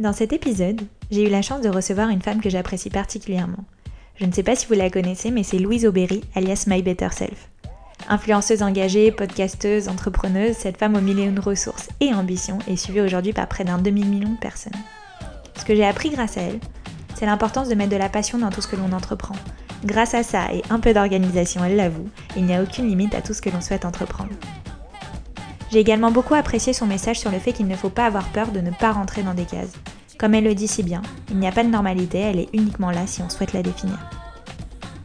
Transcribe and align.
Dans 0.00 0.14
cet 0.14 0.32
épisode, 0.32 0.80
j'ai 1.10 1.26
eu 1.26 1.28
la 1.28 1.42
chance 1.42 1.60
de 1.60 1.68
recevoir 1.68 2.08
une 2.08 2.22
femme 2.22 2.40
que 2.40 2.48
j'apprécie 2.48 2.88
particulièrement. 2.88 3.64
Je 4.18 4.24
ne 4.24 4.32
sais 4.32 4.42
pas 4.42 4.56
si 4.56 4.64
vous 4.66 4.72
la 4.72 4.88
connaissez, 4.88 5.30
mais 5.30 5.42
c'est 5.42 5.58
Louise 5.58 5.84
Aubéry, 5.84 6.22
alias 6.34 6.64
My 6.66 6.80
Better 6.80 7.10
Self. 7.12 7.50
Influenceuse 8.08 8.62
engagée, 8.62 9.12
podcasteuse, 9.12 9.88
entrepreneuse, 9.88 10.56
cette 10.56 10.78
femme 10.78 10.96
aux 10.96 11.02
millions 11.02 11.32
de 11.32 11.40
ressources 11.42 11.90
et 12.00 12.14
ambitions 12.14 12.60
est 12.66 12.76
suivie 12.76 13.02
aujourd'hui 13.02 13.34
par 13.34 13.46
près 13.46 13.64
d'un 13.64 13.76
demi-million 13.76 14.30
de 14.30 14.38
personnes. 14.38 14.72
Ce 15.58 15.66
que 15.66 15.76
j'ai 15.76 15.84
appris 15.84 16.08
grâce 16.08 16.38
à 16.38 16.44
elle, 16.44 16.60
c'est 17.14 17.26
l'importance 17.26 17.68
de 17.68 17.74
mettre 17.74 17.92
de 17.92 17.96
la 17.96 18.08
passion 18.08 18.38
dans 18.38 18.48
tout 18.48 18.62
ce 18.62 18.68
que 18.68 18.76
l'on 18.76 18.92
entreprend. 18.92 19.36
Grâce 19.84 20.14
à 20.14 20.22
ça 20.22 20.50
et 20.54 20.62
un 20.70 20.80
peu 20.80 20.94
d'organisation, 20.94 21.62
elle 21.62 21.76
l'avoue, 21.76 22.08
il 22.38 22.46
n'y 22.46 22.54
a 22.54 22.62
aucune 22.62 22.88
limite 22.88 23.14
à 23.14 23.20
tout 23.20 23.34
ce 23.34 23.42
que 23.42 23.50
l'on 23.50 23.60
souhaite 23.60 23.84
entreprendre. 23.84 24.32
J'ai 25.70 25.78
également 25.78 26.10
beaucoup 26.10 26.34
apprécié 26.34 26.72
son 26.72 26.86
message 26.86 27.20
sur 27.20 27.30
le 27.30 27.38
fait 27.38 27.52
qu'il 27.52 27.68
ne 27.68 27.76
faut 27.76 27.90
pas 27.90 28.06
avoir 28.06 28.28
peur 28.32 28.50
de 28.50 28.60
ne 28.60 28.72
pas 28.72 28.90
rentrer 28.90 29.22
dans 29.22 29.34
des 29.34 29.44
cases. 29.44 29.72
Comme 30.18 30.34
elle 30.34 30.44
le 30.44 30.54
dit 30.54 30.66
si 30.66 30.82
bien, 30.82 31.00
il 31.30 31.38
n'y 31.38 31.46
a 31.46 31.52
pas 31.52 31.62
de 31.62 31.68
normalité, 31.68 32.18
elle 32.18 32.40
est 32.40 32.48
uniquement 32.52 32.90
là 32.90 33.06
si 33.06 33.22
on 33.22 33.28
souhaite 33.28 33.52
la 33.52 33.62
définir. 33.62 33.96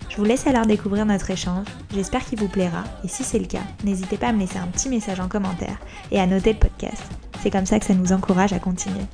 Je 0.09 0.17
vous 0.17 0.23
laisse 0.23 0.47
alors 0.47 0.65
découvrir 0.65 1.05
notre 1.05 1.29
échange, 1.29 1.67
j'espère 1.93 2.25
qu'il 2.25 2.39
vous 2.39 2.47
plaira, 2.47 2.83
et 3.03 3.07
si 3.07 3.23
c'est 3.23 3.37
le 3.37 3.45
cas, 3.45 3.61
n'hésitez 3.83 4.17
pas 4.17 4.29
à 4.29 4.33
me 4.33 4.39
laisser 4.39 4.57
un 4.57 4.65
petit 4.67 4.89
message 4.89 5.19
en 5.19 5.27
commentaire 5.27 5.77
et 6.11 6.19
à 6.19 6.25
noter 6.25 6.53
le 6.53 6.59
podcast. 6.59 7.03
C'est 7.41 7.51
comme 7.51 7.67
ça 7.67 7.79
que 7.79 7.85
ça 7.85 7.93
nous 7.93 8.11
encourage 8.11 8.53
à 8.53 8.59
continuer. 8.59 9.05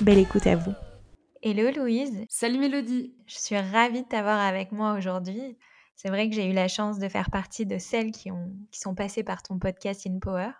Belle 0.00 0.18
écoute 0.18 0.48
à 0.48 0.56
vous. 0.56 0.72
Hello 1.42 1.70
Louise. 1.76 2.24
Salut 2.28 2.58
Mélodie. 2.58 3.14
Je 3.26 3.36
suis 3.36 3.56
ravie 3.56 4.02
de 4.02 4.08
t'avoir 4.08 4.40
avec 4.40 4.72
moi 4.72 4.94
aujourd'hui. 4.94 5.56
C'est 5.94 6.08
vrai 6.08 6.28
que 6.28 6.34
j'ai 6.34 6.50
eu 6.50 6.52
la 6.52 6.66
chance 6.66 6.98
de 6.98 7.08
faire 7.08 7.30
partie 7.30 7.66
de 7.66 7.78
celles 7.78 8.10
qui, 8.10 8.32
ont, 8.32 8.50
qui 8.72 8.80
sont 8.80 8.96
passées 8.96 9.22
par 9.22 9.44
ton 9.44 9.60
podcast 9.60 10.06
In 10.08 10.18
Power. 10.18 10.50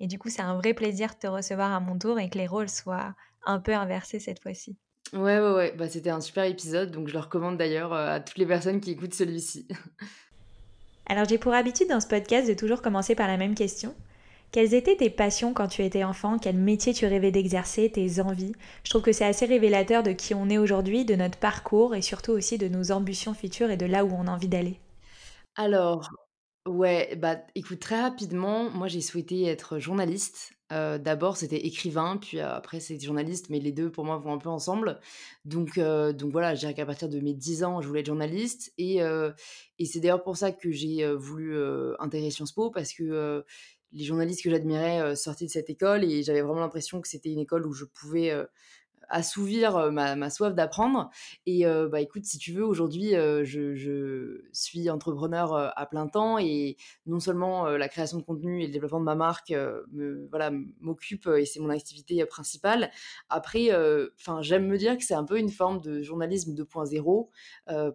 Et 0.00 0.06
du 0.06 0.18
coup, 0.18 0.28
c'est 0.28 0.42
un 0.42 0.56
vrai 0.56 0.74
plaisir 0.74 1.14
de 1.14 1.18
te 1.18 1.26
recevoir 1.26 1.72
à 1.72 1.80
mon 1.80 1.98
tour 1.98 2.18
et 2.18 2.28
que 2.28 2.38
les 2.38 2.46
rôles 2.46 2.68
soient 2.68 3.14
un 3.44 3.60
peu 3.60 3.74
inversés 3.74 4.20
cette 4.20 4.42
fois-ci. 4.42 4.76
Ouais, 5.12 5.38
ouais, 5.38 5.52
ouais. 5.52 5.74
Bah, 5.76 5.88
c'était 5.88 6.10
un 6.10 6.20
super 6.20 6.44
épisode, 6.44 6.90
donc 6.90 7.08
je 7.08 7.14
le 7.14 7.20
recommande 7.20 7.56
d'ailleurs 7.56 7.92
euh, 7.92 8.14
à 8.14 8.20
toutes 8.20 8.38
les 8.38 8.46
personnes 8.46 8.80
qui 8.80 8.90
écoutent 8.90 9.14
celui-ci. 9.14 9.68
Alors, 11.06 11.24
j'ai 11.24 11.38
pour 11.38 11.54
habitude 11.54 11.88
dans 11.88 12.00
ce 12.00 12.08
podcast 12.08 12.48
de 12.48 12.54
toujours 12.54 12.82
commencer 12.82 13.14
par 13.14 13.28
la 13.28 13.36
même 13.36 13.54
question. 13.54 13.94
Quelles 14.50 14.74
étaient 14.74 14.96
tes 14.96 15.10
passions 15.10 15.54
quand 15.54 15.68
tu 15.68 15.82
étais 15.82 16.04
enfant? 16.04 16.38
Quel 16.38 16.56
métier 16.56 16.92
tu 16.92 17.06
rêvais 17.06 17.30
d'exercer? 17.30 17.90
Tes 17.90 18.20
envies? 18.20 18.52
Je 18.84 18.90
trouve 18.90 19.02
que 19.02 19.12
c'est 19.12 19.24
assez 19.24 19.46
révélateur 19.46 20.02
de 20.02 20.12
qui 20.12 20.34
on 20.34 20.48
est 20.48 20.58
aujourd'hui, 20.58 21.04
de 21.04 21.14
notre 21.14 21.38
parcours 21.38 21.94
et 21.94 22.02
surtout 22.02 22.32
aussi 22.32 22.58
de 22.58 22.68
nos 22.68 22.90
ambitions 22.90 23.34
futures 23.34 23.70
et 23.70 23.76
de 23.76 23.86
là 23.86 24.04
où 24.04 24.12
on 24.12 24.26
a 24.26 24.30
envie 24.30 24.48
d'aller. 24.48 24.80
Alors, 25.56 26.10
Ouais, 26.66 27.14
bah, 27.16 27.36
écoute, 27.54 27.78
très 27.78 28.00
rapidement, 28.00 28.68
moi 28.70 28.88
j'ai 28.88 29.00
souhaité 29.00 29.44
être 29.46 29.78
journaliste. 29.78 30.52
d'abord 30.70 31.36
c'était 31.36 31.64
écrivain, 31.64 32.16
puis 32.16 32.40
après 32.40 32.80
c'est 32.80 32.98
journaliste, 33.00 33.50
mais 33.50 33.60
les 33.60 33.70
deux 33.70 33.88
pour 33.92 34.04
moi 34.04 34.16
vont 34.18 34.32
un 34.32 34.38
peu 34.38 34.48
ensemble. 34.48 34.98
Donc, 35.44 35.78
donc 35.78 36.32
voilà, 36.32 36.54
je 36.56 36.60
dirais 36.60 36.74
qu'à 36.74 36.84
partir 36.84 37.08
de 37.08 37.20
mes 37.20 37.34
10 37.34 37.62
ans, 37.62 37.80
je 37.80 37.86
voulais 37.86 38.00
être 38.00 38.06
journaliste. 38.06 38.72
Et, 38.78 38.96
et 39.78 39.84
c'est 39.84 40.00
d'ailleurs 40.00 40.24
pour 40.24 40.36
ça 40.36 40.50
que 40.50 40.72
j'ai 40.72 41.08
voulu 41.14 41.56
intégrer 42.00 42.30
Sciences 42.32 42.52
Po, 42.52 42.70
parce 42.72 42.92
que 42.92 43.44
les 43.92 44.04
journalistes 44.04 44.42
que 44.42 44.50
j'admirais 44.50 45.14
sortaient 45.14 45.46
de 45.46 45.50
cette 45.50 45.70
école 45.70 46.02
et 46.04 46.24
j'avais 46.24 46.42
vraiment 46.42 46.60
l'impression 46.60 47.00
que 47.00 47.06
c'était 47.08 47.30
une 47.30 47.38
école 47.38 47.64
où 47.64 47.72
je 47.72 47.84
pouvais 47.84 48.32
assouvir 49.08 49.90
ma, 49.92 50.30
soif 50.30 50.54
d'apprendre. 50.54 51.10
Et 51.46 51.64
bah 51.64 52.00
écoute, 52.00 52.24
si 52.24 52.38
tu 52.38 52.52
veux, 52.52 52.64
aujourd'hui, 52.64 53.10
je, 53.12 54.40
suis 54.52 54.90
entrepreneur 54.90 55.72
à 55.76 55.86
plein 55.86 56.06
temps 56.08 56.38
et 56.38 56.76
non 57.06 57.20
seulement 57.20 57.68
la 57.68 57.88
création 57.88 58.18
de 58.18 58.22
contenu 58.22 58.62
et 58.62 58.66
le 58.66 58.72
développement 58.72 59.00
de 59.00 59.04
ma 59.04 59.14
marque 59.14 59.50
me 59.92 60.26
voilà 60.30 60.50
et 61.38 61.44
c'est 61.44 61.60
mon 61.60 61.70
activité 61.70 62.24
principale. 62.26 62.90
Après, 63.28 63.70
enfin, 64.18 64.42
j'aime 64.42 64.66
me 64.66 64.76
dire 64.76 64.96
que 64.96 65.04
c'est 65.04 65.14
un 65.14 65.24
peu 65.24 65.38
une 65.38 65.50
forme 65.50 65.80
de 65.80 66.02
journalisme 66.02 66.54
2.0 66.54 67.28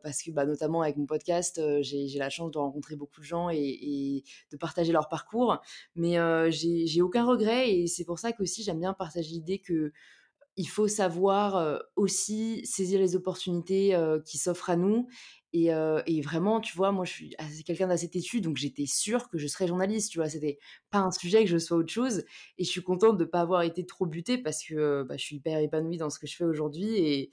parce 0.01 0.23
que 0.23 0.31
bah, 0.31 0.45
notamment 0.45 0.81
avec 0.81 0.97
mon 0.97 1.05
podcast, 1.05 1.61
j'ai 1.81 2.17
la 2.17 2.29
chance 2.29 2.51
de 2.51 2.57
rencontrer 2.57 2.95
beaucoup 2.95 3.19
de 3.19 3.25
gens 3.25 3.50
et, 3.50 4.23
de 4.51 4.57
partager 4.57 4.91
leur 4.91 5.09
parcours. 5.09 5.59
Mais 5.95 6.17
j'ai 6.51 7.01
aucun 7.01 7.25
regret 7.25 7.71
et 7.71 7.88
c'est 7.88 8.05
pour 8.05 8.19
ça 8.19 8.31
qu'aussi 8.31 8.63
j'aime 8.63 8.79
bien 8.79 8.94
partager 8.94 9.29
l'idée 9.31 9.59
que 9.59 9.91
il 10.61 10.67
faut 10.67 10.88
savoir 10.88 11.81
aussi 11.95 12.61
saisir 12.66 12.99
les 12.99 13.16
opportunités 13.16 13.97
qui 14.25 14.38
s'offrent 14.38 14.69
à 14.69 14.75
nous. 14.75 15.07
Et, 15.53 16.22
vraiment, 16.22 16.61
tu 16.61 16.75
vois, 16.77 16.91
moi, 16.91 17.03
je 17.03 17.11
suis 17.11 17.35
quelqu'un 17.66 17.88
d'assez 17.88 18.09
têtu, 18.09 18.41
donc 18.41 18.57
j'étais 18.57 18.85
sûre 18.85 19.27
que 19.29 19.38
je 19.38 19.47
serais 19.47 19.67
journaliste, 19.67 20.11
tu 20.11 20.19
vois. 20.19 20.29
C'était 20.29 20.59
pas 20.91 21.00
un 21.00 21.11
sujet 21.11 21.44
que 21.44 21.50
je 21.50 21.57
sois 21.57 21.77
autre 21.77 21.91
chose. 21.91 22.23
Et 22.57 22.63
je 22.63 22.69
suis 22.69 22.83
contente 22.83 23.17
de 23.17 23.23
ne 23.23 23.29
pas 23.29 23.41
avoir 23.41 23.63
été 23.63 23.85
trop 23.85 24.05
butée 24.05 24.38
parce 24.38 24.63
que 24.63 25.03
bah, 25.03 25.17
je 25.17 25.23
suis 25.23 25.38
hyper 25.38 25.59
épanouie 25.59 25.97
dans 25.97 26.09
ce 26.09 26.19
que 26.19 26.27
je 26.27 26.35
fais 26.35 26.45
aujourd'hui. 26.45 26.95
Et, 26.95 27.31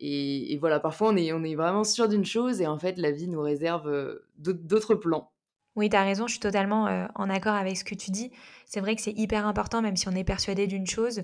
et, 0.00 0.58
voilà, 0.58 0.80
parfois, 0.80 1.10
on 1.10 1.16
est, 1.16 1.32
on 1.32 1.42
est 1.44 1.54
vraiment 1.54 1.84
sûr 1.84 2.08
d'une 2.08 2.24
chose 2.24 2.60
et 2.60 2.66
en 2.66 2.78
fait, 2.78 2.98
la 2.98 3.12
vie 3.12 3.28
nous 3.28 3.40
réserve 3.40 4.20
d'autres 4.36 4.94
plans. 4.94 5.30
Oui, 5.76 5.88
tu 5.88 5.96
as 5.96 6.04
raison, 6.04 6.26
je 6.26 6.32
suis 6.32 6.40
totalement 6.40 7.08
en 7.14 7.30
accord 7.30 7.54
avec 7.54 7.76
ce 7.76 7.84
que 7.84 7.94
tu 7.94 8.10
dis. 8.10 8.30
C'est 8.66 8.80
vrai 8.80 8.94
que 8.94 9.02
c'est 9.02 9.12
hyper 9.12 9.46
important, 9.46 9.82
même 9.82 9.96
si 9.96 10.08
on 10.08 10.12
est 10.12 10.24
persuadé 10.24 10.66
d'une 10.66 10.86
chose, 10.86 11.22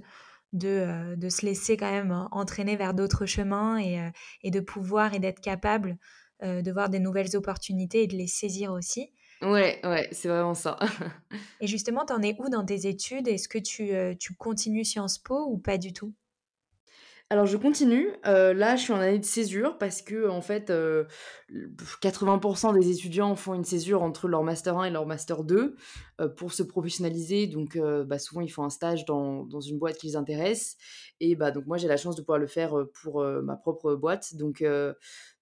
de, 0.52 1.14
de, 1.16 1.28
se 1.28 1.46
laisser 1.46 1.76
quand 1.76 1.90
même 1.90 2.28
entraîner 2.30 2.76
vers 2.76 2.94
d'autres 2.94 3.26
chemins 3.26 3.78
et, 3.78 4.10
et, 4.42 4.50
de 4.50 4.60
pouvoir 4.60 5.14
et 5.14 5.18
d'être 5.18 5.40
capable 5.40 5.96
de 6.42 6.72
voir 6.72 6.88
des 6.88 7.00
nouvelles 7.00 7.36
opportunités 7.36 8.04
et 8.04 8.06
de 8.06 8.16
les 8.16 8.26
saisir 8.26 8.72
aussi. 8.72 9.12
Ouais, 9.42 9.78
ouais, 9.84 10.08
c'est 10.10 10.28
vraiment 10.28 10.54
ça. 10.54 10.78
et 11.60 11.66
justement, 11.66 12.06
tu 12.06 12.12
en 12.12 12.22
es 12.22 12.34
où 12.38 12.48
dans 12.48 12.64
tes 12.64 12.88
études? 12.88 13.28
Est-ce 13.28 13.48
que 13.48 13.58
tu, 13.58 13.90
tu 14.18 14.34
continues 14.34 14.84
Sciences 14.84 15.18
Po 15.18 15.46
ou 15.50 15.58
pas 15.58 15.78
du 15.78 15.92
tout? 15.92 16.14
Alors 17.30 17.46
je 17.46 17.56
continue. 17.56 18.10
là, 18.24 18.74
je 18.76 18.82
suis 18.82 18.92
en 18.92 18.98
année 18.98 19.20
de 19.20 19.24
césure 19.24 19.78
parce 19.78 20.02
que 20.02 20.28
en 20.28 20.40
fait, 20.40 20.72
80% 21.50 22.74
des 22.74 22.90
étudiants 22.90 23.36
font 23.36 23.54
une 23.54 23.64
césure 23.64 24.02
entre 24.02 24.26
leur 24.26 24.42
master 24.42 24.76
1 24.78 24.84
et 24.86 24.90
leur 24.90 25.06
master 25.06 25.44
2 25.44 25.76
pour 26.36 26.52
se 26.52 26.64
professionnaliser. 26.64 27.46
Donc, 27.46 27.78
bah, 28.06 28.18
souvent, 28.18 28.40
ils 28.40 28.48
font 28.48 28.64
un 28.64 28.70
stage 28.70 29.04
dans, 29.04 29.44
dans 29.44 29.60
une 29.60 29.78
boîte 29.78 29.96
qui 29.96 30.08
les 30.08 30.16
intéresse. 30.16 30.76
Et 31.20 31.36
bah, 31.36 31.52
donc 31.52 31.66
moi, 31.66 31.76
j'ai 31.76 31.88
la 31.88 31.96
chance 31.96 32.16
de 32.16 32.22
pouvoir 32.22 32.38
le 32.38 32.48
faire 32.48 32.74
pour 33.02 33.24
ma 33.24 33.56
propre 33.56 33.94
boîte. 33.94 34.34
Donc, 34.34 34.64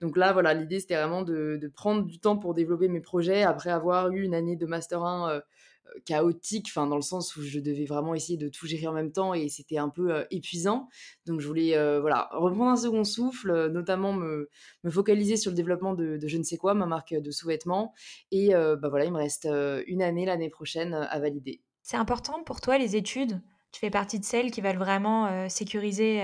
donc 0.00 0.16
là, 0.16 0.34
voilà, 0.34 0.52
l'idée 0.52 0.80
c'était 0.80 0.96
vraiment 0.96 1.22
de, 1.22 1.58
de, 1.60 1.68
prendre 1.68 2.04
du 2.04 2.20
temps 2.20 2.36
pour 2.36 2.52
développer 2.52 2.88
mes 2.88 3.00
projets 3.00 3.42
après 3.42 3.70
avoir 3.70 4.10
eu 4.10 4.22
une 4.22 4.34
année 4.34 4.56
de 4.56 4.66
master 4.66 5.02
1 5.02 5.40
chaotique, 6.04 6.66
enfin 6.68 6.86
dans 6.86 6.96
le 6.96 7.02
sens 7.02 7.36
où 7.36 7.42
je 7.42 7.58
devais 7.60 7.84
vraiment 7.84 8.14
essayer 8.14 8.36
de 8.36 8.48
tout 8.48 8.66
gérer 8.66 8.86
en 8.86 8.92
même 8.92 9.12
temps 9.12 9.34
et 9.34 9.48
c'était 9.48 9.78
un 9.78 9.88
peu 9.88 10.26
épuisant. 10.30 10.88
Donc 11.26 11.40
je 11.40 11.46
voulais 11.46 11.72
voilà 12.00 12.28
reprendre 12.32 12.70
un 12.70 12.76
second 12.76 13.04
souffle, 13.04 13.68
notamment 13.70 14.12
me, 14.12 14.48
focaliser 14.88 15.36
sur 15.36 15.50
le 15.50 15.56
développement 15.56 15.94
de, 15.94 16.18
je 16.24 16.38
ne 16.38 16.42
sais 16.42 16.56
quoi, 16.56 16.74
ma 16.74 16.86
marque 16.86 17.14
de 17.14 17.30
sous-vêtements. 17.30 17.94
Et 18.30 18.50
bah 18.50 18.88
voilà, 18.88 19.04
il 19.04 19.12
me 19.12 19.18
reste 19.18 19.48
une 19.86 20.02
année 20.02 20.26
l'année 20.26 20.50
prochaine 20.50 20.94
à 20.94 21.18
valider. 21.18 21.60
C'est 21.82 21.96
important 21.96 22.42
pour 22.44 22.60
toi 22.60 22.78
les 22.78 22.96
études? 22.96 23.40
Tu 23.72 23.80
fais 23.80 23.90
partie 23.90 24.18
de 24.18 24.24
celles 24.24 24.50
qui 24.50 24.60
veulent 24.60 24.78
vraiment 24.78 25.48
sécuriser 25.48 26.22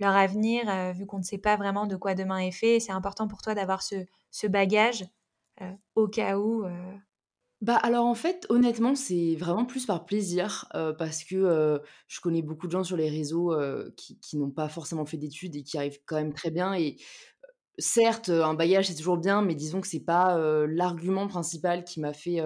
leur 0.00 0.14
avenir, 0.14 0.92
vu 0.94 1.06
qu'on 1.06 1.18
ne 1.18 1.22
sait 1.22 1.38
pas 1.38 1.56
vraiment 1.56 1.86
de 1.86 1.96
quoi 1.96 2.14
demain 2.14 2.38
est 2.38 2.52
fait. 2.52 2.80
C'est 2.80 2.92
important 2.92 3.28
pour 3.28 3.42
toi 3.42 3.54
d'avoir 3.54 3.82
ce, 3.82 3.96
ce 4.30 4.46
bagage 4.46 5.04
au 5.94 6.08
cas 6.08 6.38
où 6.38 6.64
bah, 7.62 7.76
alors, 7.76 8.06
en 8.06 8.14
fait, 8.14 8.46
honnêtement, 8.50 8.94
c'est 8.94 9.36
vraiment 9.36 9.64
plus 9.64 9.86
par 9.86 10.04
plaisir, 10.04 10.66
parce 10.98 11.24
que, 11.24 11.80
je 12.08 12.20
connais 12.20 12.42
beaucoup 12.42 12.66
de 12.66 12.72
gens 12.72 12.84
sur 12.84 12.96
les 12.96 13.08
réseaux, 13.08 13.54
qui 13.96 14.36
n'ont 14.36 14.50
pas 14.50 14.68
forcément 14.68 15.06
fait 15.06 15.16
d'études 15.16 15.56
et 15.56 15.62
qui 15.62 15.78
arrivent 15.78 16.00
quand 16.04 16.16
même 16.16 16.34
très 16.34 16.50
bien 16.50 16.74
et 16.74 16.96
certes, 17.78 18.28
un 18.28 18.54
bagage, 18.54 18.88
c'est 18.88 18.94
toujours 18.94 19.16
bien, 19.16 19.42
mais 19.42 19.54
disons 19.54 19.80
que 19.80 19.86
c'est 19.86 20.04
pas, 20.04 20.38
l'argument 20.66 21.26
principal 21.26 21.84
qui 21.84 22.00
m'a 22.00 22.12
fait, 22.12 22.40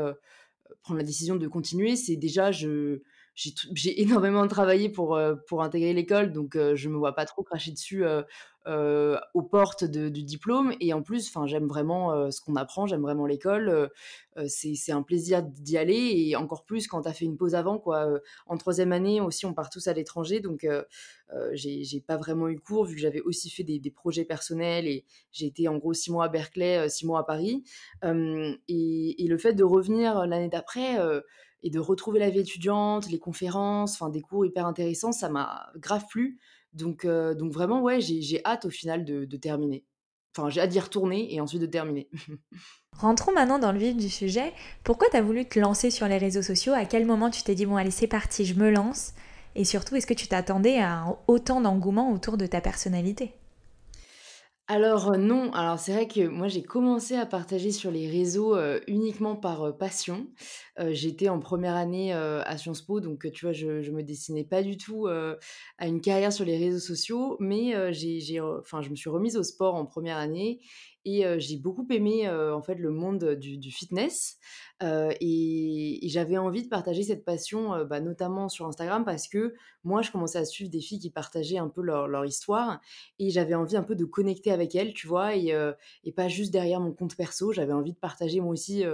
prendre 0.83 0.99
la 0.99 1.05
décision 1.05 1.37
de 1.37 1.49
continuer. 1.49 1.97
C'est 1.97 2.17
déjà 2.17 2.53
je 2.53 3.03
j'ai 3.37 4.01
énormément 4.03 4.47
travaillé 4.49 4.89
pour, 4.89 5.17
heu, 5.17 5.41
pour 5.47 5.63
intégrer 5.63 5.93
l'école, 5.93 6.33
donc 6.33 6.57
je 6.57 6.89
me 6.89 6.97
vois 6.97 7.15
pas 7.15 7.27
trop 7.27 7.43
cracher 7.43 7.71
dessus, 7.73 8.05
aux 9.35 9.43
portes 9.43 9.85
du 9.85 10.23
diplôme 10.25 10.75
et 10.81 10.93
en 10.93 11.03
plus, 11.03 11.33
j'aime 11.47 11.69
vraiment, 11.69 12.31
ce 12.33 12.41
qu'on 12.41 12.57
apprend, 12.57 12.87
j'aime 12.87 13.03
vraiment 13.03 13.27
l'école, 13.27 13.91
c'est 14.49 14.91
un 14.93 15.03
plaisir 15.03 15.43
d'y 15.43 15.77
aller 15.79 16.15
et 16.17 16.35
encore 16.37 16.65
plus 16.65 16.89
quand 16.89 17.03
tu 17.03 17.09
as 17.09 17.13
fait 17.13 17.25
une 17.27 17.37
pause 17.37 17.55
avant, 17.55 17.79
quoi. 17.79 18.09
En 18.47 18.57
troisième 18.57 18.91
année 18.93 19.21
aussi, 19.21 19.47
on 19.47 19.55
part 19.55 19.71
tous 19.71 19.87
à 19.87 19.93
l'étranger, 19.93 20.41
donc 20.41 20.67
j'ai 21.53 22.01
pas 22.01 22.17
vraiment 22.17 22.49
eu 22.49 22.59
cours 22.59 22.87
vu 22.87 22.97
que 22.97 23.01
j'avais 23.01 23.21
aussi 23.21 23.51
fait 23.51 23.65
des 23.65 23.91
projets 23.91 24.25
personnels 24.25 24.87
et 24.89 25.05
j'ai 25.31 25.47
été 25.47 25.69
en 25.69 25.77
gros 25.77 25.93
6 25.93 26.11
mois 26.11 26.25
à 26.25 26.29
Berkeley, 26.29 26.89
6 26.89 27.07
mois 27.07 27.21
à 27.21 27.25
Paris. 27.25 27.63
Et 28.03 29.27
le 29.29 29.39
fait 29.39 29.53
de 29.55 29.65
revenir 29.65 30.27
l'année 30.27 30.49
d'après, 30.49 30.97
et 31.63 31.71
de 31.71 31.79
retrouver 31.79 32.19
la 32.21 32.31
vie 32.31 32.41
étudiante, 32.41 33.11
les 33.11 33.19
conférences, 33.19 33.95
enfin 33.95 34.11
des 34.11 34.21
cours 34.21 34.47
hyper 34.47 34.67
intéressants, 34.67 35.13
ça 35.13 35.29
m'a 35.29 35.71
grave 35.77 36.05
plu. 36.09 36.39
Donc 36.73 37.05
heu, 37.05 37.35
donc 37.35 37.53
vraiment, 37.53 37.83
ouais, 37.83 38.01
j'ai 38.01 38.45
hâte 38.45 38.67
au 38.67 38.71
final 38.71 39.05
de 39.05 39.25
de 39.25 39.37
terminer. 39.37 39.85
Enfin, 40.37 40.51
j'ai 40.51 40.61
hâte 40.61 40.71
d'y 40.71 40.81
retourner 40.81 41.35
et 41.35 41.41
ensuite 41.41 41.63
de 41.63 41.67
terminer. 41.67 42.11
Rentrons 42.99 43.33
maintenant 43.33 43.59
dans 43.59 43.73
le 43.73 43.79
vif 43.79 43.97
du 43.97 44.09
sujet. 44.09 44.53
Pourquoi 44.83 45.09
tu 45.11 45.17
as 45.17 45.23
voulu 45.23 45.47
te 45.47 45.59
lancer 45.59 45.91
sur 45.91 46.09
les 46.09 46.19
réseaux 46.19 46.43
sociaux? 46.43 46.73
À 46.73 46.85
quel 46.87 47.05
moment 47.05 47.31
tu 47.31 47.43
t'es 47.43 47.55
dit, 47.55 47.67
bon 47.67 47.77
allez, 47.77 47.91
c'est 47.91 48.07
parti, 48.07 48.45
je 48.45 48.55
me 48.55 48.71
lance? 48.71 49.13
Et 49.55 49.65
surtout, 49.65 49.97
est-ce 49.97 50.07
que 50.07 50.15
tu 50.15 50.29
t'attendais 50.29 50.81
à 50.81 51.05
autant 51.27 51.61
d'engouement 51.61 52.13
autour 52.13 52.37
de 52.37 52.47
ta 52.47 52.61
personnalité? 52.61 53.35
Alors, 54.69 55.13
heu, 55.13 55.17
non, 55.17 55.53
alors 55.53 55.79
c'est 55.79 55.93
vrai 55.93 56.09
que 56.09 56.27
moi 56.27 56.49
j'ai 56.49 56.65
commencé 56.65 57.15
à 57.15 57.25
partager 57.25 57.71
sur 57.71 57.93
les 57.93 58.11
réseaux, 58.11 58.57
heu, 58.57 58.81
uniquement 58.89 59.37
par, 59.37 59.65
heu, 59.65 59.77
passion. 59.77 60.27
J'étais 60.91 61.29
en 61.29 61.39
première 61.39 61.77
année, 61.77 62.13
à 62.13 62.59
Sciences 62.59 62.83
Po 62.83 63.01
donc 63.01 63.31
tu 63.33 63.45
vois, 63.47 63.53
je 63.53 63.81
je 63.81 63.91
me 63.93 64.03
destinais 64.03 64.45
pas 64.45 64.63
du 64.65 64.77
tout, 64.77 65.07
à 65.07 65.87
une 65.87 66.01
carrière 66.01 66.33
sur 66.33 66.45
les 66.45 66.59
réseaux 66.59 66.81
sociaux 66.81 67.37
mais 67.41 67.93
j'ai 67.95 68.41
enfin, 68.41 68.83
je 68.83 68.91
me 68.91 68.97
suis 68.97 69.09
remise 69.09 69.37
au 69.37 69.43
sport 69.45 69.75
en 69.77 69.87
première 69.87 70.17
année 70.19 70.61
et 71.07 71.25
j'ai 71.41 71.57
beaucoup 71.57 71.87
aimé, 71.91 72.29
en 72.29 72.61
fait, 72.61 72.75
le 72.75 72.91
monde 72.91 73.25
du 73.37 73.71
fitness, 73.71 74.39
et 74.83 76.01
j'avais 76.05 76.37
envie 76.37 76.65
de 76.65 76.69
partager 76.69 77.03
cette 77.03 77.25
passion, 77.25 77.85
bah, 77.87 78.01
notamment 78.01 78.49
sur 78.51 78.67
Instagram 78.67 79.05
parce 79.05 79.29
que 79.29 79.55
moi, 79.85 80.03
je 80.03 80.11
commençais 80.11 80.39
à 80.39 80.45
suivre 80.45 80.71
des 80.71 80.81
filles 80.81 80.99
qui 80.99 81.11
partageaient 81.11 81.59
un 81.59 81.69
peu 81.69 81.81
leur 81.83 82.25
histoire 82.27 82.81
et 83.19 83.31
j'avais 83.31 83.55
envie 83.55 83.77
un 83.77 83.85
peu 83.85 83.95
de 83.95 84.05
connecter 84.05 84.51
avec 84.51 84.75
elles, 84.75 84.93
tu 84.93 85.07
vois? 85.07 85.37
Et 85.37 85.55
et 86.05 86.13
pas 86.13 86.29
juste 86.29 86.53
derrière 86.53 86.81
mon 86.81 86.93
compte 86.93 87.17
perso. 87.17 87.53
J'avais 87.53 87.73
envie 87.73 87.93
de 87.93 87.99
partager 87.99 88.41
moi 88.41 88.53
aussi, 88.53 88.85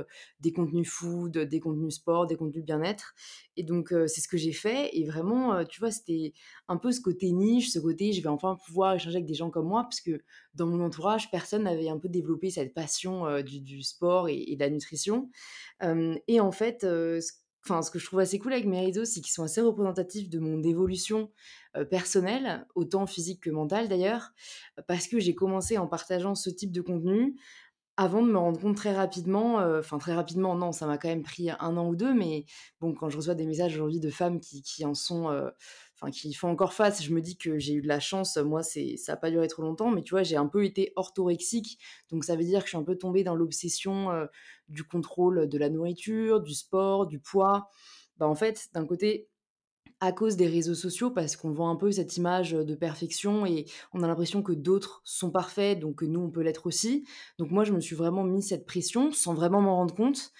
des 0.40 0.52
contenus 0.52 0.88
food, 0.88 1.36
des 1.38 1.60
contenus 1.60 1.94
sport, 1.94 2.26
des 2.26 2.36
contenus 2.36 2.64
bien-être 2.64 3.14
et 3.56 3.62
donc 3.64 3.88
c'est 3.90 4.20
ce 4.20 4.28
que 4.28 4.36
j'ai 4.36 4.52
fait 4.52 4.90
et 4.96 5.04
vraiment, 5.04 5.64
tu 5.64 5.80
vois, 5.80 5.90
c'était 5.90 6.32
un 6.68 6.76
peu 6.76 6.92
ce 6.92 7.00
côté 7.00 7.32
niche, 7.32 7.70
ce 7.70 7.78
côté: 7.78 8.12
«Je 8.12 8.22
vais 8.22 8.28
enfin 8.28 8.56
pouvoir 8.66 8.94
échanger 8.94 9.16
avec 9.16 9.26
des 9.26 9.34
gens 9.34 9.50
comme 9.50 9.68
moi» 9.68 9.82
parce 9.84 10.00
que 10.00 10.20
dans 10.54 10.66
mon 10.66 10.80
entourage, 10.84 11.30
personne 11.30 11.64
n'avait 11.64 11.88
un 11.88 11.98
peu 11.98 12.08
développé 12.08 12.50
cette 12.50 12.74
passion, 12.74 13.40
du 13.42 13.82
sport 13.82 14.28
et 14.28 14.54
de 14.56 14.60
la 14.60 14.70
nutrition. 14.70 15.30
Et 16.28 16.40
en 16.40 16.52
fait, 16.52 16.82
ce 16.82 17.20
ce 17.82 17.90
que 17.92 17.98
je 18.00 18.06
trouve 18.06 18.18
assez 18.18 18.40
cool 18.40 18.52
avec 18.54 18.66
mes 18.66 18.80
réseaux, 18.84 19.04
c'est 19.04 19.20
qu'ils 19.20 19.32
sont 19.32 19.44
assez 19.44 19.60
représentatifs 19.60 20.28
de 20.28 20.40
mon 20.40 20.62
évolution, 20.64 21.30
personnelle, 21.90 22.66
autant 22.74 23.06
physique 23.06 23.44
que 23.44 23.50
mentale 23.50 23.88
d'ailleurs, 23.88 24.32
parce 24.88 25.06
que 25.06 25.20
j'ai 25.20 25.34
commencé 25.34 25.78
en 25.78 25.86
partageant 25.86 26.34
ce 26.34 26.50
type 26.50 26.72
de 26.72 26.80
contenu 26.80 27.36
avant 28.02 28.22
de 28.22 28.30
me 28.30 28.38
rendre 28.38 28.60
compte 28.60 28.76
très 28.76 28.94
rapidement, 28.94 29.60
heu, 29.60 29.78
enfin 29.78 29.98
très 29.98 30.14
rapidement 30.14 30.54
non, 30.54 30.72
ça 30.72 30.86
m'a 30.86 30.98
quand 30.98 31.08
même 31.08 31.22
pris 31.22 31.50
un 31.50 31.76
an 31.76 31.88
ou 31.88 31.96
2, 31.96 32.14
mais 32.14 32.44
bon, 32.80 32.94
quand 32.94 33.08
je 33.10 33.16
reçois 33.16 33.34
des 33.34 33.46
messages 33.46 33.74
aujourd'hui 33.74 34.00
de 34.00 34.10
femmes 34.10 34.40
qui 34.40 34.84
en 34.84 34.94
sont, 34.94 35.30
heu, 35.30 35.50
enfin 36.00 36.10
qui 36.10 36.32
font 36.34 36.48
encore 36.48 36.72
face, 36.74 37.02
je 37.02 37.12
me 37.14 37.20
dis 37.20 37.36
que 37.36 37.58
j'ai 37.58 37.74
eu 37.74 37.82
de 37.82 37.88
la 37.88 38.00
chance. 38.00 38.36
Moi, 38.36 38.62
ça 38.62 38.80
a 39.12 39.16
pas 39.16 39.30
duré 39.30 39.48
trop 39.48 39.62
longtemps, 39.62 39.90
mais 39.90 40.02
tu 40.02 40.10
vois, 40.10 40.22
j'ai 40.22 40.36
un 40.36 40.46
peu 40.48 40.64
été 40.64 40.92
orthorexique, 40.96 41.78
donc 42.10 42.24
ça 42.24 42.36
veut 42.36 42.44
dire 42.44 42.60
que 42.60 42.66
je 42.66 42.70
suis 42.70 42.78
un 42.78 42.84
peu 42.84 42.96
tombée 42.96 43.24
dans 43.24 43.34
l'obsession, 43.36 44.10
heu, 44.12 44.28
du 44.68 44.84
contrôle 44.84 45.48
de 45.48 45.58
la 45.58 45.68
nourriture, 45.70 46.40
du 46.40 46.54
sport, 46.54 47.06
du 47.06 47.18
poids. 47.20 47.68
Bah, 48.18 48.26
en 48.28 48.34
fait, 48.34 48.68
d'un 48.74 48.86
côté, 48.86 49.28
à 50.02 50.10
cause 50.10 50.36
des 50.36 50.48
réseaux 50.48 50.74
sociaux 50.74 51.12
parce 51.12 51.36
qu'on 51.36 51.52
voit 51.52 51.68
un 51.68 51.76
peu 51.76 51.92
cette 51.92 52.16
image, 52.16 52.50
de 52.50 52.74
perfection 52.74 53.46
et 53.46 53.66
on 53.92 54.02
a 54.02 54.08
l'impression 54.08 54.42
que 54.42 54.52
d'autres 54.52 55.00
sont 55.04 55.30
parfaits, 55.30 55.78
donc 55.78 56.00
que 56.00 56.04
nous, 56.04 56.18
on 56.18 56.28
peut 56.28 56.42
l'être 56.42 56.66
aussi. 56.66 57.04
Donc 57.38 57.52
moi, 57.52 57.62
je 57.62 57.72
me 57.72 57.78
suis 57.78 57.94
vraiment 57.94 58.24
mis 58.24 58.42
cette 58.42 58.66
pression 58.66 59.12
sans 59.12 59.32
vraiment 59.32 59.60
m'en 59.60 59.76
rendre 59.76 59.94
compte 59.94 60.32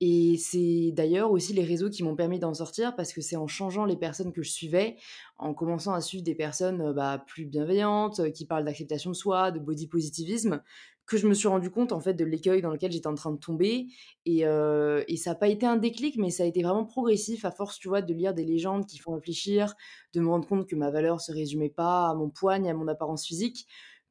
et 0.00 0.38
c'est 0.38 0.92
d'ailleurs 0.92 1.30
aussi 1.30 1.52
les 1.52 1.64
réseaux 1.64 1.90
qui 1.90 2.02
m'ont 2.02 2.16
permis 2.16 2.38
d'en 2.38 2.54
sortir 2.54 2.96
parce 2.96 3.12
que 3.12 3.20
c'est 3.20 3.36
en 3.36 3.46
changeant 3.46 3.84
les 3.84 3.98
personnes 3.98 4.32
que 4.32 4.42
je 4.42 4.50
suivais, 4.50 4.96
en 5.36 5.52
commençant 5.52 5.92
à 5.92 6.00
suivre 6.00 6.24
des 6.24 6.34
personnes, 6.34 6.94
bah, 6.94 7.22
plus 7.26 7.44
bienveillantes, 7.44 8.32
qui 8.32 8.46
parlent 8.46 8.64
d'acceptation 8.64 9.10
de 9.10 9.16
soi, 9.16 9.50
de 9.50 9.58
body 9.58 9.88
positivisme, 9.88 10.62
que 11.10 11.16
je 11.16 11.26
me 11.26 11.34
suis 11.34 11.48
rendu 11.48 11.70
compte 11.70 11.90
en 11.90 11.98
fait 11.98 12.14
de 12.14 12.24
l'écueil 12.24 12.62
dans 12.62 12.70
lequel 12.70 12.92
j'étais 12.92 13.08
en 13.08 13.16
train 13.16 13.32
de 13.32 13.38
tomber 13.38 13.88
et 14.26 14.42
et 14.42 15.16
ça 15.16 15.32
a 15.32 15.34
pas 15.34 15.48
été 15.48 15.66
un 15.66 15.76
déclic, 15.76 16.16
mais 16.16 16.30
ça 16.30 16.44
a 16.44 16.46
été 16.46 16.62
vraiment 16.62 16.84
progressif 16.84 17.44
à 17.44 17.50
force, 17.50 17.78
tu 17.80 17.88
vois, 17.88 18.00
de 18.00 18.14
lire 18.14 18.32
des 18.32 18.44
légendes 18.44 18.86
qui 18.86 18.98
font 18.98 19.14
réfléchir, 19.14 19.74
de 20.14 20.20
me 20.20 20.28
rendre 20.28 20.46
compte 20.46 20.68
que 20.68 20.76
ma 20.76 20.90
valeur 20.90 21.20
se 21.20 21.32
résumait 21.32 21.68
pas 21.68 22.10
à 22.10 22.14
mon 22.14 22.30
poids 22.30 22.60
ni 22.60 22.70
à 22.70 22.74
mon 22.74 22.86
apparence 22.86 23.26
physique, 23.26 23.66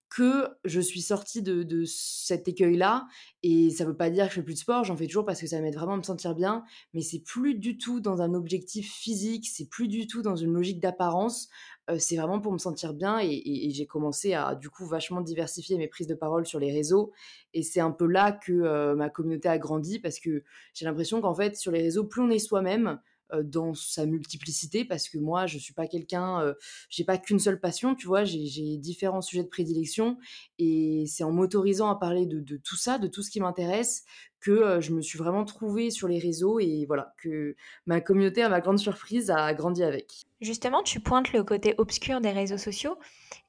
que 0.10 0.48
je 0.66 0.80
suis 0.82 1.02
sortie 1.02 1.42
de 1.42 1.64
de 1.64 1.84
cet 1.86 2.48
écueil-là 2.48 3.08
et 3.44 3.70
ça 3.70 3.86
veut 3.86 3.96
pas 3.96 4.10
dire 4.10 4.26
que 4.26 4.32
je 4.32 4.36
fais 4.36 4.44
plus 4.44 4.56
de 4.56 4.60
sport, 4.60 4.84
j'en 4.84 4.98
fais 4.98 5.06
toujours 5.08 5.26
parce 5.26 5.40
que 5.42 5.48
ça 5.48 5.62
m'aide 5.62 5.76
vraiment 5.76 5.94
à 5.94 5.98
me 5.98 6.04
sentir 6.04 6.36
bien, 6.36 6.64
mais 6.94 7.02
c'est 7.02 7.20
plus 7.20 7.56
du 7.56 7.78
tout 7.78 8.00
dans 8.00 8.22
un 8.22 8.34
objectif 8.34 8.92
physique, 8.92 9.48
c'est 9.48 9.70
plus 9.70 9.88
du 9.88 10.08
tout 10.08 10.22
dans 10.22 10.36
une 10.36 10.54
logique 10.54 10.80
d'apparence, 10.82 11.50
heu, 11.90 12.00
c'est 12.00 12.18
vraiment 12.18 12.40
pour 12.42 12.52
me 12.54 12.58
sentir 12.58 12.94
bien 12.94 13.20
et 13.22 13.70
j'ai 13.72 13.86
commencé 13.86 14.34
à, 14.34 14.56
du 14.56 14.70
coup, 14.70 14.86
vachement 14.86 15.22
diversifier 15.22 15.78
mes 15.78 15.88
prises 15.88 16.08
de 16.08 16.16
parole 16.16 16.46
sur 16.46 16.60
les 16.60 16.72
réseaux 16.72 17.12
et 17.54 17.64
c'est 17.64 17.80
un 17.80 17.92
peu 17.92 18.06
là 18.08 18.32
que, 18.32 18.52
heu, 18.54 18.96
ma 18.96 19.10
communauté 19.10 19.48
a 19.50 19.58
grandi 19.58 20.00
parce 20.00 20.20
que 20.20 20.44
j'ai 20.74 20.86
l'impression 20.86 21.22
qu'en 21.22 21.34
fait, 21.36 21.56
sur 21.58 21.72
les 21.72 21.82
réseaux, 21.82 22.06
plus 22.06 22.22
on 22.22 22.30
est 22.30 22.40
soi-même, 22.40 23.00
dans 23.44 23.74
sa 23.74 24.06
multiplicité 24.06 24.86
parce 24.86 25.10
que 25.10 25.18
moi, 25.18 25.48
je 25.48 25.58
suis 25.58 25.74
pas 25.74 25.88
quelqu'un, 25.88 26.44
heu, 26.44 26.56
j'ai 26.90 27.04
pas 27.04 27.18
qu'une 27.18 27.40
seule 27.40 27.60
passion, 27.60 27.96
tu 27.96 28.08
vois? 28.08 28.24
J'ai 28.24 28.78
différents 28.78 29.22
sujets 29.22 29.44
de 29.44 29.50
prédilection 29.50 30.18
et 30.58 31.06
c'est 31.08 31.24
en 31.24 31.32
m'autorisant 31.32 31.90
à 31.90 31.96
parler 31.96 32.26
de 32.26 32.58
tout 32.58 32.76
ça, 32.78 32.98
de 32.98 33.08
tout 33.08 33.22
ce 33.22 33.30
qui 33.32 33.40
m'intéresse 33.40 34.04
que, 34.40 34.80
je 34.80 34.94
me 34.94 35.02
suis 35.02 35.18
vraiment 35.20 35.44
trouvée 35.44 35.92
sur 35.92 36.08
les 36.08 36.18
réseaux 36.20 36.60
et 36.60 36.86
voilà, 36.88 37.14
que 37.18 37.56
ma 37.86 38.00
communauté, 38.02 38.42
à 38.42 38.50
ma 38.50 38.62
grande 38.62 38.80
surprise, 38.80 39.30
a 39.30 39.54
grandi 39.54 39.84
avec. 39.84 40.22
Justement, 40.40 40.82
tu 40.82 41.02
pointes 41.02 41.34
le 41.34 41.44
côté 41.44 41.76
obscur 41.78 42.22
des 42.22 42.32
réseaux 42.32 42.58
sociaux. 42.58 42.98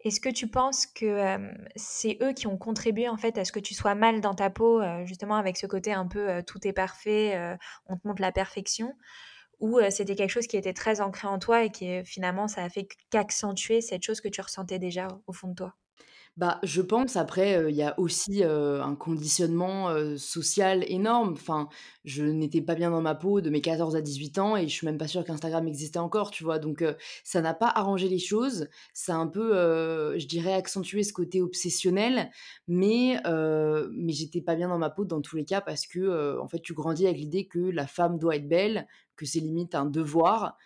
Est-ce 0.04 0.20
que 0.20 0.28
tu 0.28 0.48
penses 0.48 0.86
que, 0.86 1.36
c'est 1.76 2.18
eux 2.20 2.32
qui 2.32 2.48
ont 2.48 2.58
contribué, 2.58 3.08
en 3.08 3.16
fait, 3.16 3.38
à 3.38 3.44
ce 3.44 3.52
que 3.52 3.60
tu 3.60 3.74
sois 3.74 3.94
mal 3.94 4.20
dans 4.20 4.34
ta 4.34 4.50
peau, 4.50 4.82
justement 5.04 5.36
avec 5.36 5.56
ce 5.56 5.68
côté 5.68 5.92
un 5.92 6.08
peu, 6.08 6.42
tout 6.44 6.66
est 6.66 6.72
parfait, 6.72 7.56
on 7.86 7.96
te 7.96 8.08
montre 8.08 8.20
la 8.20 8.32
perfection? 8.32 8.92
Ou, 9.60 9.78
c'était 9.90 10.16
quelque 10.16 10.30
chose 10.30 10.46
qui 10.46 10.56
était 10.56 10.72
très 10.72 11.00
ancré 11.00 11.28
en 11.28 11.38
toi 11.38 11.64
et 11.64 11.70
qui, 11.70 12.04
finalement, 12.04 12.48
ça 12.48 12.64
a 12.64 12.68
fait 12.68 12.88
qu'accentuer 13.10 13.80
cette 13.80 14.02
chose 14.02 14.20
que 14.20 14.28
tu 14.28 14.40
ressentais 14.40 14.78
déjà 14.78 15.08
au 15.26 15.32
fond 15.32 15.48
de 15.48 15.54
toi? 15.54 15.74
Bah, 16.36 16.58
je 16.62 16.80
pense 16.80 17.16
après, 17.16 17.70
il 17.70 17.74
y 17.74 17.82
a 17.82 17.98
aussi, 17.98 18.42
un 18.44 18.94
conditionnement, 18.94 19.92
social 20.16 20.84
énorme. 20.88 21.32
Enfin, 21.32 21.68
je 22.04 22.24
n'étais 22.24 22.62
pas 22.62 22.76
bien 22.76 22.90
dans 22.90 23.02
ma 23.02 23.14
peau 23.14 23.40
de 23.40 23.50
mes 23.50 23.60
14 23.60 23.96
à 23.96 24.00
18 24.00 24.38
ans 24.38 24.56
et 24.56 24.66
je 24.68 24.72
suis 24.72 24.86
même 24.86 24.96
pas 24.96 25.08
sûre 25.08 25.24
qu'Instagram 25.24 25.66
existait 25.66 25.98
encore, 25.98 26.30
tu 26.30 26.44
vois? 26.44 26.58
Donc 26.58 26.84
ça 27.24 27.42
n'a 27.42 27.52
pas 27.52 27.68
arrangé 27.68 28.08
les 28.08 28.20
choses. 28.20 28.68
Ça 28.94 29.16
a 29.16 29.18
un 29.18 29.26
peu, 29.26 29.52
je 30.18 30.26
dirais 30.26 30.54
accentué 30.54 31.02
ce 31.02 31.12
côté 31.12 31.42
obsessionnel, 31.42 32.30
mais 32.68 33.20
mais 33.92 34.12
j'étais 34.12 34.40
pas 34.40 34.54
bien 34.54 34.68
dans 34.68 34.78
ma 34.78 34.88
peau 34.88 35.04
dans 35.04 35.20
tous 35.20 35.36
les 35.36 35.44
cas 35.44 35.60
parce 35.60 35.86
que, 35.86 36.38
en 36.38 36.48
fait, 36.48 36.60
tu 36.60 36.74
grandis 36.74 37.06
avec 37.06 37.18
l'idée 37.18 37.48
que 37.48 37.58
la 37.58 37.86
femme 37.88 38.18
doit 38.18 38.36
être 38.36 38.48
belle, 38.48 38.86
que 39.20 39.26
c'est 39.26 39.40
limite 39.40 39.74
un 39.74 39.86
devoir, 39.86 40.56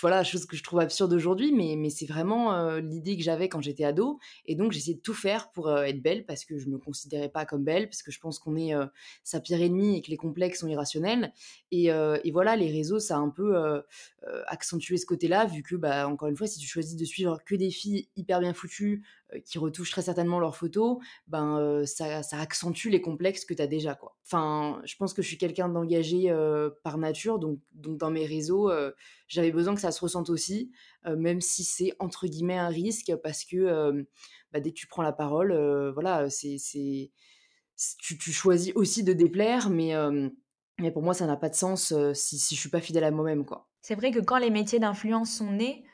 voilà, 0.00 0.24
chose 0.24 0.46
que 0.46 0.56
je 0.56 0.62
trouve 0.62 0.80
absurde 0.80 1.12
aujourd'hui, 1.12 1.52
mais 1.52 1.74
mais 1.76 1.90
c'est 1.90 2.06
vraiment, 2.06 2.76
l'idée 2.78 3.16
que 3.16 3.22
j'avais 3.22 3.48
quand 3.48 3.60
j'étais 3.60 3.84
ado 3.84 4.18
et 4.46 4.54
donc 4.54 4.72
j'essayais 4.72 4.96
de 4.96 5.00
tout 5.00 5.14
faire 5.14 5.50
pour, 5.50 5.70
être 5.70 6.02
belle 6.02 6.24
parce 6.26 6.44
que 6.44 6.58
je 6.58 6.68
me 6.68 6.78
considérais 6.78 7.28
pas 7.28 7.44
comme 7.46 7.64
belle, 7.64 7.88
parce 7.88 8.02
que 8.02 8.10
je 8.10 8.20
pense 8.20 8.38
qu'on 8.38 8.56
est, 8.56 8.72
sa 9.22 9.40
pire 9.40 9.60
ennemie 9.60 9.98
et 9.98 10.02
que 10.02 10.10
les 10.10 10.16
complexes 10.16 10.60
sont 10.60 10.68
irrationnels 10.68 11.32
et 11.70 11.86
et 11.88 12.30
voilà, 12.30 12.56
les 12.56 12.70
réseaux, 12.70 12.98
ça 12.98 13.16
a 13.16 13.18
un 13.18 13.30
peu, 13.30 13.82
accentué 14.46 14.96
ce 14.96 15.06
côté-là 15.06 15.46
vu 15.46 15.62
que, 15.62 15.76
bah, 15.76 16.08
encore 16.08 16.28
une 16.28 16.36
fois, 16.36 16.46
si 16.46 16.58
tu 16.58 16.66
choisis 16.66 16.96
de 16.96 17.04
suivre 17.04 17.38
que 17.44 17.54
des 17.54 17.70
filles 17.70 18.08
hyper 18.16 18.40
bien 18.40 18.54
foutues, 18.54 19.02
qui 19.44 19.58
retouchent 19.58 19.90
très 19.90 20.02
certainement 20.02 20.40
leurs 20.40 20.56
photos, 20.56 20.98
ben, 21.26 21.84
ça 21.86 22.20
accentue 22.38 22.88
les 22.88 23.00
complexes 23.00 23.44
que 23.44 23.54
tu 23.54 23.62
as 23.62 23.66
déjà, 23.66 23.94
quoi. 23.94 24.16
Enfin, 24.24 24.80
je 24.84 24.96
pense 24.96 25.12
que 25.14 25.22
je 25.22 25.28
suis 25.28 25.38
quelqu'un 25.38 25.68
d'engagé, 25.68 26.34
par 26.82 26.98
nature 26.98 27.38
donc 27.38 27.60
donc 27.72 27.98
dans 27.98 28.10
mes 28.10 28.26
réseaux, 28.26 28.70
j'avais 29.28 29.52
besoin 29.52 29.74
que 29.74 29.80
ça 29.80 29.92
se 29.92 30.00
ressente 30.00 30.30
aussi, 30.30 30.72
même 31.06 31.40
si 31.40 31.64
c'est 31.64 31.92
entre 31.98 32.26
guillemets 32.26 32.58
«un 32.58 32.68
risque» 32.68 33.14
parce 33.22 33.44
que, 33.44 34.06
bah, 34.52 34.60
dès 34.60 34.70
que 34.70 34.76
tu 34.76 34.86
prends 34.86 35.02
la 35.02 35.12
parole, 35.12 35.52
voilà, 35.92 36.28
c'est 36.30 37.10
tu 37.98 38.32
choisis 38.32 38.72
aussi 38.74 39.04
de 39.04 39.12
déplaire, 39.12 39.70
mais 39.70 39.94
Mais 40.80 40.92
pour 40.92 41.02
moi, 41.02 41.12
ça 41.12 41.26
n'a 41.26 41.36
pas 41.36 41.48
de 41.48 41.56
sens, 41.56 41.92
si 42.14 42.38
si 42.38 42.54
je 42.54 42.60
suis 42.60 42.70
pas 42.70 42.80
fidèle 42.80 43.04
à 43.04 43.10
moi-même, 43.10 43.44
quoi. 43.44 43.68
C'est 43.80 43.96
vrai 43.96 44.10
que 44.10 44.20
quand 44.20 44.38
les 44.38 44.50
métiers 44.50 44.78
d'influence 44.78 45.30
sont 45.30 45.50
nés, 45.50 45.84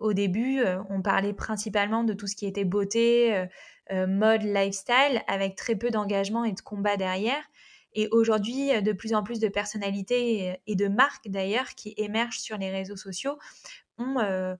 au 0.00 0.12
début, 0.14 0.62
on 0.90 1.02
parlait 1.02 1.34
principalement 1.34 2.04
de 2.04 2.14
tout 2.14 2.26
ce 2.26 2.34
qui 2.34 2.46
était 2.46 2.64
beauté, 2.64 3.46
mode, 3.90 4.42
lifestyle, 4.42 5.22
avec 5.28 5.56
très 5.56 5.76
peu 5.76 5.90
d'engagement 5.90 6.44
et 6.44 6.52
de 6.52 6.60
combat 6.60 6.96
derrière. 6.96 7.42
Et 7.96 8.08
aujourd'hui, 8.12 8.80
de 8.82 8.92
plus 8.92 9.14
en 9.14 9.22
plus 9.24 9.40
de 9.40 9.48
personnalités 9.48 10.60
et 10.66 10.76
de 10.76 10.88
marques 10.88 11.28
d'ailleurs 11.28 11.70
qui 11.70 11.94
émergent 11.96 12.38
sur 12.40 12.58
les 12.58 12.70
réseaux 12.70 12.96
sociaux 12.96 13.38
ont, 13.98 14.20
heu, 14.20 14.56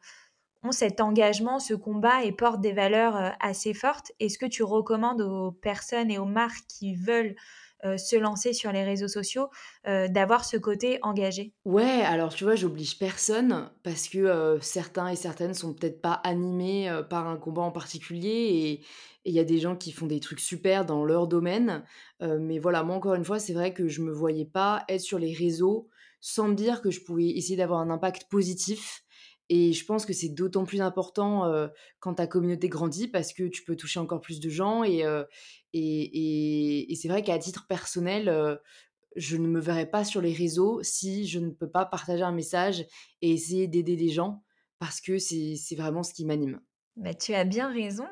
ont 0.63 0.73
cet 0.73 1.01
engagement, 1.01 1.59
ce 1.59 1.75
combat 1.75 2.25
et 2.25 2.33
portent 2.33 2.61
des 2.61 2.73
valeurs, 2.73 3.17
heu, 3.17 3.31
assez 3.41 3.75
fortes. 3.75 4.13
Est-ce 4.21 4.39
que 4.39 4.47
tu 4.47 4.63
recommandes 4.63 5.21
aux 5.23 5.53
personnes 5.53 6.11
et 6.11 6.19
aux 6.19 6.25
marques 6.27 6.67
qui 6.69 6.95
veulent, 6.97 7.37
heu, 7.85 7.99
se 7.99 8.17
lancer 8.17 8.53
sur 8.53 8.73
les 8.73 8.85
réseaux 8.85 9.09
sociaux, 9.09 9.49
heu, 9.89 10.09
d'avoir 10.09 10.45
ce 10.45 10.57
côté 10.57 10.99
engagé? 11.03 11.55
Ouais, 11.65 12.03
alors 12.03 12.33
tu 12.33 12.45
vois, 12.45 12.55
j'oblige 12.55 12.97
personne 12.97 13.71
parce 13.83 14.09
que, 14.09 14.59
certains 14.61 15.09
et 15.09 15.17
certaines 15.17 15.53
sont 15.53 15.75
peut-être 15.75 16.01
pas 16.01 16.13
animés, 16.13 16.89
par 17.11 17.27
un 17.27 17.37
combat 17.37 17.63
en 17.63 17.73
particulier 17.73 18.31
et 18.31 18.85
il 19.25 19.35
y 19.35 19.41
a 19.41 19.45
des 19.45 19.59
gens 19.59 19.75
qui 19.75 19.91
font 19.91 20.07
des 20.07 20.21
trucs 20.21 20.39
super 20.39 20.85
dans 20.87 21.05
leur 21.05 21.27
domaine. 21.27 21.83
Mais 22.21 22.61
voilà, 22.61 22.85
moi 22.85 22.95
encore 22.95 23.15
une 23.15 23.25
fois, 23.25 23.41
c'est 23.41 23.53
vrai 23.53 23.75
que 23.75 23.89
je 23.89 24.01
me 24.03 24.13
voyais 24.13 24.45
pas 24.45 24.85
être 24.89 25.01
sur 25.01 25.19
les 25.19 25.35
réseaux 25.35 25.89
sans 26.21 26.47
me 26.49 26.55
dire 26.55 26.83
que 26.83 26.91
je 26.93 27.01
pouvais 27.03 27.27
essayer 27.31 27.57
d'avoir 27.57 27.81
un 27.81 27.91
impact 27.91 28.29
positif 28.31 29.03
et 29.49 29.73
je 29.73 29.85
pense 29.85 30.07
que 30.07 30.13
c'est 30.13 30.29
d'autant 30.31 30.65
plus 30.65 30.81
important, 30.81 31.51
quand 32.01 32.15
ta 32.15 32.27
communauté 32.27 32.69
grandit 32.69 33.09
parce 33.09 33.33
que 33.33 33.45
tu 33.45 33.63
peux 33.63 33.77
toucher 33.77 34.01
encore 34.01 34.21
plus 34.21 34.41
de 34.41 34.51
gens 34.51 34.83
et 34.85 35.05
c'est 35.75 37.09
vrai 37.09 37.23
qu'à 37.23 37.39
titre 37.39 37.67
personnel, 37.69 38.59
je 39.17 39.37
ne 39.37 39.49
me 39.49 39.61
verrai 39.61 39.87
pas 39.87 40.05
sur 40.05 40.21
les 40.21 40.33
réseaux 40.33 40.83
si 40.83 41.27
je 41.27 41.39
ne 41.39 41.51
peux 41.51 41.71
pas 41.71 41.87
partager 41.87 42.23
un 42.23 42.33
message 42.33 42.85
et 43.23 43.31
essayer 43.31 43.67
d'aider 43.67 43.97
des 43.97 44.11
gens 44.11 44.43
parce 44.79 45.01
que 45.01 45.19
c'est 45.19 45.57
c'est 45.57 45.75
vraiment 45.75 46.03
ce 46.03 46.13
qui 46.13 46.27
m'anime. 46.27 46.61
Bah, 46.97 47.15
tu 47.15 47.35
as 47.35 47.45
bien 47.45 47.71
raison. 47.73 48.07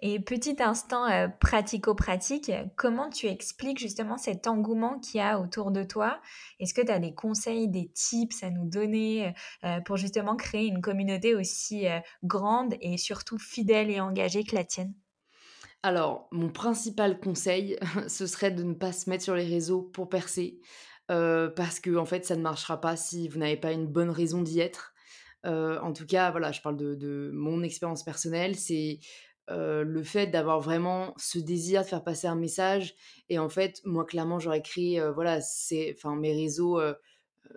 Et 0.00 0.20
petit 0.20 0.56
instant 0.60 1.06
euh, 1.10 1.26
pratico-pratique, 1.26 2.52
comment 2.76 3.10
tu 3.10 3.26
expliques 3.26 3.80
justement 3.80 4.16
cet 4.16 4.46
engouement 4.46 5.00
qu'il 5.00 5.18
y 5.18 5.22
a 5.22 5.40
autour 5.40 5.72
de 5.72 5.82
toi? 5.82 6.20
Est-ce 6.60 6.72
que 6.72 6.82
tu 6.82 6.92
as 6.92 7.00
des 7.00 7.14
conseils, 7.14 7.68
des 7.68 7.90
tips 7.92 8.44
à 8.44 8.50
nous 8.50 8.64
donner 8.64 9.34
euh, 9.64 9.80
pour 9.80 9.96
justement 9.96 10.36
créer 10.36 10.66
une 10.66 10.80
communauté 10.80 11.34
aussi 11.34 11.88
euh, 11.88 11.98
grande 12.22 12.76
et 12.80 12.96
surtout 12.96 13.38
fidèle 13.38 13.90
et 13.90 14.00
engagée 14.00 14.44
que 14.44 14.54
la 14.54 14.62
tienne? 14.62 14.94
Alors, 15.82 16.28
mon 16.30 16.48
principal 16.48 17.18
conseil, 17.18 17.76
ce 18.06 18.28
serait 18.28 18.52
de 18.52 18.62
ne 18.62 18.74
pas 18.74 18.92
se 18.92 19.10
mettre 19.10 19.24
sur 19.24 19.34
les 19.34 19.46
réseaux 19.46 19.82
pour 19.82 20.08
percer, 20.08 20.60
parce 21.08 21.80
que 21.80 21.96
en 21.96 22.04
fait, 22.04 22.24
ça 22.24 22.36
ne 22.36 22.42
marchera 22.42 22.80
pas 22.80 22.94
si 22.96 23.28
vous 23.28 23.38
n'avez 23.38 23.56
pas 23.56 23.72
une 23.72 23.86
bonne 23.86 24.10
raison 24.10 24.42
d'y 24.42 24.60
être. 24.60 24.92
En 25.44 25.92
tout 25.94 26.04
cas, 26.04 26.30
voilà, 26.30 26.52
je 26.52 26.60
parle 26.60 26.76
de 26.76 26.94
de 26.94 27.30
mon 27.32 27.62
expérience 27.62 28.02
personnelle, 28.02 28.56
c'est, 28.56 28.98
heu, 29.50 29.82
le 29.82 30.02
fait 30.02 30.26
d'avoir 30.28 30.60
vraiment 30.60 31.14
ce 31.16 31.38
désir 31.38 31.82
de 31.82 31.86
faire 31.86 32.04
passer 32.04 32.26
un 32.26 32.36
message 32.36 32.94
et 33.28 33.38
en 33.38 33.48
fait, 33.48 33.80
moi, 33.84 34.04
clairement, 34.04 34.38
j'aurais 34.38 34.62
créé, 34.62 35.00
heu, 35.00 35.10
voilà, 35.10 35.40
c'est 35.40 35.94
enfin, 35.96 36.16
mes 36.16 36.32
réseaux, 36.34 36.80
heu, 36.80 36.96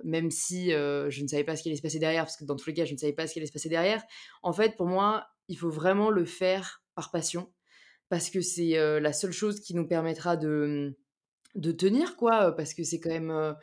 même 0.03 0.31
si, 0.31 0.71
je 0.71 1.21
ne 1.23 1.27
savais 1.27 1.43
pas 1.43 1.55
ce 1.55 1.63
qui 1.63 1.69
allait 1.69 1.75
se 1.77 1.81
passer 1.81 1.99
derrière, 1.99 2.23
parce 2.23 2.37
que 2.37 2.45
dans 2.45 2.55
tous 2.55 2.67
les 2.67 2.73
cas, 2.73 2.85
je 2.85 2.93
ne 2.93 2.97
savais 2.97 3.13
pas 3.13 3.27
ce 3.27 3.33
qui 3.33 3.39
allait 3.39 3.45
se 3.47 3.51
passer 3.51 3.69
derrière. 3.69 4.03
En 4.41 4.53
fait, 4.53 4.77
pour 4.77 4.87
moi, 4.87 5.27
il 5.49 5.57
faut 5.57 5.69
vraiment 5.69 6.09
le 6.09 6.25
faire 6.25 6.83
par 6.95 7.11
passion 7.11 7.51
parce 8.09 8.29
que 8.29 8.41
c'est, 8.41 8.73
la 8.99 9.13
seule 9.13 9.31
chose 9.31 9.59
qui 9.61 9.73
nous 9.75 9.87
permettra 9.87 10.37
de, 10.37 10.97
de 11.55 11.71
tenir 11.71 12.17
quoi, 12.17 12.53
parce 12.55 12.73
que 12.73 12.83
c'est 12.83 12.99
quand 12.99 13.09
même, 13.09 13.55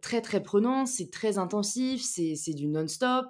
très, 0.00 0.20
très 0.22 0.42
prenant, 0.42 0.86
c'est 0.86 1.10
très 1.10 1.38
intensif, 1.38 2.02
c'est 2.02 2.54
du 2.54 2.66
non-stop, 2.68 3.26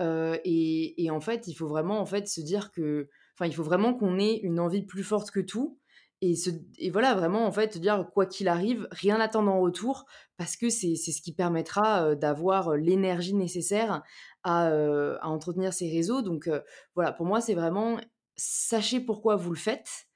et 0.00 1.04
et 1.04 1.10
en 1.10 1.20
fait, 1.20 1.46
il 1.48 1.54
faut 1.54 1.68
vraiment, 1.68 2.00
en 2.00 2.06
fait, 2.06 2.28
se 2.28 2.40
dire 2.40 2.70
que 2.72 3.08
enfin, 3.38 3.46
il 3.46 3.54
faut 3.54 3.62
vraiment 3.62 3.94
qu'on 3.94 4.18
ait 4.18 4.36
une 4.38 4.60
envie 4.60 4.82
plus 4.82 5.04
forte 5.04 5.30
que 5.30 5.40
tout 5.40 5.78
et 6.20 6.90
voilà, 6.90 7.14
vraiment, 7.14 7.46
en 7.46 7.52
fait, 7.52 7.78
dire: 7.78 8.08
«Quoi 8.12 8.26
qu'il 8.26 8.48
arrive, 8.48 8.88
rien 8.90 9.20
attendre 9.20 9.52
en 9.52 9.60
retour» 9.60 10.04
parce 10.36 10.56
que 10.56 10.68
c'est 10.68 10.96
ce 10.96 11.22
qui 11.22 11.32
permettra, 11.32 12.10
heu, 12.10 12.16
d'avoir, 12.16 12.72
heu, 12.72 12.76
l'énergie 12.76 13.34
nécessaire 13.34 14.02
à, 14.42 14.70
heu, 14.72 15.16
à 15.20 15.28
entretenir 15.28 15.72
ces 15.72 15.88
réseaux 15.90 16.22
donc 16.22 16.50
voilà, 16.96 17.12
pour 17.12 17.26
moi, 17.26 17.40
c'est 17.40 17.54
vraiment 17.54 18.00
sachez 18.36 19.00
pourquoi 19.00 19.36
vous 19.36 19.50
le 19.52 19.58
faites. 19.58 20.06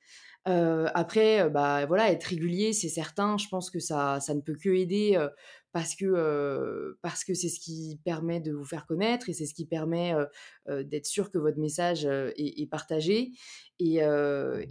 Après, 0.46 1.48
bah, 1.50 1.86
voilà, 1.86 2.10
être 2.10 2.24
régulier, 2.24 2.72
c'est 2.72 2.88
certain. 2.88 3.38
Je 3.38 3.48
pense 3.48 3.70
que 3.70 3.78
ça 3.80 4.20
ça 4.20 4.34
ne 4.34 4.40
peut 4.40 4.56
que 4.56 4.70
aider, 4.70 5.18
parce 5.72 5.94
que, 5.96 6.98
parce 7.02 7.24
que 7.24 7.34
c'est 7.34 7.48
ce 7.48 7.60
qui 7.60 7.98
permet 8.04 8.40
de 8.40 8.52
vous 8.52 8.64
faire 8.64 8.86
connaître 8.86 9.28
et 9.28 9.32
c'est 9.32 9.46
ce 9.46 9.54
qui 9.54 9.66
permet, 9.66 10.14
d'être 10.68 11.06
sûr 11.06 11.30
que 11.30 11.38
votre 11.38 11.58
message, 11.58 12.04
est 12.06 12.60
est 12.62 12.66
partagé 12.70 13.32
et 13.80 13.98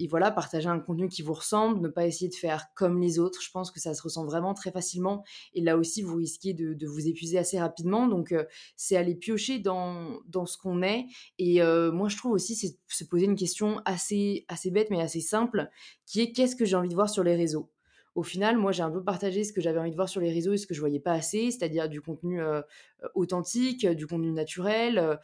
voilà, 0.09 0.31
partager 0.31 0.67
un 0.69 0.79
contenu 0.79 1.09
qui 1.09 1.21
vous 1.21 1.33
ressemble, 1.33 1.81
ne 1.81 1.87
pas 1.89 2.05
essayer 2.05 2.29
de 2.29 2.35
faire 2.35 2.67
comme 2.75 2.99
les 3.01 3.19
autres. 3.19 3.41
Je 3.41 3.51
pense 3.51 3.71
que 3.71 3.79
ça 3.79 3.93
se 3.93 4.01
ressent 4.03 4.25
vraiment 4.25 4.53
très 4.53 4.71
facilement 4.71 5.23
et 5.53 5.61
là 5.61 5.77
aussi, 5.77 6.01
vous 6.01 6.15
risquez 6.17 6.53
de 6.53 6.73
de 6.73 6.87
vous 6.87 7.07
épuiser 7.07 7.37
assez 7.37 7.59
rapidement 7.59 8.07
donc 8.07 8.33
c'est 8.75 8.95
aller 8.97 9.15
piocher 9.15 9.59
dans 9.59 10.19
dans 10.27 10.45
ce 10.45 10.57
qu'on 10.57 10.81
est 10.83 11.05
et 11.39 11.61
moi, 11.91 12.09
je 12.09 12.17
trouve 12.17 12.33
aussi, 12.33 12.55
c'est 12.55 12.77
se 12.87 13.03
poser 13.05 13.25
une 13.25 13.35
question 13.35 13.81
assez 13.85 14.45
assez 14.49 14.71
bête, 14.71 14.89
mais 14.91 15.01
assez 15.01 15.21
simple, 15.21 15.69
qui 16.05 16.21
est: 16.21 16.31
«Qu'est-ce 16.33 16.55
que 16.55 16.65
j'ai 16.65 16.75
envie 16.75 16.89
de 16.89 16.95
voir 16.95 17.09
sur 17.09 17.23
les 17.23 17.35
réseaux?» 17.35 17.71
Au 18.13 18.23
final, 18.23 18.57
moi, 18.57 18.73
j'ai 18.73 18.83
un 18.83 18.91
peu 18.91 19.03
partagé 19.03 19.45
ce 19.45 19.53
que 19.53 19.61
j'avais 19.61 19.79
envie 19.79 19.91
de 19.91 19.95
voir 19.95 20.09
sur 20.09 20.19
les 20.19 20.31
réseaux 20.31 20.51
et 20.51 20.57
ce 20.57 20.67
que 20.67 20.73
je 20.73 20.81
voyais 20.81 20.99
pas 20.99 21.13
assez, 21.13 21.49
c'est-à-dire 21.49 21.87
du 21.87 22.01
contenu, 22.01 22.41
authentique, 23.15 23.87
du 23.87 24.05
contenu 24.05 24.31
naturel, 24.33 25.19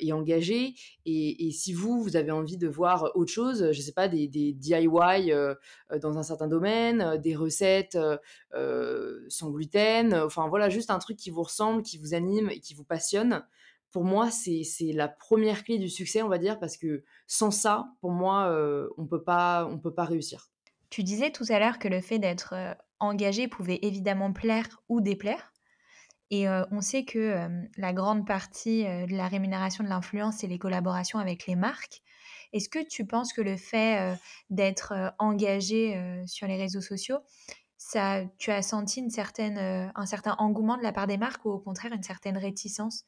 et 0.00 0.12
engagé 0.12 0.74
et 1.04 1.50
si 1.50 1.72
vous, 1.74 2.02
vous 2.02 2.16
avez 2.16 2.30
envie 2.30 2.56
de 2.56 2.68
voir 2.68 3.10
autre 3.14 3.30
chose, 3.30 3.70
je 3.70 3.80
sais 3.80 3.92
pas, 3.92 4.08
des 4.08 4.28
DIY, 4.28 4.88
dans 6.00 6.18
un 6.18 6.22
certain 6.22 6.48
domaine, 6.48 7.18
des 7.18 7.36
recettes, 7.36 7.98
sans 9.28 9.50
gluten, 9.50 10.14
enfin 10.14 10.48
voilà, 10.48 10.70
juste 10.70 10.90
un 10.90 10.98
truc 10.98 11.18
qui 11.18 11.30
vous 11.30 11.42
ressemble, 11.42 11.82
qui 11.82 11.98
vous 11.98 12.14
anime 12.14 12.48
et 12.50 12.60
qui 12.60 12.74
vous 12.74 12.84
passionne, 12.84 13.44
pour 13.90 14.04
moi, 14.04 14.30
c'est 14.30 14.92
la 14.92 15.08
première 15.08 15.64
clé 15.64 15.78
du 15.78 15.88
succès, 15.88 16.22
on 16.22 16.28
va 16.28 16.38
dire, 16.38 16.58
parce 16.58 16.76
que 16.76 17.02
sans 17.26 17.50
ça, 17.50 17.88
pour 18.00 18.10
moi, 18.10 18.54
on 18.96 19.06
peut 19.06 19.22
pas 19.22 19.68
on 19.70 19.78
peut 19.78 19.94
pas 19.94 20.04
réussir. 20.04 20.50
Tu 20.90 21.02
disais 21.02 21.30
tout 21.30 21.44
à 21.48 21.58
l'heure 21.58 21.78
que 21.78 21.88
le 21.88 22.00
fait 22.00 22.18
d'être 22.18 22.54
engagé 23.00 23.48
pouvait 23.48 23.78
évidemment 23.82 24.32
plaire 24.32 24.66
ou 24.88 25.00
déplaire. 25.00 25.52
Et 26.30 26.48
on 26.48 26.80
sait 26.80 27.04
que, 27.04 27.48
la 27.76 27.92
grande 27.92 28.26
partie, 28.26 28.84
de 28.84 29.16
la 29.16 29.28
rémunération 29.28 29.84
de 29.84 29.88
l'influence, 29.88 30.38
c'est 30.38 30.46
les 30.48 30.58
collaborations 30.58 31.18
avec 31.18 31.46
les 31.46 31.56
marques. 31.56 32.02
Est-ce 32.52 32.68
que 32.68 32.86
tu 32.86 33.06
penses 33.06 33.32
que 33.32 33.42
le 33.42 33.56
fait, 33.56 34.16
d'être, 34.50 35.14
engagé, 35.18 36.22
sur 36.26 36.46
les 36.48 36.56
réseaux 36.56 36.80
sociaux, 36.80 37.18
ça 37.78 38.24
tu 38.38 38.50
as 38.52 38.62
senti 38.62 39.00
une 39.00 39.10
certaine, 39.10 39.58
un 39.94 40.06
certain 40.06 40.34
engouement 40.38 40.76
de 40.78 40.82
la 40.82 40.92
part 40.92 41.06
des 41.06 41.18
marques 41.18 41.44
ou 41.44 41.50
au 41.50 41.58
contraire 41.60 41.92
une 41.92 42.02
certaine 42.02 42.38
réticence 42.38 43.04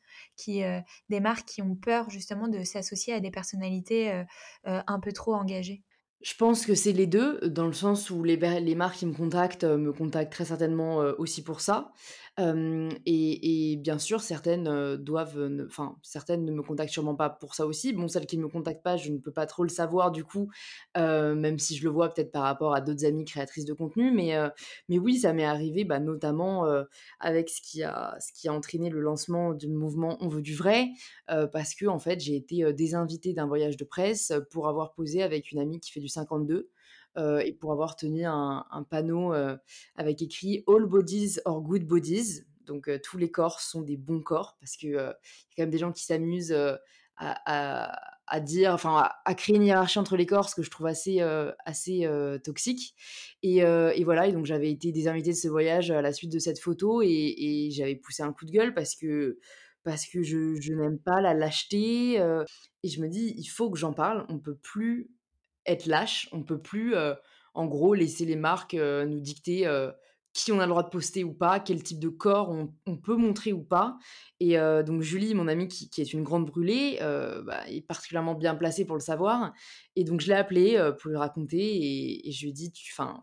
des 0.47 1.20
marques 1.20 1.49
qui 1.49 1.62
ont 1.62 1.76
peur 1.76 2.11
justement 2.11 2.49
de 2.49 2.64
s'associer 2.64 3.14
à 3.14 3.20
des 3.20 3.30
personnalités, 3.32 4.25
un 4.64 5.00
peu 5.00 5.12
trop 5.12 5.35
engagées? 5.35 5.85
Je 6.22 6.34
pense 6.34 6.66
que 6.66 6.75
c'est 6.75 6.92
les 6.92 7.06
2, 7.06 7.38
dans 7.48 7.66
le 7.68 7.72
sens 7.72 8.10
où 8.10 8.25
les 8.25 8.37
marques 8.75 8.96
qui 8.96 9.06
me 9.06 9.14
contactent, 9.14 9.62
heu, 9.62 9.76
me 9.76 9.92
contactent 9.92 10.32
très 10.32 10.46
certainement, 10.46 11.00
heu, 11.02 11.14
aussi 11.18 11.44
pour 11.44 11.60
ça. 11.60 11.92
Et 12.38 13.76
bien 13.83 13.99
sûr 13.99 14.21
certaines, 14.21 14.97
doivent, 14.97 15.50
enfin 15.66 15.97
certaines 16.02 16.45
ne 16.45 16.52
me 16.52 16.62
contactent 16.62 16.92
sûrement 16.92 17.16
pas 17.16 17.30
pour 17.30 17.54
ça 17.54 17.66
aussi. 17.66 17.92
Bon, 17.92 18.07
celles 18.09 18.26
qui 18.26 18.38
ne 18.38 18.42
me 18.45 18.49
contactent 18.49 18.83
pas, 18.85 18.97
je 18.97 19.11
ne 19.11 19.18
peux 19.18 19.33
pas 19.33 19.47
trop 19.47 19.64
le 19.64 19.68
savoir 19.71 20.12
du 20.12 20.25
coup, 20.25 20.49
même 20.97 21.59
si 21.59 21.76
je 21.76 21.85
le 21.85 21.90
vois 21.90 22.09
peut-être 22.14 22.30
par 22.30 22.42
rapport 22.45 22.75
à 22.75 22.80
d'autres 22.80 23.04
amies 23.04 23.25
créatrices 23.25 23.64
de 23.64 23.73
contenu. 23.73 24.12
Mais, 24.12 24.35
mais 24.88 24.99
oui, 24.99 25.18
ça 25.18 25.33
m'est 25.33 25.45
arrivé, 25.45 25.85
bah, 25.85 25.99
notamment, 26.00 26.64
avec 27.21 27.49
ce 27.50 27.61
qui 27.61 27.83
a 27.83 28.16
ce 28.21 28.33
qui 28.33 28.49
a 28.49 28.52
entraîné 28.52 28.88
le 28.90 29.00
lancement 29.00 29.52
du 29.54 29.68
mouvement 29.68 30.16
«On 30.21 30.28
veut 30.28 30.42
du 30.42 30.54
vrai», 30.54 30.88
parce 31.52 31.75
que 31.75 31.87
en 31.87 31.99
fait, 31.99 32.21
j'ai 32.21 32.37
été, 32.37 32.73
désinvitée 32.73 33.33
d'un 33.33 33.47
voyage 33.47 33.76
de 33.76 33.85
presse, 33.85 34.33
pour 34.50 34.68
avoir 34.68 34.92
posé 34.92 35.23
avec 35.23 35.50
une 35.50 35.59
amie 35.59 35.80
qui 35.80 35.90
fait 35.92 36.00
du 36.00 36.09
52, 36.09 36.54
heu 36.57 36.71
et 37.16 37.52
pour 37.52 37.72
avoir 37.72 37.96
tenu 37.96 38.24
un 38.26 38.86
panneau, 38.90 39.34
heu, 39.34 39.58
avec 39.96 40.22
écrit 40.22 40.64
«All 40.68 40.86
bodies 40.86 41.38
are 41.44 41.60
good 41.60 41.84
bodies», 41.86 42.42
donc 42.66 42.88
heu, 42.88 43.00
tous 43.02 43.16
les 43.18 43.30
corps 43.30 43.60
sont 43.60 43.82
des 43.82 43.96
bons 43.96 44.20
corps 44.22 44.56
parce 44.60 44.76
que, 44.76 44.86
il 44.86 44.92
y 44.92 44.96
a 44.98 45.16
quand 45.56 45.62
même 45.62 45.70
des 45.70 45.78
gens 45.78 45.92
qui 45.92 46.04
s'amusent, 46.04 46.54
à 47.16 48.40
dire 48.40 48.72
enfin, 48.74 49.08
à 49.24 49.34
créer 49.34 49.56
une 49.56 49.64
hiérarchie 49.64 49.98
entre 49.98 50.16
les 50.16 50.26
corps, 50.26 50.48
ce 50.50 50.54
que 50.54 50.62
je 50.62 50.70
trouve 50.70 50.86
assez, 50.86 51.20
assez, 51.64 52.06
toxique. 52.44 52.94
Et 53.42 53.62
voilà 54.04 54.26
et 54.28 54.32
donc 54.32 54.46
j'avais 54.46 54.70
été 54.70 54.92
désinvitée 54.92 55.30
de 55.30 55.36
ce 55.36 55.48
voyage 55.48 55.90
à 55.90 56.02
la 56.02 56.12
suite 56.12 56.32
de 56.32 56.38
cette 56.38 56.60
photo 56.60 57.02
et 57.02 57.70
j'avais 57.72 57.96
poussé 57.96 58.22
un 58.22 58.32
coup 58.32 58.44
de 58.46 58.52
gueule 58.52 58.74
parce 58.74 58.94
que 58.94 59.38
parce 59.84 60.06
que 60.06 60.22
je 60.22 60.72
n'aime 60.74 60.98
pas 60.98 61.20
la 61.22 61.32
lâcheté, 61.34 62.14
et 62.82 62.88
je 62.88 63.00
me 63.00 63.08
dis: 63.08 63.34
«Il 63.38 63.46
faut 63.46 63.70
que 63.70 63.78
j'en 63.78 63.92
parle, 63.94 64.26
on 64.28 64.38
peut 64.38 64.56
plus 64.56 65.10
être 65.68 65.87
lâche, 65.87 66.28
on 66.32 66.42
peut 66.42 66.60
plus, 66.60 66.94
en 67.54 67.66
gros 67.66 67.94
laisser 67.94 68.25
les 68.25 68.37
marques, 68.37 68.75
nous 68.75 69.20
dicter, 69.20 69.66
qui 70.45 70.52
on 70.52 70.61
a 70.61 70.66
le 70.66 70.71
droit 70.71 70.83
de 70.83 70.88
poster 70.88 71.25
ou 71.25 71.33
pas, 71.33 71.61
quel 71.61 71.83
type 71.83 71.99
de 71.99 72.09
corps 72.09 72.50
on, 72.50 72.97
peut 72.97 73.16
montrer 73.16 73.52
ou 73.52 73.62
pas. 73.62 73.99
Et 74.40 74.59
euh, 74.59 74.83
donc 74.83 75.02
Julie, 75.02 75.35
mon 75.35 75.49
amie 75.49 75.68
qui, 75.68 75.88
est 76.00 76.12
une 76.12 76.23
grande 76.23 76.47
brûlée, 76.47 76.99
euh, 77.00 77.42
bah, 77.42 77.68
est 77.68 77.80
particulièrement 77.80 78.35
bien 78.35 78.54
placée 78.54 78.85
pour 78.85 78.97
le 78.97 79.00
savoir. 79.00 79.52
Et 79.97 80.04
donc 80.04 80.21
je 80.21 80.28
l'ai 80.28 80.35
appelée 80.35 80.76
euh, 80.76 80.92
pour 80.92 81.11
lui 81.11 81.16
raconter 81.16 82.26
et, 82.26 82.30
je 82.30 82.42
lui 82.42 82.50
ai 82.50 82.52
dit, 82.52 82.73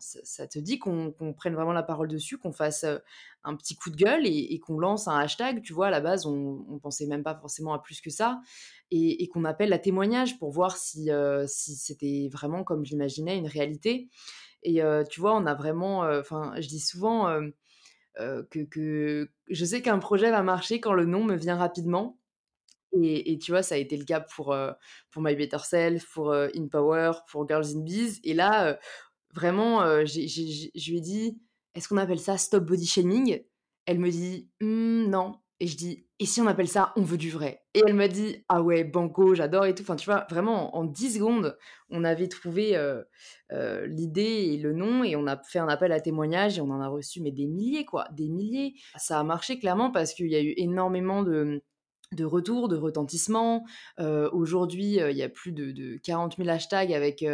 ça, 0.00 0.46
te 0.46 0.58
dit 0.58 0.78
qu'on 0.78 1.14
prenne 1.36 1.54
vraiment 1.54 1.72
la 1.72 1.82
parole 1.82 2.08
dessus, 2.08 2.38
qu'on 2.38 2.52
fasse 2.52 2.84
un 3.44 3.56
petit 3.56 3.76
coup 3.76 3.90
de 3.90 3.96
gueule 3.96 4.26
et, 4.26 4.58
qu'on 4.60 4.78
lance 4.78 5.08
un 5.08 5.16
hashtag? 5.16 5.62
Tu 5.62 5.72
vois, 5.72 5.86
à 5.86 5.90
la 5.90 6.00
base, 6.00 6.26
on, 6.26 6.66
on 6.68 6.78
pensait 6.78 7.06
même 7.06 7.22
pas 7.22 7.34
forcément 7.34 7.72
à 7.72 7.78
plus 7.78 8.00
que 8.00 8.10
ça. 8.10 8.40
Et, 8.90 9.26
qu'on 9.28 9.44
appelle 9.44 9.72
à 9.72 9.78
témoignage 9.78 10.38
pour 10.38 10.50
voir 10.50 10.76
si, 10.76 11.08
si 11.46 11.76
c'était 11.76 12.28
vraiment, 12.30 12.62
comme 12.62 12.84
je 12.84 12.90
l'imaginais, 12.90 13.38
une 13.38 13.48
réalité. 13.48 14.08
Et 14.62 14.80
tu 15.10 15.20
vois, 15.20 15.34
on 15.36 15.46
a 15.46 15.54
vraiment, 15.54 16.00
enfin, 16.00 16.54
je 16.58 16.68
dis 16.68 16.80
souvent 16.80 17.40
que, 18.16 19.30
je 19.48 19.64
sais 19.64 19.82
qu'un 19.82 19.98
projet 19.98 20.30
va 20.30 20.42
marcher 20.42 20.80
quand 20.80 20.92
le 20.92 21.04
nom 21.04 21.24
me 21.24 21.36
vient 21.36 21.56
rapidement. 21.56 22.18
Et, 22.92 23.32
et, 23.32 23.38
tu 23.38 23.50
vois, 23.50 23.62
ça 23.62 23.74
a 23.74 23.78
été 23.78 23.96
le 23.96 24.04
cas 24.04 24.20
pour, 24.20 24.56
pour 25.10 25.22
My 25.22 25.34
Better 25.36 25.58
Self, 25.62 26.06
pour 26.12 26.32
In 26.32 26.68
Power, 26.70 27.12
pour 27.30 27.46
Girls 27.46 27.76
in 27.76 27.80
Bees. 27.80 28.20
Et 28.24 28.34
là, 28.34 28.78
vraiment, 29.34 30.04
je 30.04 30.90
lui 30.90 30.98
ai 30.98 31.00
dit, 31.00 31.38
est-ce 31.74 31.88
qu'on 31.88 31.98
appelle 31.98 32.20
ça 32.20 32.38
stop 32.38 32.64
body 32.64 32.86
shaming? 32.86 33.42
Elle 33.84 33.98
me 34.00 34.10
dit, 34.10 34.48
«Mmh, 34.60 35.06
non. 35.08 35.38
Et 35.58 35.66
je 35.66 35.76
dis, 35.76 36.06
et 36.18 36.26
si 36.26 36.40
on 36.42 36.46
appelle 36.46 36.68
ça 36.68 36.92
on 36.96 37.02
veut 37.02 37.16
du 37.16 37.30
vrai? 37.30 37.62
Et 37.72 37.82
elle 37.86 37.94
m'a 37.94 38.08
dit, 38.08 38.44
ah 38.48 38.62
ouais, 38.62 38.84
banco, 38.84 39.34
j'adore 39.34 39.64
et 39.64 39.74
tout. 39.74 39.82
Enfin, 39.82 39.96
tu 39.96 40.04
vois, 40.04 40.26
vraiment, 40.28 40.76
en 40.76 40.84
10 40.84 41.14
secondes, 41.14 41.56
on 41.88 42.04
avait 42.04 42.28
trouvé 42.28 42.78
l'idée 43.50 44.50
et 44.52 44.56
le 44.58 44.74
nom 44.74 45.02
et 45.02 45.16
on 45.16 45.26
a 45.26 45.40
fait 45.42 45.58
un 45.58 45.68
appel 45.68 45.92
à 45.92 46.00
témoignage 46.00 46.58
et 46.58 46.60
on 46.60 46.70
en 46.70 46.80
a 46.80 46.88
reçu, 46.88 47.22
mais 47.22 47.32
des 47.32 47.46
milliers, 47.46 47.86
quoi, 47.86 48.06
des 48.12 48.28
milliers. 48.28 48.74
Ça 48.96 49.18
a 49.18 49.22
marché 49.22 49.58
clairement 49.58 49.90
parce 49.90 50.12
qu'il 50.12 50.30
y 50.30 50.36
a 50.36 50.42
eu 50.42 50.52
énormément 50.58 51.22
de 51.22 51.62
de 52.12 52.24
retour, 52.24 52.68
de 52.68 52.76
retentissement. 52.76 53.64
Aujourd'hui, 53.98 54.98
il 54.98 55.16
y 55.16 55.22
a 55.22 55.28
plus 55.28 55.52
de, 55.52 55.96
40 55.98 56.36
000 56.36 56.48
hashtags 56.48 56.92
avec, 56.92 57.24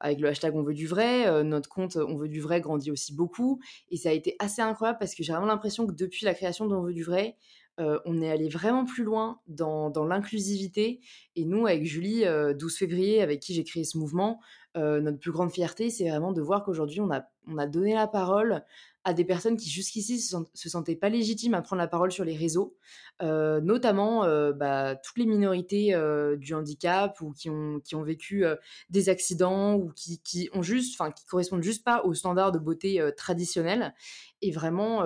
avec 0.00 0.20
le 0.20 0.28
hashtag 0.28 0.54
On 0.54 0.62
veut 0.62 0.74
du 0.74 0.86
vrai. 0.86 1.42
notre 1.44 1.68
compte 1.68 1.96
On 1.96 2.16
veut 2.16 2.28
du 2.28 2.40
vrai 2.40 2.60
grandit 2.60 2.90
aussi 2.90 3.14
beaucoup. 3.14 3.60
Et 3.90 3.96
ça 3.96 4.10
a 4.10 4.12
été 4.12 4.36
assez 4.38 4.62
incroyable 4.62 4.98
parce 4.98 5.14
que 5.14 5.22
j'ai 5.22 5.32
vraiment 5.32 5.46
l'impression 5.46 5.86
que 5.86 5.92
depuis 5.92 6.24
la 6.24 6.34
création 6.34 6.66
d'On 6.66 6.82
veut 6.82 6.92
du 6.92 7.04
vrai, 7.04 7.36
on 7.78 8.20
est 8.20 8.30
allé 8.30 8.48
vraiment 8.48 8.84
plus 8.84 9.04
loin 9.04 9.40
dans, 9.48 9.90
l'inclusivité. 10.04 11.00
Et 11.36 11.44
nous, 11.44 11.66
avec 11.66 11.84
Julie, 11.84 12.24
12 12.58 12.76
février, 12.76 13.22
avec 13.22 13.40
qui 13.40 13.54
j'ai 13.54 13.64
créé 13.64 13.84
ce 13.84 13.98
mouvement, 13.98 14.40
notre 14.74 15.18
plus 15.18 15.32
grande 15.32 15.50
fierté, 15.50 15.90
c'est 15.90 16.08
vraiment 16.08 16.32
de 16.32 16.42
voir 16.42 16.64
qu'aujourd'hui, 16.64 17.00
on 17.00 17.10
a, 17.10 17.24
on 17.48 17.58
a 17.58 17.66
donné 17.66 17.94
la 17.94 18.06
parole 18.06 18.62
à 19.04 19.14
des 19.14 19.24
personnes 19.24 19.56
qui 19.56 19.68
jusqu'ici 19.68 20.20
se, 20.20 20.36
se, 20.54 20.68
sentaient 20.68 20.96
pas 20.96 21.08
légitimes 21.08 21.54
à 21.54 21.62
prendre 21.62 21.80
la 21.80 21.88
parole 21.88 22.12
sur 22.12 22.24
les 22.24 22.36
réseaux, 22.36 22.76
euh, 23.20 23.60
notamment 23.60 24.24
euh, 24.24 24.52
bah, 24.52 24.94
toutes 24.96 25.18
les 25.18 25.26
minorités 25.26 25.94
euh, 25.94 26.36
du 26.36 26.54
handicap 26.54 27.20
ou 27.20 27.32
qui 27.32 27.50
ont, 27.50 27.80
vécu 28.02 28.44
des 28.90 29.08
accidents 29.08 29.74
ou 29.74 29.92
qui, 29.94 30.20
qui 30.22 30.48
ont 30.52 30.62
juste, 30.62 31.00
correspondent 31.28 31.62
juste 31.62 31.84
pas 31.84 32.02
aux 32.04 32.14
standards 32.14 32.52
de 32.52 32.58
beauté 32.58 33.00
traditionnels. 33.16 33.94
Et 34.40 34.50
vraiment, 34.50 35.04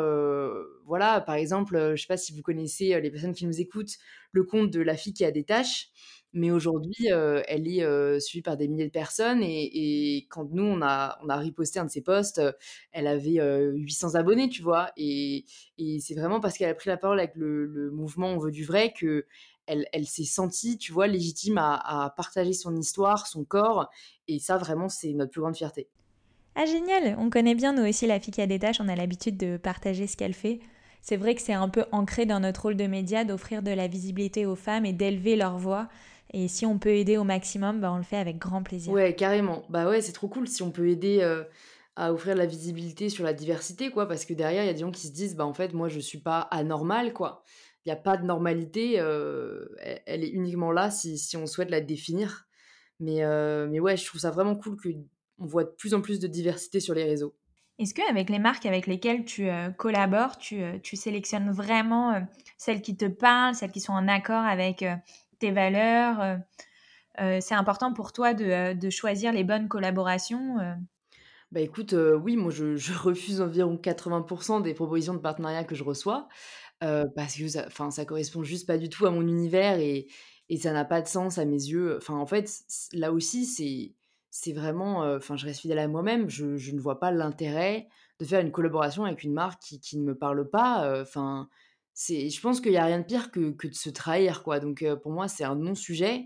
voilà, 0.84 1.20
par 1.20 1.34
exemple, 1.34 1.92
je 1.94 2.00
sais 2.00 2.06
pas 2.06 2.16
si 2.16 2.32
vous 2.32 2.42
connaissez 2.42 2.98
les 3.00 3.10
personnes 3.10 3.34
qui 3.34 3.46
nous 3.46 3.60
écoutent, 3.60 3.96
le 4.32 4.44
compte 4.44 4.70
de 4.70 4.80
la 4.80 4.96
fille 4.96 5.12
qui 5.12 5.24
a 5.24 5.30
des 5.30 5.44
taches. 5.44 5.90
Mais 6.36 6.50
aujourd'hui, 6.50 7.06
elle 7.06 7.66
est 7.66 8.20
suivie 8.20 8.42
par 8.42 8.58
des 8.58 8.68
milliers 8.68 8.86
de 8.86 8.90
personnes. 8.90 9.42
Et, 9.42 10.26
quand 10.30 10.50
nous, 10.52 10.64
on 10.64 10.82
a, 10.82 11.18
on 11.24 11.30
a 11.30 11.36
riposté 11.36 11.78
un 11.78 11.86
de 11.86 11.90
ses 11.90 12.02
posts, 12.02 12.42
elle 12.92 13.06
avait 13.06 13.40
800 13.40 14.14
abonnés, 14.16 14.50
tu 14.50 14.62
vois. 14.62 14.90
Et, 14.98 15.46
c'est 15.98 16.14
vraiment 16.14 16.40
parce 16.40 16.58
qu'elle 16.58 16.68
a 16.68 16.74
pris 16.74 16.90
la 16.90 16.98
parole 16.98 17.18
avec 17.18 17.34
le, 17.36 17.90
mouvement 17.90 18.28
On 18.28 18.38
veut 18.38 18.50
du 18.50 18.64
vrai 18.64 18.92
que 18.92 19.24
elle, 19.66 20.06
s'est 20.06 20.24
sentie, 20.24 20.78
tu 20.78 20.92
vois, 20.92 21.06
légitime 21.06 21.58
à, 21.58 22.12
partager 22.16 22.52
son 22.52 22.76
histoire, 22.76 23.26
son 23.26 23.44
corps. 23.44 23.90
Et 24.28 24.38
ça, 24.38 24.58
vraiment, 24.58 24.88
c'est 24.88 25.12
notre 25.12 25.30
plus 25.30 25.40
grande 25.40 25.56
fierté. 25.56 25.88
Ah, 26.54 26.66
génial 26.66 27.16
On 27.18 27.30
connaît 27.30 27.54
bien, 27.54 27.72
nous 27.72 27.86
aussi, 27.86 28.06
la 28.06 28.20
fille 28.20 28.32
qui 28.32 28.40
a 28.40 28.46
des 28.46 28.58
tâches. 28.58 28.80
On 28.80 28.88
a 28.88 28.96
l'habitude 28.96 29.36
de 29.36 29.56
partager 29.56 30.06
ce 30.06 30.16
qu'elle 30.16 30.34
fait. 30.34 30.60
C'est 31.02 31.16
vrai 31.16 31.34
que 31.34 31.42
c'est 31.42 31.52
un 31.52 31.68
peu 31.68 31.84
ancré 31.92 32.26
dans 32.26 32.40
notre 32.40 32.62
rôle 32.62 32.76
de 32.76 32.86
média 32.86 33.24
d'offrir 33.24 33.62
de 33.62 33.70
la 33.70 33.86
visibilité 33.86 34.46
aux 34.46 34.56
femmes 34.56 34.84
et 34.86 34.92
d'élever 34.92 35.36
leur 35.36 35.58
voix. 35.58 35.88
Et 36.32 36.48
si 36.48 36.66
on 36.66 36.78
peut 36.78 36.90
aider 36.90 37.16
au 37.16 37.24
maximum, 37.24 37.80
bah, 37.80 37.92
on 37.92 37.96
le 37.96 38.02
fait 38.02 38.16
avec 38.16 38.38
grand 38.38 38.62
plaisir. 38.62 38.92
Ouais, 38.92 39.14
carrément. 39.14 39.64
Bah 39.68 39.88
ouais, 39.88 40.00
c'est 40.00 40.12
trop 40.12 40.28
cool 40.28 40.48
si 40.48 40.62
on 40.62 40.70
peut 40.70 40.88
aider 40.88 41.20
euh, 41.22 41.44
à 41.94 42.12
offrir 42.12 42.34
de 42.34 42.40
la 42.40 42.46
visibilité 42.46 43.08
sur 43.08 43.24
la 43.24 43.32
diversité, 43.32 43.90
quoi. 43.90 44.08
Parce 44.08 44.24
que 44.24 44.34
derrière, 44.34 44.64
il 44.64 44.66
y 44.66 44.70
a 44.70 44.72
des 44.72 44.80
gens 44.80 44.90
qui 44.90 45.06
se 45.06 45.12
disent, 45.12 45.36
bah 45.36 45.46
en 45.46 45.54
fait, 45.54 45.72
moi, 45.72 45.88
je 45.88 46.00
suis 46.00 46.18
pas 46.18 46.40
anormal, 46.40 47.12
quoi. 47.12 47.42
Il 47.84 47.88
n'y 47.88 47.92
a 47.92 47.96
pas 47.96 48.16
de 48.16 48.24
normalité, 48.24 48.98
euh, 48.98 49.66
elle, 50.06 50.24
est 50.24 50.28
uniquement 50.28 50.72
là 50.72 50.90
si, 50.90 51.18
si, 51.18 51.36
on 51.36 51.46
souhaite 51.46 51.70
la 51.70 51.80
définir. 51.80 52.48
Mais, 52.98 53.22
euh, 53.22 53.68
mais 53.70 53.78
ouais, 53.78 53.96
je 53.96 54.04
trouve 54.04 54.20
ça 54.20 54.32
vraiment 54.32 54.56
cool 54.56 54.76
qu'on 54.76 55.46
voit 55.46 55.62
de 55.62 55.70
plus 55.70 55.94
en 55.94 56.00
plus 56.00 56.18
de 56.18 56.26
diversité 56.26 56.80
sur 56.80 56.94
les 56.94 57.04
réseaux. 57.04 57.36
Est-ce 57.78 57.94
qu'avec 57.94 58.30
les 58.30 58.38
marques 58.38 58.66
avec 58.66 58.86
lesquelles 58.86 59.24
tu 59.24 59.48
collabores, 59.76 60.38
tu, 60.38 60.62
tu, 60.82 60.96
sélectionnes 60.96 61.50
vraiment 61.50 62.26
celles 62.56 62.80
qui 62.80 62.96
te 62.96 63.04
parlent, 63.04 63.54
celles 63.54 63.70
qui 63.70 63.80
sont 63.80 63.92
en 63.92 64.08
accord 64.08 64.42
avec 64.42 64.82
tes 65.38 65.50
valeurs 65.50 66.20
euh, 66.20 66.36
euh, 67.20 67.38
C'est 67.40 67.54
important 67.54 67.92
pour 67.92 68.12
toi 68.12 68.34
de, 68.34 68.44
euh, 68.44 68.74
de, 68.74 68.90
choisir 68.90 69.32
les 69.32 69.44
bonnes 69.44 69.68
collaborations 69.68 70.56
bah 71.52 71.60
écoute, 71.60 71.92
oui, 71.92 72.36
moi 72.36 72.50
je, 72.50 72.74
je, 72.74 72.92
refuse 72.98 73.40
environ 73.40 73.76
80% 73.76 74.62
des 74.62 74.74
propositions 74.74 75.14
de 75.14 75.20
partenariat 75.20 75.62
que 75.62 75.76
je 75.76 75.84
reçois 75.84 76.28
parce 76.80 77.36
que 77.36 77.46
ça, 77.46 77.68
ça 77.70 78.04
correspond 78.04 78.42
juste 78.42 78.66
pas 78.66 78.78
du 78.78 78.88
tout 78.88 79.06
à 79.06 79.10
mon 79.10 79.22
univers 79.22 79.78
et, 79.78 80.08
et 80.48 80.56
ça 80.56 80.72
n'a 80.72 80.84
pas 80.84 81.00
de 81.00 81.06
sens 81.06 81.38
à 81.38 81.44
mes 81.44 81.52
yeux. 81.52 81.96
Enfin, 81.96 82.14
en 82.14 82.26
fait, 82.26 82.50
là 82.92 83.12
aussi, 83.12 83.94
c'est 84.30 84.52
vraiment, 84.52 85.02
enfin, 85.14 85.36
je 85.36 85.46
reste 85.46 85.60
fidèle 85.60 85.78
à 85.78 85.86
moi-même. 85.86 86.28
Je, 86.28 86.56
je, 86.56 86.72
ne 86.72 86.80
vois 86.80 86.98
pas 86.98 87.12
l'intérêt 87.12 87.86
de 88.18 88.24
faire 88.24 88.40
une 88.40 88.50
collaboration 88.50 89.04
avec 89.04 89.22
une 89.22 89.32
marque 89.32 89.62
qui, 89.62 89.80
qui 89.80 89.98
ne 89.98 90.04
me 90.04 90.18
parle 90.18 90.50
pas. 90.50 91.00
Enfin, 91.00 91.48
je 91.96 92.40
pense 92.40 92.60
qu'il 92.60 92.72
y 92.72 92.76
a 92.76 92.84
rien 92.84 93.00
de 93.00 93.04
pire 93.04 93.30
que, 93.30 93.52
que 93.52 93.68
de 93.68 93.74
se 93.74 93.90
trahir, 93.90 94.42
quoi. 94.42 94.60
Donc 94.60 94.84
pour 95.02 95.12
moi, 95.12 95.28
c'est 95.28 95.44
un 95.44 95.56
non-sujet. 95.56 96.24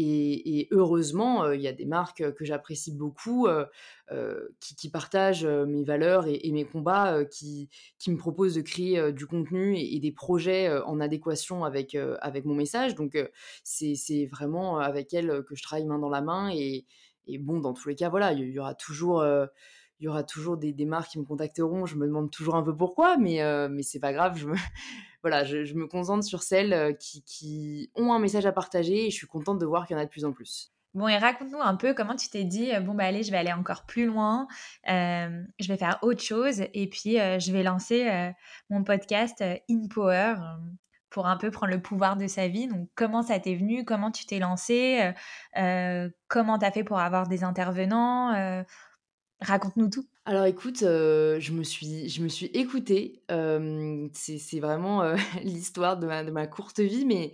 Et, 0.00 0.68
heureusement, 0.70 1.50
il 1.50 1.60
y 1.60 1.66
a 1.66 1.72
des 1.72 1.84
marques 1.84 2.32
que 2.34 2.44
j'apprécie 2.44 2.92
beaucoup, 2.94 3.48
qui, 4.60 4.90
partagent 4.90 5.44
mes 5.44 5.82
valeurs 5.82 6.26
et, 6.28 6.52
mes 6.52 6.64
combats, 6.64 7.24
qui, 7.24 7.68
qui, 7.98 8.12
me 8.12 8.16
proposent 8.16 8.54
de 8.54 8.60
créer 8.60 9.12
du 9.12 9.26
contenu 9.26 9.76
et, 9.76 9.98
des 9.98 10.12
projets 10.12 10.70
en 10.86 11.00
adéquation 11.00 11.64
avec, 11.64 11.96
avec 12.20 12.44
mon 12.44 12.54
message. 12.54 12.94
Donc 12.94 13.18
c'est 13.64 14.26
vraiment 14.26 14.78
avec 14.78 15.12
elles 15.14 15.42
que 15.48 15.56
je 15.56 15.62
travaille 15.64 15.86
main 15.86 15.98
dans 15.98 16.10
la 16.10 16.22
main. 16.22 16.50
Et, 16.54 16.86
bon, 17.40 17.58
dans 17.58 17.72
tous 17.74 17.88
les 17.88 17.96
cas, 17.96 18.08
voilà, 18.08 18.32
il 18.32 18.48
y, 18.50 18.58
aura 18.60 18.74
toujours 18.76 19.24
il 20.00 20.04
y 20.04 20.08
aura 20.08 20.22
toujours 20.22 20.56
des, 20.56 20.72
des, 20.72 20.84
marques 20.84 21.10
qui 21.10 21.18
me 21.18 21.24
contacteront. 21.24 21.86
Je 21.86 21.96
me 21.96 22.06
demande 22.06 22.30
toujours 22.30 22.56
un 22.56 22.62
peu 22.62 22.76
pourquoi, 22.76 23.16
mais, 23.16 23.40
mais 23.68 23.82
c'est 23.82 24.00
pas 24.00 24.12
grave. 24.12 24.36
Je 24.38 24.46
me, 24.46 24.54
voilà, 25.22 25.44
je, 25.44 25.74
me 25.74 25.86
concentre 25.86 26.24
sur 26.24 26.42
celles 26.42 26.72
euh, 26.72 26.92
qui, 26.92 27.90
ont 27.94 28.12
un 28.12 28.18
message 28.18 28.46
à 28.46 28.52
partager 28.52 29.06
et 29.06 29.10
je 29.10 29.16
suis 29.16 29.26
contente 29.26 29.58
de 29.58 29.66
voir 29.66 29.86
qu'il 29.86 29.96
y 29.96 29.98
en 29.98 30.02
a 30.02 30.04
de 30.04 30.10
plus 30.10 30.24
en 30.24 30.32
plus. 30.32 30.72
Bon, 30.94 31.06
et 31.06 31.18
raconte-nous 31.18 31.60
un 31.60 31.76
peu 31.76 31.92
comment 31.92 32.16
tu 32.16 32.28
t'es 32.30 32.44
dit, 32.44 32.74
euh, 32.74 32.80
bon, 32.80 32.94
bah 32.94 33.04
allez, 33.04 33.22
je 33.22 33.30
vais 33.30 33.36
aller 33.36 33.52
encore 33.52 33.84
plus 33.84 34.06
loin, 34.06 34.48
euh, 34.88 35.42
je 35.58 35.68
vais 35.68 35.76
faire 35.76 35.98
autre 36.02 36.22
chose 36.22 36.62
et 36.72 36.88
puis 36.88 37.16
je 37.16 37.52
vais 37.52 37.62
lancer 37.62 38.32
mon 38.70 38.82
podcast 38.84 39.44
In 39.70 39.86
Power 39.88 40.36
pour 41.10 41.26
un 41.26 41.36
peu 41.36 41.50
prendre 41.50 41.72
le 41.72 41.80
pouvoir 41.80 42.16
de 42.16 42.26
sa 42.26 42.48
vie. 42.48 42.68
Donc, 42.68 42.88
comment 42.94 43.22
ça 43.22 43.38
t'est 43.38 43.54
venu? 43.54 43.84
Comment 43.84 44.10
tu 44.10 44.24
t'es 44.24 44.38
lancé 44.38 45.12
Comment 45.54 46.58
t'as 46.58 46.70
fait 46.70 46.84
pour 46.84 46.98
avoir 46.98 47.28
des 47.28 47.44
intervenants? 47.44 48.64
Raconte-nous 49.40 49.88
tout. 49.88 50.04
Alors 50.24 50.46
écoute, 50.46 50.82
euh, 50.82 51.38
je, 51.38 51.52
me 51.52 51.62
suis, 51.62 52.08
je 52.08 52.22
me 52.22 52.28
suis 52.28 52.46
écoutée. 52.46 53.22
c'est 53.28 54.60
vraiment 54.60 55.02
euh, 55.02 55.16
l'histoire 55.44 55.96
de 55.96 56.06
ma, 56.06 56.24
de 56.24 56.30
ma, 56.30 56.46
courte 56.48 56.80
vie, 56.80 57.06
mais 57.06 57.32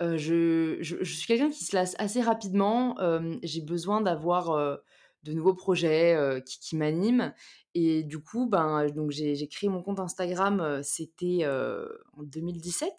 euh, 0.00 0.16
je, 0.16 0.78
je, 0.80 1.02
suis 1.04 1.26
quelqu'un 1.26 1.50
qui 1.50 1.64
se 1.64 1.74
lasse 1.74 1.96
assez 1.98 2.20
rapidement. 2.20 2.96
J'ai 3.42 3.62
besoin 3.62 4.00
d'avoir 4.00 4.78
de 5.24 5.32
nouveaux 5.32 5.54
projets 5.54 6.42
qui, 6.46 6.60
qui 6.60 6.76
m'animent. 6.76 7.34
Et 7.74 8.04
du 8.04 8.22
coup, 8.22 8.46
ben, 8.48 8.86
j'ai 9.10 9.48
créé 9.48 9.68
mon 9.68 9.82
compte 9.82 9.98
Instagram, 9.98 10.80
c'était 10.84 11.46
en 11.46 12.22
2017, 12.22 12.92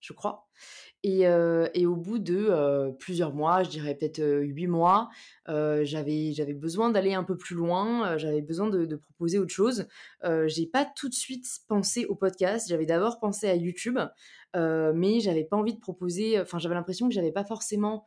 je 0.00 0.12
crois. 0.12 0.46
Et, 1.08 1.86
au 1.86 1.94
bout 1.94 2.18
de 2.18 2.90
plusieurs 2.98 3.32
mois, 3.32 3.62
je 3.62 3.70
dirais 3.70 3.94
peut-être 3.94 4.20
huit 4.42 4.66
mois, 4.66 5.08
j'avais, 5.46 6.32
j'avais 6.32 6.52
besoin 6.52 6.90
d'aller 6.90 7.14
un 7.14 7.22
peu 7.22 7.36
plus 7.36 7.54
loin, 7.54 8.16
j'avais 8.18 8.42
besoin 8.42 8.68
de, 8.68 8.96
proposer 8.96 9.38
autre 9.38 9.52
chose. 9.52 9.86
j'ai 10.46 10.66
pas 10.66 10.84
tout 10.84 11.08
de 11.08 11.14
suite 11.14 11.46
pensé 11.68 12.06
au 12.06 12.16
podcast, 12.16 12.66
j'avais 12.68 12.86
d'abord 12.86 13.20
pensé 13.20 13.48
à 13.48 13.54
YouTube, 13.54 14.00
mais 14.54 15.20
j'avais 15.20 15.44
pas 15.44 15.56
envie 15.56 15.74
de 15.74 15.80
proposer, 15.80 16.40
enfin 16.40 16.58
j'avais 16.58 16.74
l'impression 16.74 17.08
que 17.08 17.14
j'avais 17.14 17.32
pas 17.32 17.44
forcément 17.44 18.04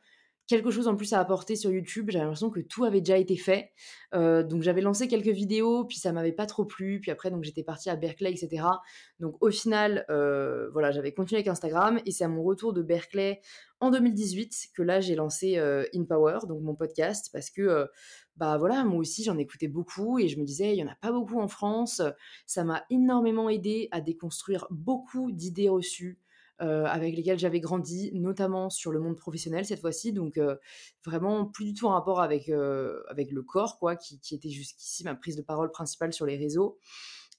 quelque 0.49 0.71
chose 0.71 0.88
en 0.89 0.95
plus 0.97 1.13
à 1.13 1.19
apporter 1.19 1.55
sur 1.55 1.71
YouTube. 1.71 2.09
J'avais 2.09 2.25
l'impression 2.25 2.49
que 2.49 2.59
tout 2.59 2.83
avait 2.83 2.99
déjà 3.01 3.17
été 3.17 3.38
fait. 3.38 3.71
Heu, 4.15 4.43
donc 4.43 4.63
j'avais 4.63 4.81
lancé 4.81 5.07
quelques 5.07 5.27
vidéos, 5.27 5.85
puis 5.85 5.97
ça 5.97 6.12
m'avait 6.12 6.33
pas 6.33 6.47
trop 6.47 6.65
plu. 6.65 6.99
Puis 6.99 7.12
après, 7.12 7.31
donc 7.31 7.43
j'étais 7.45 7.63
partie 7.63 7.89
à 7.89 7.95
Berkeley, 7.95 8.33
et 8.33 8.35
cetera. 8.38 8.81
Donc 9.19 9.38
au 9.41 9.51
final, 9.51 10.05
heu, 10.09 10.69
voilà, 10.73 10.91
j'avais 10.91 11.13
continué 11.13 11.39
avec 11.39 11.47
Instagram 11.47 12.01
et 12.05 12.12
c'est 12.12 12.25
à 12.25 12.27
mon 12.27 12.43
retour 12.43 12.73
de 12.73 12.81
Berkeley 12.81 13.41
en 13.79 13.91
2018 13.91 14.53
que 14.75 14.81
là, 14.81 14.99
j'ai 14.99 15.15
lancé, 15.15 15.57
heu, 15.57 15.88
In 15.95 16.03
Power, 16.03 16.39
donc 16.47 16.62
mon 16.62 16.75
podcast 16.75 17.29
parce 17.31 17.49
que, 17.49 17.88
bah, 18.35 18.57
voilà, 18.57 18.83
moi 18.83 18.99
aussi 18.99 19.23
j'en 19.23 19.38
écoutais 19.38 19.67
beaucoup 19.67 20.19
et 20.19 20.27
je 20.27 20.39
me 20.39 20.45
disais: 20.45 20.73
«Il 20.73 20.79
y 20.79 20.83
en 20.83 20.88
a 20.88 20.95
pas 20.95 21.12
beaucoup 21.12 21.39
en 21.39 21.47
France». 21.47 22.01
Ça 22.45 22.63
m'a 22.63 22.83
énormément 22.89 23.49
aidé 23.49 23.88
à 23.91 24.01
déconstruire 24.01 24.65
beaucoup 24.71 25.31
d'idées 25.31 25.69
reçues, 25.69 26.19
heu, 26.62 26.86
avec 26.86 27.15
lesquelles 27.15 27.39
j'avais 27.39 27.60
grandi, 27.60 28.12
notamment 28.13 28.69
sur 28.69 28.91
le 28.91 29.00
monde 29.00 29.17
professionnel 29.17 29.65
cette 29.65 29.82
fois-ci. 29.82 30.13
Donc, 30.13 30.38
heu, 30.38 30.60
vraiment 31.06 31.45
plus 31.45 31.65
du 31.65 31.74
tout 31.74 31.88
en 31.88 31.91
rapport 31.91 32.22
avec, 32.22 32.50
heu, 32.50 33.04
avec 33.10 33.32
le 33.32 33.43
corps 33.43 33.80
quoi, 33.80 33.95
qui 33.95 34.19
était 34.32 34.50
jusqu'ici 34.50 35.04
ma 35.04 35.15
prise 35.15 35.36
de 35.38 35.41
parole 35.41 35.72
principale 35.72 36.13
sur 36.13 36.26
les 36.26 36.38
réseaux. 36.38 36.78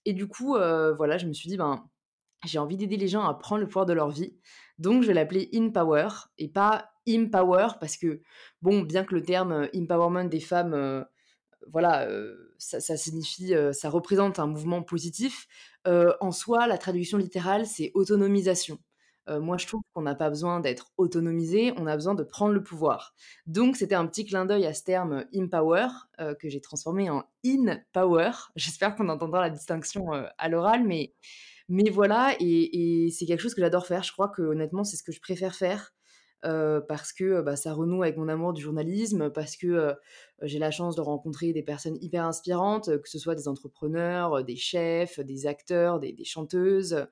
Et 0.04 0.12
du 0.14 0.26
coup, 0.28 0.54
voilà, 0.54 1.18
je 1.18 1.26
me 1.26 1.32
suis 1.32 1.48
dit: 1.48 1.56
«Ben, 1.56 1.88
j'ai 2.46 2.58
envie 2.58 2.76
d'aider 2.76 2.96
les 2.96 3.08
gens 3.08 3.24
à 3.24 3.34
prendre 3.34 3.60
le 3.62 3.68
pouvoir 3.68 3.86
de 3.86 3.92
leur 3.94 4.10
vie». 4.10 4.38
Donc 4.78 5.02
je 5.02 5.08
vais 5.08 5.14
l'appeler 5.14 5.50
In 5.54 5.70
Power 5.70 6.08
et 6.38 6.48
pas 6.48 6.90
Empower 7.08 7.68
parce 7.80 7.96
que, 7.96 8.22
bon, 8.62 8.82
bien 8.82 9.04
que 9.04 9.14
le 9.14 9.22
terme, 9.22 9.68
empowerment 9.74 10.28
des 10.28 10.40
femmes, 10.40 11.06
voilà, 11.72 12.08
ça 12.58 12.96
signifie, 12.96 13.54
ça 13.72 13.90
représente 13.90 14.38
un 14.38 14.46
mouvement 14.46 14.82
positif, 14.82 15.46
en 15.86 16.32
soi, 16.32 16.66
la 16.66 16.78
traduction 16.78 17.18
littérale, 17.18 17.66
c'est 17.66 17.92
autonomisation. 17.94 18.78
Moi, 19.38 19.56
je 19.58 19.66
trouve 19.66 19.82
qu'on 19.92 20.02
n'a 20.02 20.14
pas 20.14 20.28
besoin 20.28 20.60
d'être 20.60 20.90
autonomisé, 20.96 21.72
on 21.76 21.86
a 21.86 21.94
besoin 21.94 22.14
de 22.14 22.24
prendre 22.24 22.52
le 22.52 22.62
pouvoir. 22.62 23.14
Donc 23.46 23.76
c'était 23.76 23.94
un 23.94 24.06
petit 24.06 24.24
clin 24.24 24.44
d'œil 24.44 24.66
à 24.66 24.74
ce 24.74 24.82
terme, 24.82 25.24
Empower, 25.34 25.88
que 26.18 26.48
j'ai 26.48 26.60
transformé 26.60 27.10
en 27.10 27.24
In 27.44 27.78
Power. 27.92 28.30
J'espère 28.56 28.96
qu'on 28.96 29.08
entendra 29.08 29.40
la 29.40 29.50
distinction, 29.50 30.10
à 30.38 30.48
l'oral, 30.48 30.84
mais 30.84 31.14
mais 31.68 31.88
voilà 31.90 32.34
et 32.40 33.06
et 33.06 33.10
c'est 33.10 33.26
quelque 33.26 33.40
chose 33.40 33.54
que 33.54 33.60
j'adore 33.60 33.86
faire. 33.86 34.02
Je 34.02 34.12
crois 34.12 34.28
que 34.28 34.42
honnêtement, 34.42 34.84
c'est 34.84 34.96
ce 34.96 35.02
que 35.02 35.12
je 35.12 35.20
préfère 35.20 35.54
faire, 35.54 35.92
heu, 36.44 36.84
parce 36.88 37.12
que, 37.12 37.40
bah, 37.42 37.56
ça 37.56 37.72
renoue 37.74 38.02
avec 38.02 38.16
mon 38.16 38.28
amour 38.28 38.52
du 38.52 38.62
journalisme, 38.62 39.30
parce 39.30 39.56
que, 39.56 39.66
heu, 39.66 39.94
j'ai 40.42 40.58
la 40.58 40.70
chance 40.70 40.96
de 40.96 41.00
rencontrer 41.02 41.52
des 41.52 41.62
personnes 41.62 41.96
hyper 42.00 42.24
inspirantes, 42.24 42.86
que 43.02 43.08
ce 43.08 43.18
soit 43.18 43.34
des 43.34 43.48
entrepreneurs, 43.48 44.36
heu, 44.38 44.42
des 44.44 44.56
chefs, 44.56 45.20
des 45.20 45.46
acteurs, 45.46 46.00
des 46.00 46.16
chanteuses, 46.24 47.06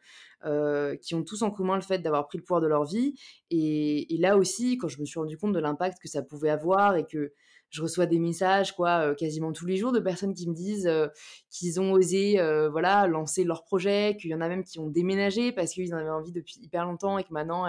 qui 1.02 1.14
ont 1.14 1.24
tous 1.24 1.42
en 1.42 1.50
commun 1.50 1.74
le 1.76 1.82
fait 1.82 1.98
d'avoir 1.98 2.26
pris 2.28 2.38
le 2.38 2.44
pouvoir 2.44 2.60
de 2.60 2.66
leur 2.66 2.84
vie. 2.84 3.14
Et 3.50 4.14
et 4.14 4.18
là 4.18 4.36
aussi, 4.36 4.78
quand 4.78 4.88
je 4.88 5.00
me 5.00 5.04
suis 5.06 5.18
rendu 5.18 5.36
compte 5.36 5.52
de 5.52 5.58
l'impact 5.58 5.98
que 6.00 6.08
ça 6.08 6.22
pouvait 6.22 6.50
avoir 6.50 6.96
et 6.96 7.06
que 7.06 7.32
je 7.70 7.82
reçois 7.82 8.06
des 8.06 8.18
messages 8.18 8.72
quoi, 8.74 9.08
heu, 9.08 9.14
quasiment 9.14 9.52
tous 9.52 9.66
les 9.66 9.76
jours 9.76 9.92
de 9.92 10.00
personnes 10.00 10.34
qui 10.34 10.48
me 10.48 10.54
disent, 10.54 10.86
heu, 10.86 11.10
qu'ils 11.50 11.80
ont 11.80 11.92
osé, 11.92 12.40
heu, 12.40 12.68
voilà, 12.68 13.06
lancer 13.06 13.44
leur 13.44 13.64
projet, 13.64 14.16
qu'il 14.20 14.30
y 14.30 14.34
en 14.34 14.40
a 14.40 14.48
même 14.48 14.64
qui 14.64 14.78
ont 14.78 14.88
déménagé 14.88 15.52
parce 15.52 15.72
qu'ils 15.72 15.94
en 15.94 15.98
avaient 15.98 16.08
envie 16.10 16.32
depuis 16.32 16.58
hyper 16.62 16.84
longtemps 16.84 17.18
et 17.18 17.24
que 17.24 17.32
maintenant, 17.32 17.66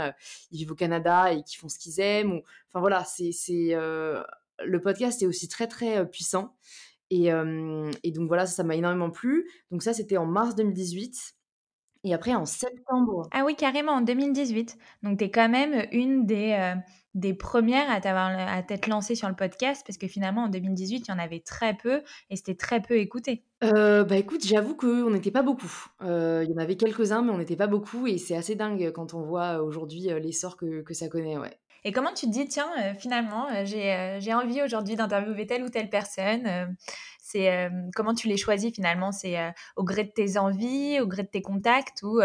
ils 0.52 0.58
vivent 0.58 0.72
au 0.72 0.76
Canada 0.76 1.34
et 1.34 1.44
qu'ils 1.44 1.60
font 1.60 1.70
ce 1.70 1.78
qu'ils 1.80 2.00
aiment 2.00 2.42
enfin 2.70 2.80
voilà, 2.80 3.04
c'est 3.06 3.32
le 4.62 4.82
podcast 4.82 5.22
est 5.22 5.26
aussi 5.26 5.48
très, 5.48 5.68
très, 5.68 6.10
puissant 6.10 6.56
et 7.12 7.32
donc 7.32 8.28
voilà, 8.28 8.46
ça, 8.46 8.64
m'a 8.64 8.76
énormément 8.76 9.10
plu. 9.10 9.50
Donc 9.72 9.84
ça, 9.84 9.94
c'était 9.94 10.18
en 10.18 10.26
mars 10.26 10.56
2018 10.56 11.36
et 12.06 12.14
après 12.14 12.34
en 12.34 12.46
septembre 12.46 13.28
Ah 13.32 13.44
oui, 13.46 13.56
carrément, 13.56 13.94
en 13.94 14.02
2018. 14.02 14.78
Donc 15.04 15.20
tu 15.20 15.26
es 15.26 15.32
quand 15.32 15.50
même 15.50 15.88
une 15.92 16.26
des, 16.26 16.76
des 17.16 17.34
1res 17.34 17.90
à 17.90 18.00
t'avoir 18.02 18.28
à 18.38 18.62
t'être 18.64 18.88
lancée 18.88 19.16
sur 19.16 19.28
le 19.28 19.36
podcast 19.36 19.84
parce 19.86 19.98
que 19.98 20.08
finalement 20.08 20.44
en 20.44 20.48
2018, 20.50 21.08
il 21.08 21.12
y 21.12 21.14
en 21.14 21.20
avait 21.20 21.40
très 21.40 21.76
peu 21.76 22.02
et 22.30 22.36
c'était 22.36 22.56
très 22.56 22.82
peu 22.82 22.98
écouté. 22.98 23.44
Heu, 23.64 24.04
bah, 24.06 24.16
écoute, 24.16 24.46
j'avoue 24.46 24.76
qu'on 24.76 25.10
n'était 25.10 25.32
pas 25.32 25.42
beaucoup. 25.42 25.72
Heu, 26.02 26.44
il 26.44 26.50
y 26.50 26.54
en 26.54 26.58
avait 26.58 26.78
quelques-uns, 26.78 27.22
mais 27.22 27.32
on 27.32 27.38
n'était 27.38 27.58
pas 27.58 27.68
beaucoup 27.68 28.08
et 28.08 28.18
c'est 28.18 28.36
assez 28.36 28.56
dingue 28.56 28.92
quand 28.94 29.14
on 29.14 29.22
voit 29.22 29.62
aujourd'hui, 29.62 30.10
heu, 30.10 30.18
l'essor 30.18 30.56
que 30.56 30.82
que 30.82 30.94
ça 30.94 31.10
connaît, 31.10 31.38
ouais. 31.38 31.60
Et 31.86 31.92
comment 31.92 32.14
tu 32.14 32.26
te 32.26 32.32
dis: 32.32 32.46
«Tiens, 32.48 32.70
finalement, 33.00 33.48
j'ai, 33.64 34.34
envie 34.34 34.62
aujourd'hui 34.62 34.96
d'interviewer 34.98 35.48
telle 35.48 35.64
ou 35.64 35.70
telle 35.70 35.90
personne», 35.90 36.76
c'est, 37.22 37.70
comment 37.96 38.14
tu 38.14 38.28
les 38.28 38.36
choisis 38.38 38.74
finalement? 38.74 39.12
C'est, 39.14 39.38
au 39.78 39.84
gré 39.86 40.04
de 40.04 40.10
tes 40.12 40.38
envies, 40.38 41.00
au 41.00 41.08
gré 41.08 41.24
de 41.24 41.30
tes 41.30 41.42
contacts 41.42 42.04
ou, 42.04 42.20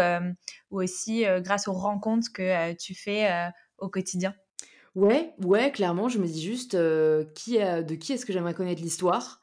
ou 0.71 0.81
aussi, 0.83 1.23
grâce 1.39 1.69
aux 1.69 1.73
rencontres 1.73 2.33
que, 2.33 2.73
tu 2.73 2.95
fais, 2.95 3.29
au 3.77 3.87
quotidien? 3.87 4.35
Ouais, 4.95 5.33
ouais, 5.43 5.71
clairement, 5.73 6.07
je 6.07 6.19
me 6.19 6.25
dis 6.25 6.41
juste, 6.41 6.73
heu, 6.75 7.29
qui, 7.35 7.57
heu, 7.59 7.83
de 7.83 7.95
qui 7.95 8.13
est-ce 8.13 8.25
que 8.25 8.31
j'aimerais 8.31 8.53
connaître 8.53 8.81
l'histoire? 8.81 9.41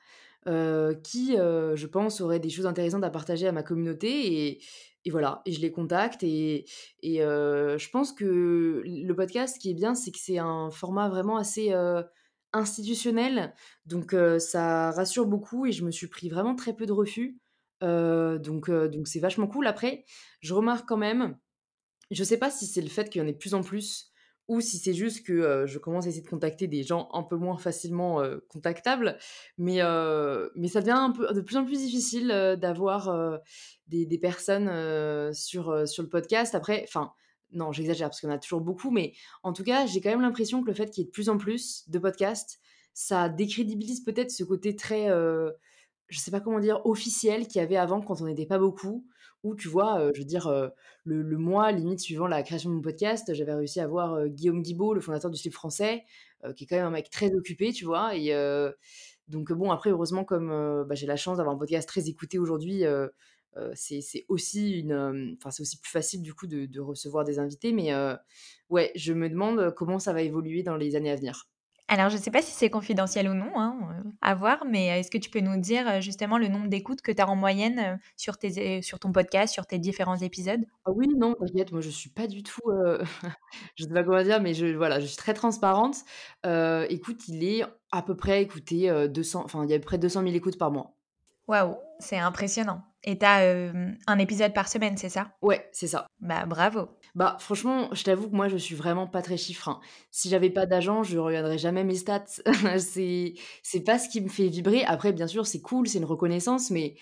Heu, 0.49 0.99
qui, 1.05 1.37
je 1.37 1.87
pense 1.87 2.21
aurait 2.23 2.41
des 2.41 2.49
choses 2.51 2.67
intéressantes 2.67 3.05
à 3.05 3.11
partager 3.11 3.47
à 3.47 3.53
ma 3.53 3.63
communauté 3.63 4.59
et 5.05 5.11
voilà 5.11 5.43
et 5.47 5.53
je 5.53 5.61
les 5.61 5.71
contacte 5.73 6.23
et 6.23 6.65
je 7.03 7.91
pense 7.91 8.13
que 8.13 8.83
le 8.85 9.13
podcast, 9.15 9.55
ce 9.57 9.61
qui 9.61 9.71
est 9.71 9.75
bien, 9.75 9.95
c'est 9.95 10.11
que 10.11 10.19
c'est 10.19 10.39
un 10.39 10.71
format 10.71 11.09
vraiment 11.09 11.37
assez, 11.37 11.73
institutionnel 12.55 13.55
donc 13.87 14.15
ça 14.39 14.91
rassure 14.91 15.27
beaucoup 15.27 15.67
et 15.67 15.73
je 15.73 15.85
me 15.85 15.91
suis 15.91 16.07
pris 16.09 16.29
vraiment 16.29 16.55
très 16.57 16.75
peu 16.75 16.87
de 16.87 16.93
refus, 16.93 17.39
donc 17.83 18.71
c'est 19.05 19.21
vachement 19.21 19.47
cool. 19.47 19.67
Après, 19.67 20.05
je 20.41 20.55
remarque 20.55 20.89
quand 20.89 20.97
même 20.97 21.37
je 22.11 22.25
sais 22.25 22.39
pas 22.39 22.51
si 22.51 22.67
c'est 22.67 22.83
le 22.83 22.89
fait 22.89 23.11
qu'il 23.11 23.21
y 23.23 23.25
en 23.25 23.29
ait 23.29 23.33
de 23.33 23.39
plus 23.39 23.55
en 23.55 23.63
plus 23.63 24.12
ou 24.53 24.61
si 24.61 24.79
c'est 24.79 24.93
juste 24.93 25.25
que, 25.25 25.65
je 25.67 25.79
commence 25.79 26.05
à 26.07 26.09
essayer 26.09 26.23
de 26.23 26.29
contacter 26.29 26.67
des 26.67 26.83
gens 26.83 27.09
un 27.13 27.23
peu 27.23 27.37
moins 27.37 27.57
facilement, 27.57 28.23
contactables, 28.49 29.17
mais 29.57 29.81
mais 30.55 30.69
ça 30.69 30.81
devient 30.81 30.93
un 30.93 31.11
peu 31.11 31.33
de 31.33 31.41
plus 31.41 31.57
en 31.57 31.65
plus 31.65 31.79
difficile, 31.79 32.29
d'avoir, 32.61 33.41
des 33.89 34.19
personnes, 34.19 35.33
sur, 35.33 35.89
sur 35.89 36.03
le 36.03 36.09
podcast. 36.09 36.55
Après 36.55 36.85
enfin, 36.87 37.13
non, 37.53 37.73
j'exagère 37.73 38.09
parce 38.09 38.23
en 38.25 38.31
a 38.31 38.39
toujours 38.39 38.61
beaucoup, 38.61 38.91
mais 38.91 39.15
en 39.43 39.53
tout 39.53 39.65
cas, 39.65 39.87
j'ai 39.87 40.01
quand 40.01 40.11
même 40.11 40.23
l'impression 40.23 40.63
que 40.63 40.69
le 40.69 40.75
fait 40.75 40.91
qu'il 40.91 41.03
y 41.03 41.05
ait 41.05 41.09
de 41.09 41.13
plus 41.13 41.29
en 41.29 41.39
plus 41.39 41.89
de 41.89 41.99
podcasts, 41.99 42.61
ça 42.95 43.29
décrédibilise 43.29 44.05
peut-être 44.05 44.31
ce 44.31 44.45
côté 44.45 44.77
très, 44.77 45.09
je 46.09 46.19
sais 46.19 46.31
pas 46.31 46.41
comment 46.41 46.61
dire, 46.61 46.85
officiel 46.85 47.47
qu'il 47.47 47.61
y 47.61 47.65
avait 47.65 47.77
avant 47.77 48.03
quand 48.03 48.21
on 48.21 48.27
n'était 48.27 48.47
pas 48.47 48.59
beaucoup. 48.59 49.07
Où 49.43 49.55
tu 49.57 49.69
vois, 49.69 50.11
je 50.15 50.21
veux 50.21 50.25
dire, 50.27 50.53
le 51.05 51.37
mois 51.39 51.73
limite 51.73 52.01
suivant 52.01 52.27
la 52.27 52.43
création 52.43 52.71
de 52.71 52.77
mon 52.77 52.83
podcast, 52.83 53.35
j'avais 53.35 53.55
réussi 53.55 53.81
à 53.81 53.85
avoir, 53.85 54.15
heu, 54.17 54.29
Guillaume 54.29 54.63
Guibaud, 54.63 54.95
le 54.95 55.01
fondateur 55.01 55.31
du 55.31 55.39
Slip 55.39 55.53
français, 55.53 56.05
qui 56.57 56.65
est 56.65 56.67
quand 56.67 56.77
même 56.77 56.87
un 56.87 56.91
mec 56.91 57.11
très 57.11 57.35
occupé, 57.35 57.73
tu 57.73 57.85
vois? 57.85 58.15
Et 58.17 58.33
donc 59.29 59.53
bon, 59.53 59.71
après 59.71 59.91
heureusement 59.91 60.25
comme, 60.25 60.49
bah, 60.89 60.95
j'ai 60.95 61.07
la 61.07 61.17
chance 61.17 61.39
d'avoir 61.39 61.55
un 61.57 61.59
podcast 61.59 61.89
très 61.89 62.09
écouté 62.09 62.39
aujourd'hui, 62.39 62.85
c'est 63.75 64.25
aussi 64.29 64.81
une, 64.81 65.37
aussi 65.45 65.79
plus 65.81 65.91
facile 65.91 66.23
du 66.23 66.35
coup 66.35 66.47
de 66.47 66.81
recevoir 66.81 67.25
des 67.25 67.39
invités, 67.39 67.73
mais 67.73 67.91
ouais, 68.71 68.93
je 68.95 69.13
me 69.13 69.29
demande 69.29 69.75
comment 69.77 69.99
ça 69.99 70.13
va 70.13 70.23
évoluer 70.23 70.63
dans 70.63 70.77
les 70.77 70.97
années 70.97 71.11
à 71.11 71.17
venir. 71.17 71.52
Alors, 71.89 72.09
je 72.11 72.17
sais 72.17 72.31
pas 72.31 72.43
si 72.43 72.53
c'est 72.53 72.71
confidentiel 72.71 73.29
ou 73.29 73.35
non, 73.35 73.51
hein, 73.59 73.77
heu, 74.05 74.11
à 74.23 74.35
voir, 74.35 74.65
mais 74.65 74.87
est-ce 75.01 75.11
que 75.11 75.19
tu 75.19 75.31
peux 75.31 75.41
nous 75.41 75.59
dire, 75.61 75.87
heu, 75.89 76.01
justement 76.01 76.39
le 76.39 76.49
nombre 76.49 76.69
d'écoutes 76.69 77.03
que 77.03 77.13
tu 77.13 77.21
as 77.21 77.29
en 77.29 77.37
moyenne, 77.37 77.99
sur 78.17 78.39
tes 78.39 78.79
é 78.79 78.83
sur 78.83 78.99
ton 78.99 79.13
podcast, 79.13 79.53
sur 79.53 79.67
tes 79.67 79.79
différents 79.79 80.17
épisodes? 80.17 80.65
Ah 80.85 80.91
oui, 80.91 81.07
non, 81.17 81.35
t'inquiète, 81.35 81.71
moi 81.71 81.81
je 81.81 81.91
suis 81.91 82.11
pas 82.11 82.27
du 82.27 82.43
tout, 82.43 82.61
je 83.77 83.85
sais 83.85 83.91
pas 83.91 84.03
comment 84.03 84.23
dire, 84.23 84.41
mais 84.43 84.53
je 84.55 84.67
voilà, 84.77 84.99
je 85.01 85.07
suis 85.07 85.17
très 85.17 85.33
transparente. 85.35 85.97
Écoute, 86.45 87.29
il 87.29 87.45
est 87.45 87.63
à 87.93 88.03
peu 88.03 88.17
près 88.17 88.43
écouté, 88.43 88.91
heu, 88.91 89.09
200 89.09 89.43
enfin, 89.45 89.65
il 89.65 89.71
y 89.71 89.75
a 89.75 89.77
à 89.77 89.79
peu 89.79 89.85
près 89.85 89.99
200 89.99 90.23
000 90.23 90.35
écoutes 90.35 90.59
par 90.59 90.73
mois. 90.73 90.97
Waouh, 91.49 91.77
c'est 91.99 92.19
impressionnant 92.19 92.83
et 93.05 93.19
tu 93.19 93.25
as, 93.27 93.73
1 94.07 94.19
épisode 94.19 94.55
par 94.55 94.69
semaine, 94.69 94.97
c'est 94.97 95.09
ça? 95.09 95.33
Ouais, 95.43 95.69
c'est 95.73 95.89
ça. 95.89 96.07
Bah, 96.21 96.47
bravo. 96.47 96.89
Bah, 97.15 97.37
franchement, 97.41 97.91
je 97.95 98.05
t'avoue 98.05 98.31
que 98.31 98.35
moi, 98.35 98.49
je 98.49 98.57
suis 98.57 98.75
vraiment 98.75 99.07
pas 99.07 99.21
très 99.21 99.37
chiffres, 99.37 99.69
hein. 99.69 99.81
Si 100.11 100.31
j'avais 100.31 100.49
pas 100.49 100.65
d'agent, 100.65 101.03
je 101.03 101.19
regarderais 101.19 101.59
jamais 101.59 101.85
mes 101.85 101.95
stats. 101.97 102.25
C'est 102.79 103.35
c'est 103.63 103.81
pas 103.85 103.99
ce 103.99 104.09
qui 104.09 104.21
me 104.23 104.29
fait 104.29 104.49
vibrer. 104.49 104.85
Après, 104.85 105.13
bien 105.13 105.27
sûr, 105.27 105.47
c'est 105.47 105.61
cool, 105.61 105.87
c'est 105.89 105.99
une 105.99 106.07
reconnaissance, 106.07 106.71
mais 106.71 106.97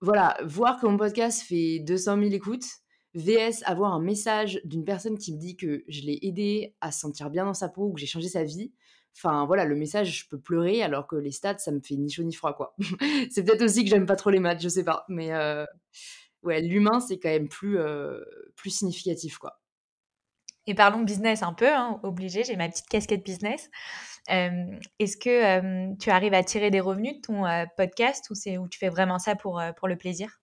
voilà, 0.00 0.36
voir 0.44 0.80
que 0.80 0.86
mon 0.86 0.96
podcast 0.98 1.42
fait 1.42 1.80
200 1.80 2.16
000 2.16 2.34
écoutes, 2.34 2.66
VS 3.14 3.62
avoir 3.66 3.94
un 3.94 4.00
message 4.00 4.60
d'une 4.64 4.84
personne 4.84 5.18
qui 5.18 5.34
me 5.34 5.38
dit 5.40 5.56
que 5.56 5.84
je 5.88 6.02
l'ai 6.02 6.18
aidé 6.22 6.74
à 6.80 6.92
se 6.92 7.00
sentir 7.00 7.30
bien 7.30 7.44
dans 7.46 7.54
sa 7.54 7.68
peau 7.68 7.86
ou 7.88 7.94
que 7.94 8.00
j'ai 8.00 8.06
changé 8.06 8.28
sa 8.28 8.44
vie. 8.44 8.72
Enfin, 9.16 9.46
voilà, 9.46 9.64
le 9.66 9.76
message, 9.76 10.22
je 10.24 10.28
peux 10.28 10.40
pleurer 10.40 10.82
alors 10.82 11.06
que 11.06 11.16
les 11.16 11.32
stats, 11.32 11.58
ça 11.58 11.72
me 11.72 11.80
fait 11.80 11.96
ni 11.96 12.10
chaud 12.10 12.24
ni 12.24 12.34
froid, 12.34 12.54
quoi. 12.54 12.74
C'est 13.30 13.44
peut-être 13.44 13.62
aussi 13.62 13.84
que 13.84 13.90
j'aime 13.90 14.06
pas 14.06 14.16
trop 14.16 14.30
les 14.30 14.40
maths, 14.40 14.62
je 14.62 14.68
sais 14.68 14.84
pas, 14.84 15.04
mais 15.08 15.32
heu, 15.32 15.66
ouais, 16.44 16.60
l'humain, 16.60 17.00
c'est 17.00 17.18
quand 17.18 17.28
même 17.28 17.48
plus, 17.48 17.78
heu, 17.78 18.24
plus 18.56 18.70
significatif, 18.70 19.38
quoi. 19.38 19.60
Et 20.66 20.74
parlons 20.74 21.02
business 21.02 21.42
un 21.42 21.52
peu, 21.52 21.68
hein, 21.68 22.00
obligé, 22.02 22.42
j'ai 22.42 22.56
ma 22.56 22.68
petite 22.68 22.88
casquette 22.88 23.24
business. 23.24 23.68
Est-ce 24.28 25.16
que, 25.18 25.94
tu 25.96 26.10
arrives 26.10 26.32
à 26.32 26.42
tirer 26.42 26.70
des 26.70 26.80
revenus 26.80 27.16
de 27.16 27.20
ton, 27.20 27.44
podcast 27.76 28.30
ou 28.30 28.34
c'est 28.34 28.56
tu 28.70 28.78
fais 28.78 28.88
vraiment 28.88 29.18
ça 29.18 29.36
pour, 29.36 29.62
pour 29.76 29.88
le 29.88 29.96
plaisir? 29.96 30.40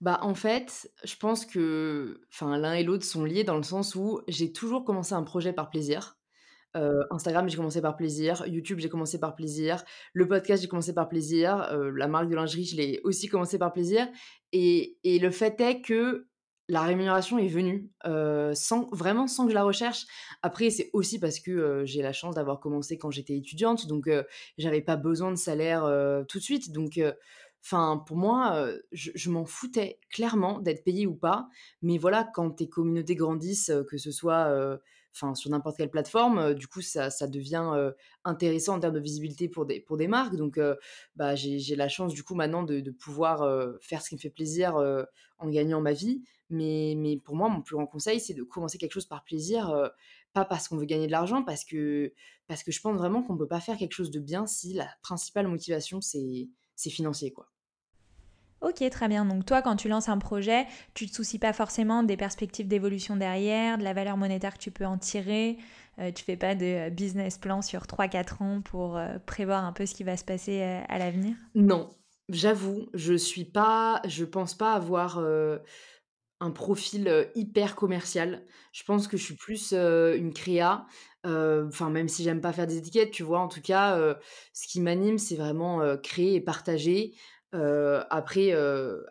Bah, 0.00 0.18
en 0.22 0.34
fait, 0.34 0.90
je 1.04 1.14
pense 1.14 1.46
que 1.46 2.22
l'un 2.40 2.74
et 2.74 2.82
l'autre 2.82 3.04
sont 3.04 3.24
liés 3.24 3.44
dans 3.44 3.56
le 3.56 3.62
sens 3.62 3.94
où 3.94 4.20
j'ai 4.26 4.52
toujours 4.52 4.84
commencé 4.84 5.12
un 5.12 5.22
projet 5.22 5.52
par 5.52 5.70
plaisir. 5.70 6.16
Instagram, 7.10 7.48
j'ai 7.48 7.56
commencé 7.56 7.80
par 7.80 7.96
plaisir. 7.96 8.46
YouTube, 8.46 8.78
j'ai 8.78 8.88
commencé 8.88 9.18
par 9.18 9.34
plaisir. 9.34 9.84
Le 10.12 10.26
podcast, 10.26 10.62
j'ai 10.62 10.68
commencé 10.68 10.94
par 10.94 11.08
plaisir. 11.08 11.76
la 11.94 12.08
marque 12.08 12.28
de 12.28 12.34
lingerie, 12.34 12.64
je 12.64 12.76
l'ai 12.76 13.00
aussi 13.04 13.28
commencé 13.28 13.58
par 13.58 13.72
plaisir. 13.72 14.08
Et, 14.52 14.98
le 15.04 15.30
fait 15.30 15.60
est 15.60 15.80
que 15.80 16.28
la 16.68 16.82
rémunération 16.82 17.38
est 17.38 17.48
venue, 17.48 17.90
sans 18.54 18.88
vraiment 18.92 19.26
sans 19.26 19.44
que 19.44 19.50
je 19.50 19.54
la 19.54 19.64
recherche. 19.64 20.06
Après, 20.42 20.70
c'est 20.70 20.90
aussi 20.92 21.18
parce 21.18 21.40
que, 21.40 21.82
j'ai 21.84 22.02
la 22.02 22.12
chance 22.12 22.34
d'avoir 22.34 22.60
commencé 22.60 22.98
quand 22.98 23.10
j'étais 23.10 23.36
étudiante, 23.36 23.86
donc 23.86 24.08
j'avais 24.58 24.82
pas 24.82 24.96
besoin 24.96 25.30
de 25.30 25.36
salaire, 25.36 25.82
tout 26.28 26.38
de 26.38 26.42
suite. 26.42 26.72
Donc 26.72 27.00
enfin, 27.64 28.02
pour 28.06 28.16
moi, 28.16 28.68
je 28.92 29.30
m'en 29.30 29.44
foutais 29.44 29.98
clairement 30.10 30.60
d'être 30.60 30.84
payée 30.84 31.06
ou 31.06 31.14
pas. 31.14 31.48
Mais 31.82 31.98
voilà, 31.98 32.28
quand 32.34 32.50
tes 32.50 32.68
communautés 32.68 33.14
grandissent, 33.14 33.72
que 33.90 33.98
ce 33.98 34.10
soit, 34.10 34.78
enfin 35.14 35.34
sur 35.34 35.50
n'importe 35.50 35.76
quelle 35.76 35.90
plateforme, 35.90 36.54
du 36.54 36.66
coup 36.66 36.80
ça 36.80 37.10
devient, 37.26 37.92
intéressant 38.24 38.76
en 38.76 38.80
termes 38.80 38.94
de 38.94 39.00
visibilité 39.00 39.48
pour 39.48 39.66
des 39.66 40.08
marques. 40.08 40.36
Donc 40.36 40.58
bah, 41.16 41.34
j'ai 41.34 41.76
la 41.76 41.88
chance 41.88 42.14
du 42.14 42.22
coup 42.22 42.34
maintenant 42.34 42.62
de 42.62 42.90
pouvoir, 42.90 43.46
faire 43.80 44.02
ce 44.02 44.08
qui 44.10 44.14
me 44.14 44.20
fait 44.20 44.30
plaisir, 44.30 44.76
en 45.38 45.48
gagnant 45.48 45.80
ma 45.80 45.92
vie. 45.92 46.22
Mais, 46.50 47.18
pour 47.24 47.34
moi, 47.34 47.48
mon 47.48 47.62
plus 47.62 47.76
grand 47.76 47.86
conseil, 47.86 48.20
c'est 48.20 48.34
de 48.34 48.42
commencer 48.42 48.78
quelque 48.78 48.92
chose 48.92 49.06
par 49.06 49.24
plaisir, 49.24 49.90
pas 50.32 50.44
parce 50.44 50.68
qu'on 50.68 50.76
veut 50.76 50.84
gagner 50.84 51.06
de 51.06 51.12
l'argent, 51.12 51.42
parce 51.42 51.64
que, 51.64 52.12
parce 52.46 52.62
que 52.62 52.72
je 52.72 52.80
pense 52.80 52.96
vraiment 52.96 53.22
qu'on 53.22 53.34
ne 53.34 53.38
peut 53.38 53.48
pas 53.48 53.60
faire 53.60 53.78
quelque 53.78 53.94
chose 53.94 54.10
de 54.10 54.20
bien 54.20 54.46
si 54.46 54.74
la 54.74 54.88
principale 55.02 55.48
motivation, 55.48 56.00
c'est, 56.00 56.48
c'est 56.76 56.90
financier. 56.90 57.32
quoi. 57.32 57.50
Ok, 58.62 58.88
très 58.90 59.08
bien. 59.08 59.24
Donc 59.24 59.44
toi, 59.44 59.60
quand 59.60 59.74
tu 59.74 59.88
lances 59.88 60.08
un 60.08 60.18
projet, 60.18 60.66
tu 60.94 61.08
te 61.08 61.14
soucies 61.14 61.40
pas 61.40 61.52
forcément 61.52 62.04
des 62.04 62.16
perspectives 62.16 62.68
d'évolution 62.68 63.16
derrière, 63.16 63.76
de 63.76 63.82
la 63.82 63.92
valeur 63.92 64.16
monétaire 64.16 64.54
que 64.54 64.62
tu 64.62 64.70
peux 64.70 64.86
en 64.86 64.98
tirer. 64.98 65.58
Euh, 65.98 66.12
tu 66.12 66.22
fais 66.22 66.36
pas 66.36 66.54
de 66.54 66.88
business 66.88 67.38
plan 67.38 67.60
sur 67.60 67.88
3-4 67.88 68.40
ans 68.40 68.60
pour 68.62 68.96
euh, 68.96 69.18
prévoir 69.26 69.64
un 69.64 69.72
peu 69.72 69.84
ce 69.84 69.94
qui 69.94 70.04
va 70.04 70.16
se 70.16 70.24
passer 70.24 70.62
à 70.62 70.98
l'avenir? 70.98 71.34
Non, 71.56 71.90
j'avoue, 72.28 72.86
je 72.94 73.14
suis 73.14 73.44
pas, 73.44 74.00
je 74.06 74.24
pense 74.24 74.54
pas 74.54 74.74
avoir 74.74 75.18
un 76.40 76.50
profil, 76.50 77.28
hyper 77.34 77.74
commercial. 77.74 78.46
Je 78.72 78.84
pense 78.84 79.08
que 79.08 79.16
je 79.16 79.24
suis 79.24 79.36
plus, 79.36 79.72
une 79.72 80.32
créa, 80.32 80.86
enfin, 81.24 81.90
même 81.90 82.08
si 82.08 82.22
j'aime 82.22 82.40
pas 82.40 82.52
faire 82.52 82.66
des 82.68 82.78
étiquettes, 82.78 83.10
tu 83.10 83.22
vois? 83.24 83.40
En 83.40 83.48
tout 83.48 83.60
cas, 83.60 83.98
ce 84.52 84.68
qui 84.68 84.80
m'anime, 84.80 85.18
c'est 85.18 85.36
vraiment, 85.36 85.96
créer 85.98 86.36
et 86.36 86.40
partager. 86.40 87.12
Après, 87.52 88.52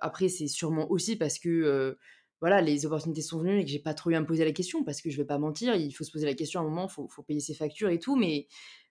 après 0.02 0.30
c'est 0.30 0.48
sûrement 0.48 0.90
aussi 0.92 1.16
parce 1.16 1.40
que, 1.40 1.98
voilà, 2.40 2.62
les 2.62 2.86
opportunités 2.88 3.22
sont 3.22 3.40
venues 3.40 3.60
et 3.60 3.64
que 3.64 3.70
j'ai 3.70 3.80
pas 3.80 3.94
trop 3.94 4.10
eu 4.10 4.16
à 4.16 4.20
me 4.20 4.26
poser 4.26 4.44
la 4.44 4.52
question 4.52 4.84
parce 4.84 5.02
que 5.02 5.12
je 5.12 5.18
vais 5.18 5.26
pas 5.26 5.38
mentir, 5.38 5.76
il 5.76 5.92
faut 5.92 6.04
se 6.04 6.12
poser 6.12 6.26
la 6.26 6.34
question 6.34 6.60
à 6.60 6.64
un 6.64 6.68
moment, 6.68 6.88
faut 6.88 7.08
faut 7.08 7.22
payer 7.22 7.40
ses 7.40 7.54
factures 7.54 7.90
et 7.90 8.00
tout, 8.00 8.16
mais 8.16 8.48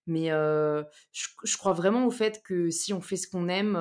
mais 0.06 0.28
je 0.28 1.56
crois 1.56 1.72
vraiment 1.72 2.06
au 2.06 2.10
fait 2.10 2.42
que 2.42 2.70
si 2.70 2.92
on 2.92 3.00
fait 3.00 3.16
ce 3.16 3.28
qu'on 3.28 3.48
aime, 3.48 3.76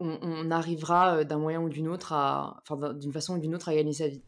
on, 0.00 0.50
arrivera 0.50 1.24
d'un 1.24 1.38
moyen 1.38 1.60
ou 1.60 1.68
d'une 1.68 1.88
autre 1.88 2.12
à, 2.12 2.62
enfin, 2.62 2.94
d'une 2.94 3.12
façon 3.12 3.36
ou 3.36 3.38
d'une 3.38 3.54
autre 3.54 3.68
à 3.68 3.74
gagner 3.74 3.92
sa 3.92 4.08
vie. 4.08 4.22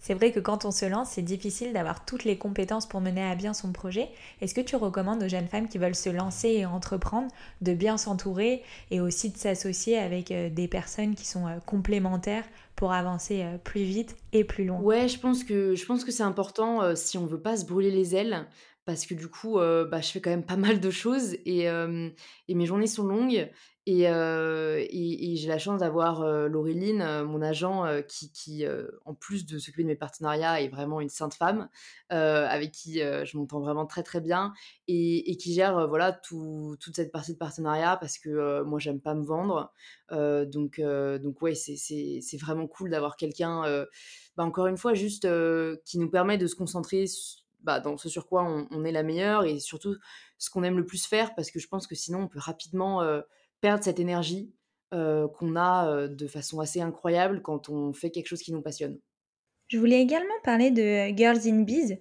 C'est 0.00 0.14
vrai 0.14 0.32
que 0.32 0.40
quand 0.40 0.64
on 0.64 0.70
se 0.70 0.84
lance, 0.86 1.10
c'est 1.10 1.22
difficile 1.22 1.72
d'avoir 1.72 2.04
toutes 2.04 2.24
les 2.24 2.38
compétences 2.38 2.86
pour 2.86 3.00
mener 3.00 3.22
à 3.22 3.34
bien 3.34 3.52
son 3.52 3.72
projet. 3.72 4.10
Est-ce 4.40 4.54
que 4.54 4.60
tu 4.60 4.76
recommandes 4.76 5.22
aux 5.22 5.28
jeunes 5.28 5.48
femmes 5.48 5.68
qui 5.68 5.78
veulent 5.78 5.94
se 5.94 6.08
lancer 6.08 6.48
et 6.50 6.66
entreprendre 6.66 7.28
de 7.60 7.74
bien 7.74 7.96
s'entourer 7.98 8.62
et 8.90 9.00
aussi 9.00 9.30
de 9.30 9.36
s'associer 9.36 9.98
avec 9.98 10.28
des 10.32 10.68
personnes 10.68 11.14
qui 11.14 11.26
sont 11.26 11.46
complémentaires 11.66 12.44
pour 12.76 12.92
avancer 12.92 13.44
plus 13.64 13.82
vite 13.82 14.16
et 14.32 14.44
plus 14.44 14.64
loin? 14.64 14.84
Ouais, 14.84 15.08
je 15.08 15.18
pense 15.18 15.42
que, 15.44 15.74
je 15.74 15.84
pense 15.86 16.04
que 16.04 16.12
c'est 16.12 16.22
important 16.22 16.94
si 16.94 17.18
on 17.18 17.26
veut 17.26 17.40
pas 17.42 17.56
se 17.56 17.64
brûler 17.66 17.90
les 17.90 18.14
ailes 18.14 18.48
parce 18.84 19.06
que 19.06 19.14
du 19.14 19.28
coup, 19.28 19.54
bah, 19.56 20.00
je 20.00 20.08
fais 20.10 20.20
quand 20.20 20.30
même 20.30 20.46
pas 20.46 20.56
mal 20.56 20.78
de 20.80 20.90
choses 20.90 21.34
et, 21.44 21.64
et 21.64 22.54
mes 22.54 22.66
journées 22.66 22.86
sont 22.86 23.04
longues 23.06 23.50
et, 23.90 25.32
et, 25.32 25.36
j'ai 25.36 25.48
la 25.48 25.58
chance 25.58 25.80
d'avoir 25.80 26.22
Laureline, 26.48 27.22
mon 27.22 27.40
agent, 27.40 27.84
qui, 28.06 28.30
qui 28.30 28.64
en 29.06 29.14
plus 29.14 29.46
de 29.46 29.58
s'occuper 29.58 29.82
de 29.82 29.88
mes 29.88 29.96
partenariats, 29.96 30.60
est 30.60 30.68
vraiment 30.68 31.00
une 31.00 31.08
sainte 31.08 31.34
femme, 31.34 31.68
avec 32.10 32.72
qui 32.72 32.98
je 32.98 33.36
m'entends 33.36 33.60
vraiment 33.60 33.86
très 33.86 34.02
très 34.02 34.20
bien, 34.20 34.52
et, 34.88 35.36
qui 35.38 35.54
gère 35.54 35.88
voilà 35.88 36.12
toute 36.12 36.94
cette 36.94 37.12
partie 37.12 37.32
de 37.32 37.38
partenariat 37.38 37.96
parce 37.96 38.18
que 38.18 38.62
moi 38.62 38.78
j'aime 38.78 39.00
pas 39.00 39.14
me 39.14 39.24
vendre, 39.24 39.72
donc 40.10 40.80
donc 40.80 41.40
ouais 41.40 41.54
c'est 41.54 42.38
vraiment 42.38 42.66
cool 42.66 42.90
d'avoir 42.90 43.16
quelqu'un, 43.16 43.62
bah, 44.36 44.44
encore 44.44 44.66
une 44.66 44.76
fois 44.76 44.92
juste 44.92 45.26
qui 45.84 45.98
nous 45.98 46.10
permet 46.10 46.36
de 46.36 46.46
se 46.46 46.56
concentrer 46.56 47.06
bah, 47.60 47.80
dans 47.80 47.96
ce 47.96 48.08
sur 48.08 48.26
quoi 48.26 48.44
on, 48.44 48.84
est 48.84 48.92
la 48.92 49.02
meilleure 49.02 49.44
et 49.44 49.58
surtout 49.58 49.96
ce 50.36 50.50
qu'on 50.50 50.62
aime 50.62 50.76
le 50.76 50.86
plus 50.86 51.06
faire 51.06 51.34
parce 51.34 51.50
que 51.50 51.58
je 51.58 51.66
pense 51.66 51.86
que 51.86 51.94
sinon 51.94 52.20
on 52.20 52.28
peut 52.28 52.38
rapidement 52.38 53.02
perdre 53.60 53.84
cette 53.84 54.00
énergie 54.00 54.52
qu'on 54.90 55.56
a 55.56 56.08
de 56.08 56.26
façon 56.26 56.60
assez 56.60 56.80
incroyable 56.80 57.42
quand 57.42 57.68
on 57.68 57.92
fait 57.92 58.10
quelque 58.10 58.26
chose 58.26 58.42
qui 58.42 58.52
nous 58.52 58.62
passionne. 58.62 58.98
Je 59.68 59.78
voulais 59.78 60.00
également 60.00 60.34
parler 60.44 60.70
de 60.70 61.14
Girls 61.14 61.46
in 61.46 61.60
Bees, 61.60 61.98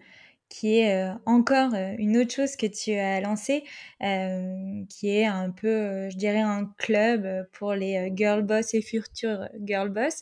qui 0.50 0.80
est 0.80 1.10
encore 1.26 1.74
une 1.74 2.17
autre 2.17 2.34
chose 2.34 2.56
que 2.56 2.65
tu 2.65 2.93
as 2.93 3.20
lancé, 3.20 3.65
qui 4.00 5.10
est 5.10 5.26
un 5.26 5.52
peu, 5.52 6.10
je 6.10 6.15
dirais, 6.15 6.39
un 6.39 6.74
club 6.78 7.46
pour 7.52 7.74
les 7.74 8.13
girl 8.15 8.43
boss 8.43 8.74
et 8.74 8.82
futures 8.82 9.50
girl 9.62 9.89
boss. 9.89 10.22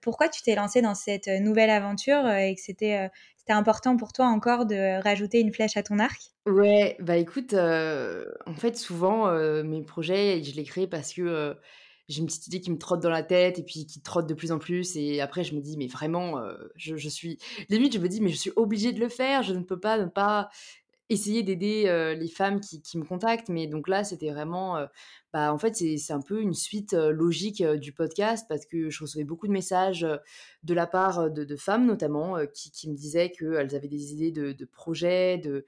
pourquoi 0.00 0.28
tu 0.28 0.42
t'es 0.42 0.54
lancé 0.54 0.82
dans 0.82 0.94
cette 0.94 1.26
nouvelle 1.26 1.70
aventure 1.70 2.28
et 2.28 2.54
que 2.54 2.60
c'était 2.60 3.10
c'était 3.50 3.58
important 3.58 3.96
pour 3.96 4.12
toi 4.12 4.26
encore 4.26 4.64
de 4.64 5.02
rajouter 5.02 5.40
une 5.40 5.52
flèche 5.52 5.76
à 5.76 5.82
ton 5.82 5.98
arc? 5.98 6.20
Ouais, 6.46 6.96
bah 7.00 7.16
écoute, 7.16 7.52
en 7.52 8.54
fait, 8.54 8.76
souvent, 8.76 9.32
mes 9.64 9.82
projets, 9.82 10.40
je 10.44 10.54
les 10.54 10.62
crée 10.62 10.86
parce 10.86 11.12
que 11.12 11.56
j'ai 12.08 12.20
une 12.20 12.26
petite 12.26 12.46
idée 12.46 12.60
qui 12.60 12.70
me 12.70 12.78
trotte 12.78 13.00
dans 13.02 13.10
la 13.10 13.24
tête 13.24 13.58
et 13.58 13.64
puis 13.64 13.86
qui 13.86 14.02
trotte 14.02 14.28
de 14.28 14.34
plus 14.34 14.52
en 14.52 14.58
plus. 14.58 14.94
Et 14.94 15.20
après, 15.20 15.42
je 15.42 15.56
me 15.56 15.60
dis, 15.60 15.76
mais 15.76 15.88
vraiment, 15.88 16.40
je, 16.76 16.96
je, 16.96 17.08
suis. 17.08 17.38
Limite, 17.68 17.92
je 17.94 17.98
me 17.98 18.08
dis, 18.08 18.20
mais 18.20 18.30
je 18.30 18.36
suis 18.36 18.52
obligée 18.54 18.92
de 18.92 19.00
le 19.00 19.08
faire. 19.08 19.42
Je 19.42 19.52
ne 19.52 19.64
peux 19.64 19.80
pas 19.80 19.98
ne 19.98 20.06
pas 20.06 20.48
essayer 21.08 21.42
d'aider 21.42 22.14
les 22.16 22.28
femmes 22.28 22.60
qui, 22.60 22.80
qui, 22.82 22.98
me 22.98 23.04
contactent. 23.04 23.48
Mais 23.48 23.66
donc 23.66 23.88
là, 23.88 24.04
c'était 24.04 24.30
vraiment 24.30 24.78
bah, 25.32 25.52
en 25.52 25.58
fait, 25.58 25.74
c'est 25.76 26.12
un 26.12 26.20
peu 26.20 26.40
une 26.40 26.54
suite 26.54 26.92
logique 26.92 27.62
du 27.62 27.92
podcast 27.92 28.46
parce 28.48 28.66
que 28.66 28.90
je 28.90 29.02
recevais 29.02 29.24
beaucoup 29.24 29.46
de 29.46 29.52
messages 29.52 30.06
de 30.62 30.74
la 30.74 30.86
part 30.86 31.30
de, 31.30 31.56
femmes 31.56 31.86
notamment 31.86 32.36
qui, 32.52 32.88
me 32.88 32.94
disaient 32.94 33.30
qu'elles 33.30 33.74
avaient 33.74 33.88
des 33.88 34.12
idées 34.12 34.32
de, 34.32 34.52
de 34.52 34.64
projets, 34.64 35.38
de, 35.38 35.64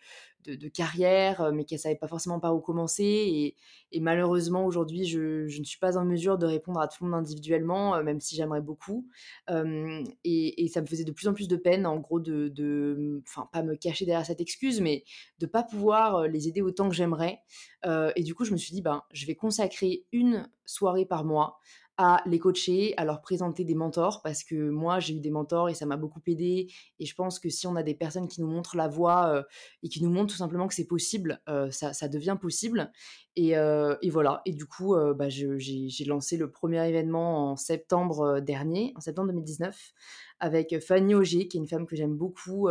carrière, 0.69 1.53
mais 1.53 1.65
qu'elles 1.65 1.77
ne 1.77 1.83
savaient 1.83 1.97
pas 1.97 2.09
forcément 2.09 2.41
par 2.41 2.55
où 2.55 2.61
commencer. 2.61 3.55
Et, 3.93 4.01
malheureusement, 4.01 4.67
aujourd'hui, 4.67 5.05
je, 5.05 5.45
ne 5.47 5.65
suis 5.65 5.79
pas 5.79 5.97
en 5.97 6.05
mesure 6.05 6.39
de 6.39 6.47
répondre 6.47 6.81
à 6.81 6.89
tout 6.89 7.05
le 7.05 7.11
monde 7.11 7.21
individuellement, 7.21 8.03
même 8.03 8.21
si 8.21 8.37
j'aimerais 8.37 8.61
beaucoup. 8.61 9.07
et, 9.49 10.65
et, 10.65 10.69
ça 10.69 10.81
me 10.81 10.87
faisait 10.87 11.05
de 11.05 11.13
plus 11.13 11.29
en 11.29 11.35
plus 11.35 11.49
de 11.49 11.57
peine, 11.57 11.87
en 11.87 11.99
gros, 11.99 12.21
de, 12.21 13.23
enfin, 13.27 13.49
pas 13.53 13.63
me 13.63 13.77
cacher 13.77 14.05
derrière 14.05 14.27
cette 14.27 14.41
excuse, 14.41 14.81
mais 14.81 15.05
de 15.39 15.47
pas 15.47 15.63
pouvoir 15.63 16.27
les 16.27 16.49
aider 16.49 16.63
autant 16.63 16.89
que 16.89 16.95
j'aimerais. 16.95 17.41
et 17.85 18.23
du 18.23 18.35
coup, 18.35 18.45
je 18.45 18.53
me 18.53 18.59
suis 18.59 18.75
dit, 18.75 18.83
ben, 18.83 19.03
je 19.13 19.27
vais 19.27 19.35
consacrer 19.53 20.07
une 20.13 20.49
soirée 20.65 21.05
par 21.05 21.25
mois 21.25 21.59
à 21.99 22.23
les 22.25 22.39
coacher, 22.39 22.95
à 22.97 23.05
leur 23.05 23.21
présenter 23.21 23.65
des 23.65 23.75
mentors, 23.75 24.23
parce 24.23 24.45
que 24.45 24.71
moi, 24.71 24.99
j'ai 24.99 25.15
eu 25.15 25.21
des 25.21 25.31
mentors 25.31 25.69
et 25.69 25.75
ça 25.75 25.85
m'a 25.85 25.99
beaucoup 25.99 26.23
aidé. 26.27 26.73
Et 26.99 27.05
je 27.05 27.15
pense 27.15 27.39
que 27.39 27.51
si 27.51 27.67
on 27.67 27.77
a 27.77 27.83
des 27.83 27.95
personnes 27.95 28.29
qui 28.29 28.41
nous 28.41 28.47
montrent 28.47 28.77
la 28.77 28.89
voie 28.89 29.45
et 29.83 29.91
qui 29.91 30.03
nous 30.03 30.09
montrent 30.09 30.33
tout 30.33 30.39
simplement 30.39 30.67
que 30.67 30.75
c'est 30.75 30.87
possible, 30.87 31.43
ça, 31.71 31.93
ça, 31.93 32.09
devient 32.09 32.39
possible. 32.41 32.91
Et, 33.37 33.53
et, 33.53 34.11
voilà. 34.11 34.43
Et 34.45 34.53
du 34.53 34.67
coup, 34.67 34.95
bah, 35.15 35.29
j'ai 35.29 36.05
lancé 36.07 36.37
le 36.37 36.51
premier 36.51 36.87
événement 36.87 37.53
en 37.53 37.57
septembre 37.57 38.41
dernier, 38.41 38.93
en 38.97 39.01
septembre 39.01 39.29
2019, 39.29 39.93
avec 40.39 40.79
Fanny 40.81 41.15
Auger, 41.15 41.49
qui 41.49 41.57
est 41.57 41.61
une 41.61 41.67
femme 41.67 41.87
que 41.87 41.97
j'aime 41.97 42.15
beaucoup, 42.15 42.69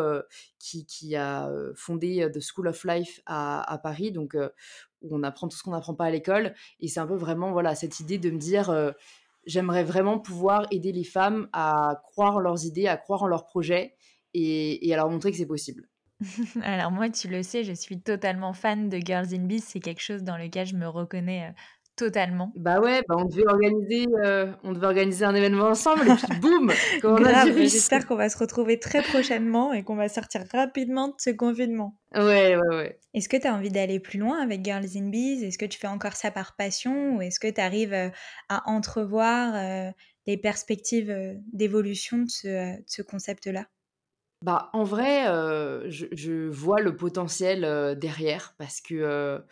qui, 0.60 1.15
a 1.15 1.50
fondé 1.76 2.30
The 2.32 2.39
School 2.39 2.67
of 2.67 2.84
Life 2.84 3.21
à, 3.26 3.71
à 3.71 3.78
Paris, 3.80 4.12
donc 4.12 4.38
où 5.02 5.15
on 5.15 5.24
apprend 5.24 5.47
tout 5.47 5.58
ce 5.58 5.63
qu'on 5.63 5.71
n'apprend 5.71 5.95
pas 5.95 6.06
à 6.06 6.12
l'école. 6.12 6.54
Et 6.80 6.88
c'est 6.88 7.00
un 7.00 7.08
peu 7.08 7.15
vraiment 7.15 7.52
voilà 7.52 7.74
cette 7.74 8.00
idée 8.00 8.19
de 8.19 8.30
me 8.30 8.38
dire, 8.38 8.93
j'aimerais 9.45 9.84
vraiment 9.84 10.19
pouvoir 10.19 10.67
aider 10.71 10.91
les 10.91 11.04
femmes 11.04 11.50
à 11.54 12.02
croire 12.04 12.36
en 12.36 12.39
leurs 12.39 12.65
idées, 12.65 12.88
à 12.88 12.97
croire 12.97 13.24
en 13.24 13.28
leurs 13.28 13.45
projets 13.45 13.95
et, 14.34 14.88
et 14.88 14.93
à 14.93 14.97
leur 14.97 15.10
montrer 15.10 15.32
que 15.32 15.38
c'est 15.38 15.45
possible. 15.45 15.88
Alors 16.64 16.92
moi, 16.92 17.10
tu 17.10 17.28
le 17.28 17.44
sais, 17.44 17.64
je 17.64 17.74
suis 17.74 18.00
totalement 18.02 18.54
fan 18.54 18.90
de 18.90 18.98
Girls 18.98 19.34
in 19.34 19.46
Bees. 19.46 19.62
C'est 19.62 19.80
quelque 19.80 20.02
chose 20.02 20.24
dans 20.24 20.38
lequel 20.38 20.68
je 20.68 20.76
me 20.76 20.88
reconnais 20.88 21.54
Totalement. 21.98 22.52
Bah 22.56 22.80
ouais, 22.80 23.04
bah 23.08 23.16
on 23.18 23.26
devait 23.26 23.46
organiser, 23.46 24.08
euh, 24.24 24.52
on 24.64 24.72
devait 24.72 24.88
organiser 24.88 25.26
un 25.26 25.36
événement 25.36 25.66
ensemble 25.66 26.10
et 26.10 26.16
puis 26.16 26.40
boum, 26.40 26.72
J'espère 27.68 28.08
qu'on 28.08 28.16
va 28.16 28.30
se 28.30 28.38
retrouver 28.38 28.80
très 28.80 29.02
prochainement 29.04 29.74
et 29.74 29.84
qu'on 29.84 29.96
va 29.96 30.10
sortir 30.10 30.44
rapidement 30.52 31.10
de 31.10 31.14
ce 31.18 31.30
confinement. 31.32 31.98
Ouais, 32.16 32.56
ouais, 32.56 32.76
ouais. 32.76 33.00
Est-ce 33.14 33.28
que 33.28 33.38
tu 33.38 33.46
as 33.46 33.54
envie 33.54 33.70
d'aller 33.70 34.00
plus 34.00 34.18
loin 34.18 34.42
avec 34.42 34.64
Girls 34.64 34.88
in 34.96 35.10
Bees 35.10 35.44
Est-ce 35.44 35.58
que 35.58 35.66
tu 35.66 35.78
fais 35.78 35.88
encore 35.88 36.14
ça 36.14 36.32
par 36.32 36.56
passion 36.56 37.18
ou 37.18 37.22
est-ce 37.22 37.40
que 37.40 37.52
tu 37.52 37.62
arrives 37.62 37.94
euh, 37.94 38.10
à 38.50 38.68
entrevoir 38.70 39.54
euh, 39.56 39.92
les 40.28 40.38
perspectives 40.38 41.14
d'évolution 41.52 42.20
de 42.20 42.30
ce, 42.30 42.76
ce 42.88 43.02
concept-là? 43.02 43.68
Bah, 44.42 44.72
en 44.74 44.84
vrai, 44.84 45.26
je 45.90 46.50
vois 46.50 46.82
le 46.82 46.96
potentiel, 46.96 47.96
derrière 48.00 48.56
parce 48.58 48.82
que, 48.82 48.96
heu, 48.96 49.44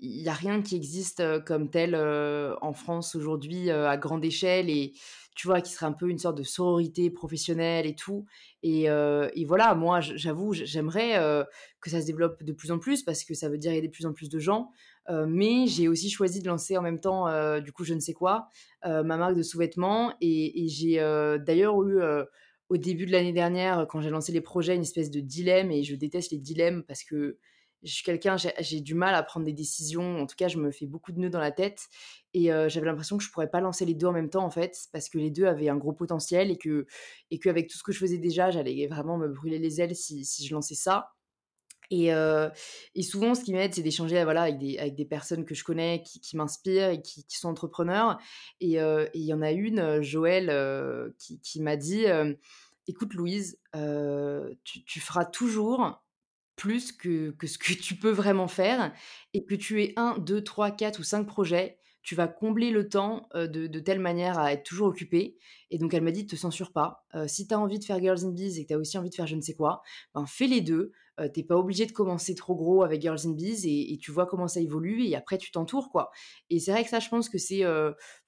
il 0.00 0.22
y 0.22 0.28
a 0.28 0.32
rien 0.32 0.62
qui 0.62 0.76
existe, 0.76 1.22
comme 1.44 1.68
tel, 1.70 1.96
en 1.96 2.72
France 2.72 3.16
aujourd'hui, 3.16 3.70
à 3.70 3.96
grande 3.96 4.24
échelle 4.24 4.70
et 4.70 4.92
tu 5.34 5.48
vois? 5.48 5.60
Qui 5.60 5.72
serait 5.72 5.86
un 5.86 5.92
peu 5.92 6.08
une 6.08 6.18
sorte 6.18 6.38
de 6.38 6.44
sororité 6.44 7.10
professionnelle 7.10 7.86
et 7.86 7.96
tout 7.96 8.24
et 8.62 8.86
voilà, 9.46 9.74
moi, 9.74 10.00
j'avoue, 10.00 10.52
j'aimerais, 10.54 11.14
que 11.80 11.90
ça 11.90 12.00
se 12.00 12.06
développe 12.06 12.44
de 12.44 12.52
plus 12.52 12.70
en 12.70 12.78
plus 12.78 13.02
parce 13.02 13.24
que 13.24 13.34
ça 13.34 13.48
veut 13.48 13.58
dire 13.58 13.72
aider 13.72 13.88
de 13.88 13.92
plus 13.92 14.06
en 14.06 14.12
plus 14.12 14.28
de 14.28 14.38
gens, 14.38 14.70
mais 15.26 15.66
j'ai 15.66 15.88
aussi 15.88 16.08
choisi 16.08 16.40
de 16.40 16.46
lancer 16.48 16.76
en 16.78 16.82
même 16.82 17.00
temps, 17.00 17.26
du 17.60 17.72
coup, 17.72 17.82
je 17.84 17.94
ne 17.94 18.00
sais 18.00 18.12
quoi, 18.14 18.46
ma 18.84 19.02
marque 19.16 19.34
de 19.36 19.42
sous-vêtements 19.42 20.14
et 20.20 20.66
j'ai, 20.68 20.98
d'ailleurs 21.44 21.82
eu, 21.82 22.00
au 22.70 22.78
début 22.78 23.06
de 23.06 23.12
l'année 23.12 23.32
dernière, 23.34 23.86
quand 23.88 24.00
j'ai 24.00 24.10
lancé 24.10 24.32
les 24.32 24.40
projets, 24.40 24.76
une 24.76 24.82
espèce 24.82 25.10
de 25.10 25.20
dilemme 25.20 25.70
et 25.72 25.82
je 25.84 25.96
déteste 25.96 26.32
les 26.32 26.38
dilemmes 26.38 26.84
parce 26.84 27.04
que 27.04 27.38
je 27.82 27.92
suis 27.94 28.04
quelqu'un, 28.04 28.36
j'ai 28.36 28.80
du 28.80 28.94
mal 28.94 29.14
à 29.14 29.22
prendre 29.22 29.46
des 29.46 29.54
décisions. 29.54 30.20
En 30.20 30.26
tout 30.26 30.36
cas, 30.36 30.48
je 30.48 30.58
me 30.58 30.70
fais 30.70 30.86
beaucoup 30.86 31.12
de 31.12 31.18
nœuds 31.18 31.30
dans 31.30 31.40
la 31.40 31.50
tête 31.52 31.88
et 32.34 32.52
heu, 32.52 32.68
j'avais 32.68 32.86
l'impression 32.86 33.16
que 33.18 33.24
je 33.24 33.30
pourrais 33.30 33.50
pas 33.50 33.60
lancer 33.62 33.86
les 33.86 33.94
2 33.94 34.06
en 34.06 34.12
même 34.12 34.30
temps, 34.30 34.44
en 34.44 34.50
fait, 34.50 34.76
parce 34.92 35.08
que 35.08 35.18
les 35.18 35.30
2 35.30 35.46
avaient 35.46 35.68
un 35.70 35.76
gros 35.78 35.92
potentiel 35.94 36.50
et 36.50 36.58
que 36.58 36.86
et 37.30 37.38
qu'avec 37.38 37.68
tout 37.68 37.78
ce 37.78 37.82
que 37.82 37.92
je 37.92 37.98
faisais 37.98 38.18
déjà, 38.18 38.50
j'allais 38.50 38.86
vraiment 38.86 39.16
me 39.18 39.28
brûler 39.28 39.58
les 39.58 39.80
ailes 39.80 39.96
si 39.96 40.24
si 40.24 40.46
je 40.46 40.54
lançais 40.54 40.74
ça 40.74 41.10
et 41.90 43.02
souvent, 43.02 43.34
ce 43.34 43.42
qui 43.42 43.52
m'aide, 43.52 43.74
c'est 43.74 43.82
d'échanger, 43.82 44.22
voilà, 44.24 44.42
avec 44.42 44.94
des 44.94 45.04
personnes 45.04 45.44
que 45.44 45.54
je 45.54 45.64
connais, 45.64 46.02
qui 46.02 46.36
m'inspirent 46.36 46.90
et 46.90 47.02
qui 47.02 47.24
sont 47.28 47.48
entrepreneurs. 47.48 48.18
Et 48.60 48.78
il 48.78 49.22
y 49.24 49.34
en 49.34 49.42
a 49.42 49.50
une, 49.50 49.80
heu, 49.80 51.16
qui 51.18 51.60
m'a 51.60 51.76
dit, 51.76 52.04
«Écoute 52.86 53.14
Louise, 53.14 53.58
tu 54.64 55.00
feras 55.00 55.24
toujours 55.24 56.02
plus 56.56 56.92
que 56.92 57.34
ce 57.42 57.56
que 57.56 57.72
tu 57.72 57.96
peux 57.96 58.10
vraiment 58.10 58.46
faire 58.46 58.92
et 59.32 59.44
que 59.44 59.54
tu 59.54 59.82
aies 59.82 59.94
un, 59.96 60.18
deux, 60.18 60.44
trois, 60.44 60.70
quatre 60.70 61.00
ou 61.00 61.02
5 61.02 61.26
projets, 61.26 61.78
tu 62.02 62.14
vas 62.14 62.28
combler 62.28 62.70
le 62.70 62.88
temps, 62.88 63.28
de 63.34 63.78
telle 63.80 64.00
manière 64.00 64.38
à 64.38 64.52
être 64.52 64.62
toujours 64.64 64.88
occupée 64.88 65.36
et 65.70 65.78
donc 65.78 65.94
elle 65.94 66.02
m'a 66.02 66.10
dit: 66.12 66.26
«Te 66.26 66.36
censure 66.36 66.72
pas, 66.72 67.04
si 67.26 67.46
tu 67.46 67.54
as 67.54 67.58
envie 67.60 67.78
de 67.78 67.84
faire 67.84 68.00
Girls 68.00 68.24
in 68.24 68.30
Biz 68.30 68.58
et 68.58 68.62
que 68.64 68.68
tu 68.68 68.74
as 68.74 68.78
aussi 68.78 68.98
envie 68.98 69.10
de 69.10 69.14
faire 69.14 69.26
je 69.26 69.36
ne 69.36 69.40
sais 69.40 69.54
quoi, 69.54 69.82
ben, 70.14 70.24
fais 70.26 70.46
les 70.46 70.60
2, 70.62 70.92
heu, 71.20 71.30
tu 71.32 71.44
pas 71.44 71.56
obligé 71.56 71.86
de 71.86 71.92
commencer 71.92 72.34
trop 72.34 72.54
gros 72.56 72.82
avec 72.82 73.02
Girls 73.02 73.20
in 73.26 73.32
Biz 73.32 73.66
et 73.66 73.98
tu 74.00 74.10
vois 74.12 74.26
comment 74.26 74.48
ça 74.48 74.60
évolue 74.60 75.04
et 75.04 75.14
après 75.16 75.38
tu 75.38 75.50
t'entoures, 75.52 75.90
quoi» 75.90 76.10
et 76.50 76.58
c'est 76.60 76.72
vrai 76.72 76.84
que 76.84 76.90
ça, 76.90 77.00
je 77.00 77.08
pense 77.08 77.28
que 77.28 77.38
c'est, 77.38 77.62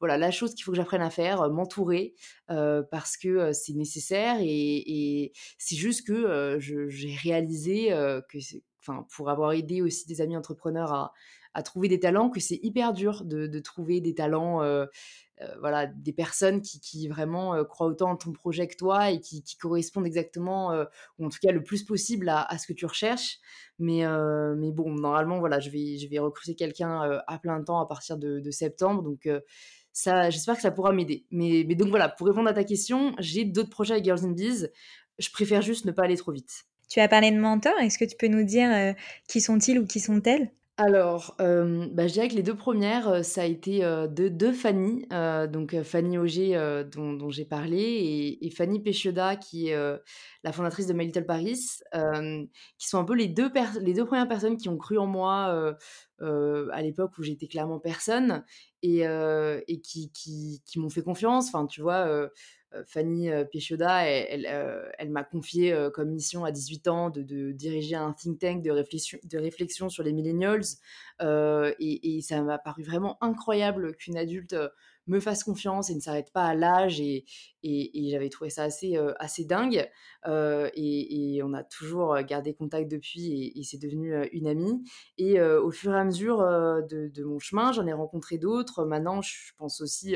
voilà, 0.01 0.19
la 0.19 0.31
chose 0.31 0.55
qu'il 0.55 0.65
faut 0.65 0.73
que 0.73 0.77
j'apprenne 0.77 1.03
à 1.03 1.11
faire, 1.11 1.49
m'entourer, 1.51 2.15
parce 2.49 3.17
que, 3.17 3.53
c'est 3.53 3.73
nécessaire 3.75 4.37
et 4.41 5.33
c'est 5.59 5.77
juste 5.77 6.07
que, 6.07 6.59
j'ai 6.61 7.15
réalisé, 7.23 7.89
que 8.29 8.39
enfin, 8.81 9.07
pour 9.15 9.31
avoir 9.31 9.53
aidé 9.53 9.81
aussi 9.83 10.07
des 10.09 10.21
amis 10.21 10.37
entrepreneurs 10.37 10.93
à 10.93 11.13
à 11.55 11.63
trouver 11.63 11.89
des 11.89 12.01
talents, 12.01 12.31
que 12.31 12.41
c'est 12.41 12.59
hyper 12.63 12.93
dur 12.93 13.25
de 13.25 13.59
trouver 13.61 14.01
des 14.01 14.15
talents, 14.15 14.63
heu 14.65 14.89
heu, 15.43 15.47
voilà, 15.61 15.87
des 15.87 16.13
personnes 16.13 16.61
qui 16.63 17.09
vraiment, 17.09 17.57
heu, 17.57 17.65
croient 17.65 17.87
autant 17.89 18.11
en 18.13 18.17
ton 18.17 18.33
projet 18.33 18.69
que 18.69 18.77
toi 18.77 19.11
et 19.11 19.21
qui 19.21 19.43
correspondent 19.61 20.07
exactement, 20.07 20.73
ou 21.19 21.27
en 21.27 21.29
tout 21.31 21.39
cas 21.43 21.53
le 21.53 21.63
plus 21.63 21.85
possible 21.85 22.29
à 22.29 22.57
ce 22.59 22.67
que 22.67 22.73
tu 22.75 22.87
recherches. 22.87 23.39
Mais 23.79 24.03
mais 24.57 24.73
bon, 24.73 24.91
normalement, 24.95 25.39
voilà, 25.41 25.61
je 25.61 25.71
vais 25.71 26.19
recruter 26.19 26.55
quelqu'un, 26.55 27.23
à 27.27 27.39
plein 27.39 27.63
temps 27.65 27.81
à 27.81 27.87
partir 27.87 28.19
de 28.19 28.51
septembre 28.51 29.03
donc 29.03 29.29
ça 29.95 30.31
j'espère 30.31 30.57
que 30.57 30.63
ça 30.63 30.71
pourra 30.71 30.93
m'aider. 30.93 31.27
Mais 31.31 31.65
donc 31.65 31.89
voilà, 31.89 32.09
pour 32.09 32.27
répondre 32.27 32.49
à 32.49 32.55
ta 32.55 32.65
question, 32.65 33.15
j'ai 33.19 33.45
d'autres 33.45 33.71
projets 33.71 33.95
avec 33.95 34.05
Girls 34.05 34.25
in 34.25 34.31
Biz. 34.33 34.71
Je 35.19 35.31
préfère 35.31 35.63
juste 35.63 35.85
ne 35.85 35.93
pas 35.93 36.05
aller 36.05 36.17
trop 36.17 36.33
vite. 36.33 36.65
Tu 36.89 37.01
as 37.01 37.09
parlé 37.09 37.31
de 37.31 37.39
mentors, 37.39 37.79
est-ce 37.81 37.99
que 37.99 38.05
tu 38.05 38.17
peux 38.17 38.29
nous 38.29 38.45
dire, 38.45 38.95
qui 39.29 39.41
sont-ils 39.41 39.79
ou 39.79 39.87
qui 39.87 40.01
sont-elles? 40.01 40.51
Alors, 40.85 41.37
hem, 41.39 41.91
bah, 41.95 42.09
je 42.09 42.15
dirais 42.15 42.29
que 42.29 42.35
les 42.35 42.43
2 42.43 42.57
premières, 42.57 43.09
heu, 43.09 43.23
ça 43.23 43.43
a 43.43 43.45
été, 43.45 43.85
heu, 43.85 44.09
2- 44.09 44.31
2 44.31 44.53
Fanny, 44.53 45.07
donc 45.53 45.81
Fanny 45.83 46.19
Auger, 46.19 46.83
dont 46.93 47.31
j'ai 47.31 47.45
parlé 47.45 48.37
et 48.41 48.51
Fanny 48.51 48.81
Pechioda 48.81 49.37
qui 49.37 49.69
est, 49.69 49.77
la 50.43 50.53
fondatrice 50.53 50.89
de 50.89 50.93
My 50.93 51.07
Little 51.07 51.25
Paris, 51.27 51.55
qui 52.79 52.89
sont 52.89 52.99
un 52.99 53.05
peu 53.05 53.15
les 53.15 53.29
2 53.29 53.53
pers 53.53 53.79
les 53.81 53.95
2 53.95 54.05
premières 54.05 54.27
personnes 54.29 54.57
qui 54.57 54.69
ont 54.69 54.77
cru 54.79 54.99
en 54.99 55.07
moi, 55.07 55.77
à 56.21 56.83
l'époque 56.83 57.13
où 57.19 57.23
j'étais 57.23 57.47
clairement 57.47 57.79
personne 57.79 58.45
et 58.83 59.05
qui 59.83 60.11
m'ont 60.77 60.91
fait 60.91 61.03
confiance. 61.03 61.49
Enfin, 61.49 61.67
tu 61.67 61.81
vois, 61.83 62.29
Fanny, 62.87 63.31
heu, 63.31 63.45
Pechioda, 63.51 64.05
elle 64.07 64.47
elle, 64.99 65.11
m'a 65.11 65.25
confié, 65.25 65.77
comme 65.95 66.11
mission 66.11 66.45
à 66.45 66.53
18 66.53 66.89
ans 66.89 67.11
de 67.11 67.53
diriger 67.53 67.97
un 67.97 68.13
think 68.13 68.39
tank 68.39 68.63
de 68.63 69.39
réflexion 69.39 69.89
sur 69.89 70.03
les 70.03 70.13
millennials, 70.13 70.63
et 71.21 72.21
ça 72.23 72.43
m'a 72.43 72.59
paru 72.59 72.83
vraiment 72.83 73.19
incroyable 73.23 73.95
qu'une 73.97 74.17
adulte, 74.17 74.57
me 75.07 75.21
fasse 75.21 75.45
confiance 75.45 75.91
et 75.91 75.95
ne 75.95 76.01
s'arrête 76.01 76.33
pas 76.33 76.45
à 76.47 76.55
l'âge 76.55 77.01
et 77.01 77.25
et 77.65 78.11
j'avais 78.11 78.29
trouvé 78.29 78.51
ça 78.51 78.65
assez, 78.65 78.97
heu, 78.97 79.15
assez 79.21 79.45
dingue, 79.45 79.89
heu 80.27 80.71
et 80.75 81.41
on 81.45 81.53
a 81.55 81.63
toujours, 81.63 82.17
heu, 82.17 82.23
gardé 82.23 82.55
contact 82.55 82.91
depuis 82.91 83.53
et 83.55 83.63
c'est 83.63 83.79
devenu, 83.79 84.15
une 84.33 84.47
amie 84.49 84.83
et 85.19 85.41
au 85.41 85.71
fur 85.71 85.95
et 85.95 85.99
à 86.01 86.05
mesure, 86.05 86.39
de 86.39 87.09
de 87.09 87.25
mon 87.25 87.39
chemin, 87.39 87.73
j'en 87.73 87.87
ai 87.87 87.93
rencontré 87.93 88.39
d'autres. 88.39 88.85
Maintenant, 88.85 89.23
je 89.23 89.53
pense 89.59 89.81
aussi, 89.81 90.15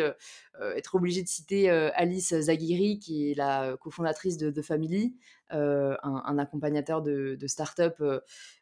être 0.76 0.94
obligée 0.96 1.22
de 1.22 1.28
citer, 1.28 1.70
Alice 1.70 2.34
Zaghiri 2.38 2.98
qui 2.98 3.30
est 3.30 3.34
la, 3.34 3.76
cofondatrice 3.80 4.36
de 4.38 4.50
The 4.50 4.62
Family, 4.62 5.16
un 5.50 6.38
accompagnateur 6.38 7.02
de 7.02 7.36
de 7.38 7.46
start-up, 7.46 8.02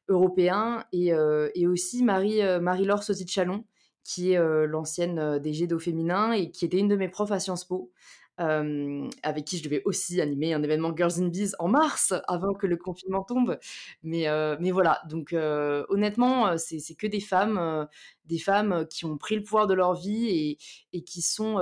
européen 0.08 0.84
et 0.92 1.12
et 1.54 1.66
aussi 1.66 2.02
Marie, 2.04 2.40
Marie-Laure 2.60 3.02
Sauzy-de-Châlons 3.02 3.64
qui 4.04 4.32
est, 4.32 4.66
l'ancienne, 4.66 5.38
DG 5.38 5.66
d'Au 5.66 5.78
Féminin 5.78 6.32
et 6.32 6.50
qui 6.50 6.64
était 6.64 6.78
une 6.78 6.88
de 6.88 6.96
mes 6.96 7.08
profs 7.08 7.32
à 7.32 7.40
Sciences 7.40 7.64
Po, 7.64 7.90
avec 8.36 9.44
qui 9.44 9.58
je 9.58 9.64
devais 9.64 9.82
aussi 9.84 10.20
animer 10.20 10.54
un 10.54 10.62
événement 10.62 10.94
Girls 10.94 11.20
in 11.20 11.28
Biz 11.28 11.56
en 11.58 11.68
mars, 11.68 12.14
avant 12.28 12.52
que 12.54 12.66
le 12.66 12.76
confinement 12.76 13.22
tombe. 13.22 13.58
Mais 14.02 14.26
mais 14.60 14.70
voilà, 14.70 15.00
donc 15.08 15.32
honnêtement, 15.32 16.56
c'est 16.58 16.94
que 16.96 17.06
des 17.06 17.20
femmes, 17.20 17.88
des 18.26 18.38
femmes, 18.38 18.86
qui 18.90 19.04
ont 19.04 19.16
pris 19.16 19.36
le 19.36 19.42
pouvoir 19.42 19.66
de 19.66 19.74
leur 19.74 19.94
vie 19.94 20.26
et 20.28 20.58
et 20.92 21.02
qui 21.02 21.22
sont, 21.22 21.58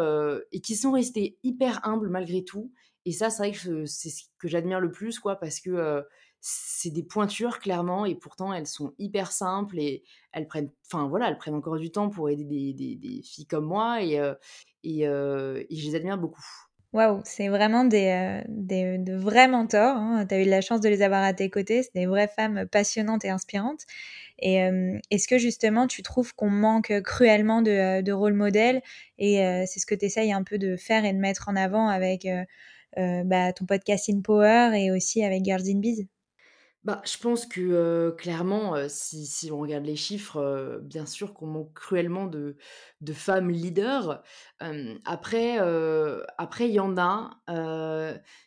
et 0.52 0.61
qui 0.61 0.76
sont 0.76 0.92
restées 0.92 1.38
hyper 1.42 1.87
humbles 1.87 2.09
malgré 2.09 2.44
tout 2.44 2.72
et 3.05 3.12
ça, 3.12 3.31
c'est 3.31 3.38
vrai 3.42 3.52
que 3.52 3.85
c'est 3.87 4.11
ce 4.11 4.24
que 4.38 4.48
j'admire 4.48 4.81
le 4.81 4.90
plus, 4.90 5.18
quoi, 5.18 5.37
parce 5.37 5.61
que, 5.61 6.05
c'est 6.44 6.90
des 6.90 7.05
pointures 7.05 7.61
clairement 7.61 8.05
et 8.05 8.16
pourtant 8.16 8.52
elles 8.52 8.66
sont 8.66 8.92
hyper 8.98 9.31
simples 9.33 9.78
et 9.78 10.02
elles 10.33 10.48
prennent 10.48 10.70
enfin 10.87 11.07
voilà, 11.09 11.28
elles 11.28 11.38
prennent 11.38 11.55
encore 11.55 11.78
du 11.78 11.90
temps 11.92 12.11
pour 12.11 12.28
aider 12.28 12.44
des 12.74 13.22
filles 13.22 13.46
comme 13.46 13.64
moi 13.64 14.02
et 14.02 14.18
heu 14.18 14.37
et 14.83 15.05
je 15.05 15.87
les 15.87 15.94
admire 15.94 16.18
beaucoup. 16.18 16.42
Waouh, 16.92 17.22
c'est 17.24 17.48
vraiment 17.48 17.85
des, 17.85 18.42
des 18.48 18.98
de 18.98 19.14
vrais 19.16 19.48
mentors, 19.48 19.96
hein. 19.96 20.26
Tu 20.26 20.35
as 20.35 20.42
eu 20.42 20.44
la 20.44 20.61
chance 20.61 20.83
de 20.83 20.90
les 20.90 21.00
avoir 21.00 21.22
à 21.22 21.33
tes 21.33 21.48
côtés. 21.48 21.83
C'est 21.83 21.94
des 21.94 22.05
vraies 22.05 22.28
femmes 22.28 22.66
passionnantes 22.70 23.24
et 23.24 23.31
inspirantes 23.31 23.87
et 24.40 24.57
est-ce 25.11 25.28
que 25.28 25.38
justement 25.38 25.87
tu 25.87 26.02
trouves 26.02 26.35
qu'on 26.35 26.50
manque, 26.50 26.92
cruellement 27.05 27.62
de, 27.62 28.02
de 28.02 28.12
rôle 28.12 28.35
modèle 28.35 28.83
et 29.18 29.37
c'est 29.66 29.78
ce 29.81 29.87
que 29.87 29.94
tu 29.94 30.07
essayes 30.07 30.33
un 30.33 30.42
peu 30.42 30.59
de 30.59 30.76
faire 30.76 31.05
et 31.05 31.12
de 31.12 31.18
mettre 31.18 31.48
en 31.48 31.57
avant 31.57 31.88
avec, 31.88 32.26
bah, 32.96 33.52
ton 33.52 33.66
podcast 33.66 34.11
In 34.11 34.20
Power 34.20 34.72
et 34.74 34.90
aussi 34.90 35.24
avec 35.24 35.44
Girls 35.44 35.68
in 35.68 35.78
Biz? 35.78 36.07
Bah, 36.84 37.00
je 37.04 37.16
pense 37.16 37.46
que, 37.46 38.10
clairement, 38.18 38.74
si 38.88 39.24
si 39.26 39.52
on 39.52 39.58
regarde 39.60 39.84
les 39.86 39.94
chiffres, 39.94 40.80
bien 40.82 41.06
sûr 41.06 41.32
qu'on 41.32 41.46
manque 41.46 41.72
cruellement 41.74 42.26
de 42.26 42.56
femmes 43.12 43.50
leaders. 43.50 44.20
Après, 45.04 45.58
après 46.38 46.68
il 46.68 46.74
y 46.74 46.80
en 46.80 46.96
a, 46.98 47.40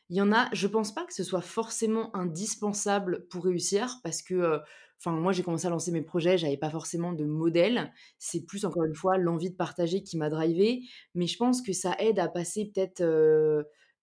il 0.09 0.15
y 0.17 0.21
en 0.21 0.33
a 0.33 0.49
je 0.53 0.67
pense 0.67 0.93
pas 0.93 1.05
que 1.05 1.13
ce 1.13 1.23
soit 1.23 1.39
forcément 1.41 2.13
indispensable 2.15 3.25
pour 3.29 3.45
réussir 3.45 3.99
parce 4.03 4.21
que, 4.21 4.59
enfin 4.99 5.11
moi 5.11 5.31
j'ai 5.31 5.43
commencé 5.43 5.67
à 5.67 5.69
lancer 5.69 5.91
mes 5.91 6.01
projets, 6.01 6.37
j'avais 6.37 6.57
pas 6.57 6.69
forcément 6.69 7.13
de 7.13 7.23
modèle. 7.23 7.93
C'est 8.19 8.45
plus 8.45 8.65
encore 8.65 8.83
une 8.83 8.95
fois 8.95 9.17
l'envie 9.17 9.49
de 9.51 9.55
partager 9.55 10.03
qui 10.03 10.17
m'a 10.17 10.29
drivée, 10.29 10.81
mais 11.13 11.27
je 11.27 11.37
pense 11.37 11.61
que 11.61 11.71
ça 11.71 11.95
aide 11.99 12.19
à 12.19 12.27
passer 12.27 12.65
peut-être, 12.73 13.01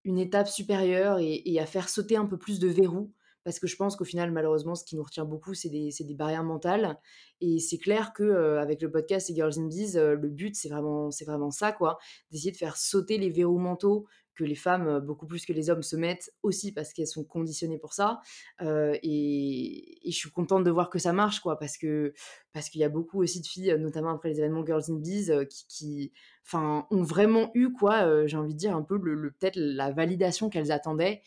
une 0.05 0.19
étape 0.19 0.49
supérieure 0.49 1.19
et 1.19 1.43
et 1.45 1.61
à 1.61 1.67
faire 1.67 1.89
sauter 1.91 2.17
un 2.17 2.25
peu 2.27 2.39
plus 2.39 2.59
de 2.59 2.69
verrous. 2.69 3.13
Parce 3.45 3.59
que 3.59 3.67
je 3.67 3.77
pense 3.77 3.97
qu'au 3.97 4.05
final, 4.05 4.31
malheureusement, 4.33 4.75
ce 4.75 4.85
qui 4.85 4.97
nous 4.97 5.03
retient 5.03 5.25
beaucoup, 5.25 5.55
c'est 5.55 5.69
des 5.69 5.91
des 6.01 6.15
barrières 6.15 6.45
mentales 6.45 6.99
et 7.41 7.59
c'est 7.61 7.79
clair 7.79 8.13
que, 8.13 8.23
heu, 8.23 8.59
avec 8.59 8.83
le 8.83 8.91
podcast 8.91 9.31
et 9.31 9.35
Girls 9.35 9.59
in 9.59 9.67
Biz, 9.67 9.97
heu, 9.97 10.15
le 10.15 10.29
but, 10.29 10.55
c'est 10.57 10.69
vraiment 10.69 11.11
c'est 11.11 11.25
vraiment 11.25 11.51
ça, 11.51 11.73
quoi. 11.73 11.99
D'essayer 12.31 12.53
de 12.53 12.57
faire 12.57 12.77
sauter 12.77 13.19
les 13.19 13.31
verrous 13.31 13.59
mentaux 13.59 14.07
que 14.35 14.45
les 14.45 14.55
femmes, 14.55 15.01
beaucoup 15.01 15.27
plus 15.27 15.45
que 15.47 15.53
les 15.53 15.71
hommes, 15.71 15.83
se 15.83 15.97
mettent 15.97 16.33
aussi 16.43 16.73
parce 16.73 16.93
qu'elles 16.93 17.07
sont 17.07 17.25
conditionnées 17.25 17.79
pour 17.79 17.93
ça. 17.93 18.21
et, 18.61 20.09
et, 20.09 20.11
je 20.11 20.17
suis 20.17 20.31
contente 20.31 20.65
de 20.65 20.71
voir 20.71 20.91
que 20.91 20.99
ça 20.99 21.13
marche, 21.13 21.41
quoi, 21.41 21.59
parce 21.59 21.77
que 21.77 22.13
parce 22.53 22.69
qu'il 22.69 22.81
y 22.81 22.85
a 22.85 22.89
beaucoup 22.89 23.23
aussi 23.23 23.41
de 23.41 23.47
filles, 23.47 23.75
notamment 23.79 24.11
après 24.11 24.29
les 24.29 24.39
événements 24.39 24.65
Girls 24.65 24.85
in 24.91 24.97
Bees, 24.97 25.47
qui, 25.49 25.67
qui 25.69 26.13
enfin, 26.47 26.87
ont 26.91 27.03
vraiment 27.03 27.51
eu, 27.55 27.73
quoi, 27.73 28.27
j'ai 28.27 28.37
envie 28.37 28.55
de 28.55 28.59
dire, 28.59 28.77
un 28.77 28.83
peu 28.83 28.99
le, 28.99 29.31
peut-être 29.31 29.57
la 29.57 29.91
validation 29.91 30.51
qu'elles 30.51 30.73
attendaient 30.73 31.23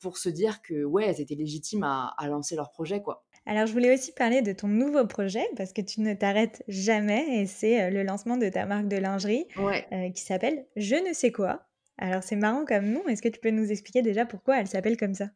pour 0.00 0.18
se 0.18 0.28
dire 0.28 0.62
que, 0.62 0.84
ouais, 0.84 1.06
elles 1.06 1.20
étaient 1.20 1.34
légitimes 1.34 1.84
à, 1.84 2.14
à 2.16 2.28
lancer 2.28 2.56
leur 2.56 2.70
projet, 2.70 3.02
quoi. 3.02 3.24
Alors, 3.46 3.66
je 3.66 3.72
voulais 3.72 3.92
aussi 3.92 4.12
parler 4.12 4.42
de 4.42 4.52
ton 4.52 4.68
nouveau 4.68 5.06
projet 5.06 5.44
parce 5.56 5.72
que 5.72 5.80
tu 5.80 6.02
ne 6.02 6.14
t'arrêtes 6.14 6.62
jamais 6.68 7.40
et 7.40 7.46
c'est 7.46 7.90
le 7.90 8.02
lancement 8.02 8.36
de 8.36 8.48
ta 8.48 8.66
marque 8.66 8.88
de 8.88 8.96
lingerie 8.96 9.46
qui 10.14 10.22
s'appelle 10.22 10.66
Je 10.76 10.96
ne 10.96 11.12
sais 11.12 11.32
quoi. 11.32 11.69
Alors, 12.00 12.22
c'est 12.22 12.36
marrant 12.36 12.64
comme 12.64 12.86
nom. 12.86 13.06
Est-ce 13.08 13.20
que 13.20 13.28
tu 13.28 13.38
peux 13.40 13.50
nous 13.50 13.70
expliquer 13.70 14.00
déjà 14.00 14.24
pourquoi 14.24 14.58
elle 14.58 14.66
s'appelle 14.66 14.96
comme 14.96 15.14
ça? 15.14 15.26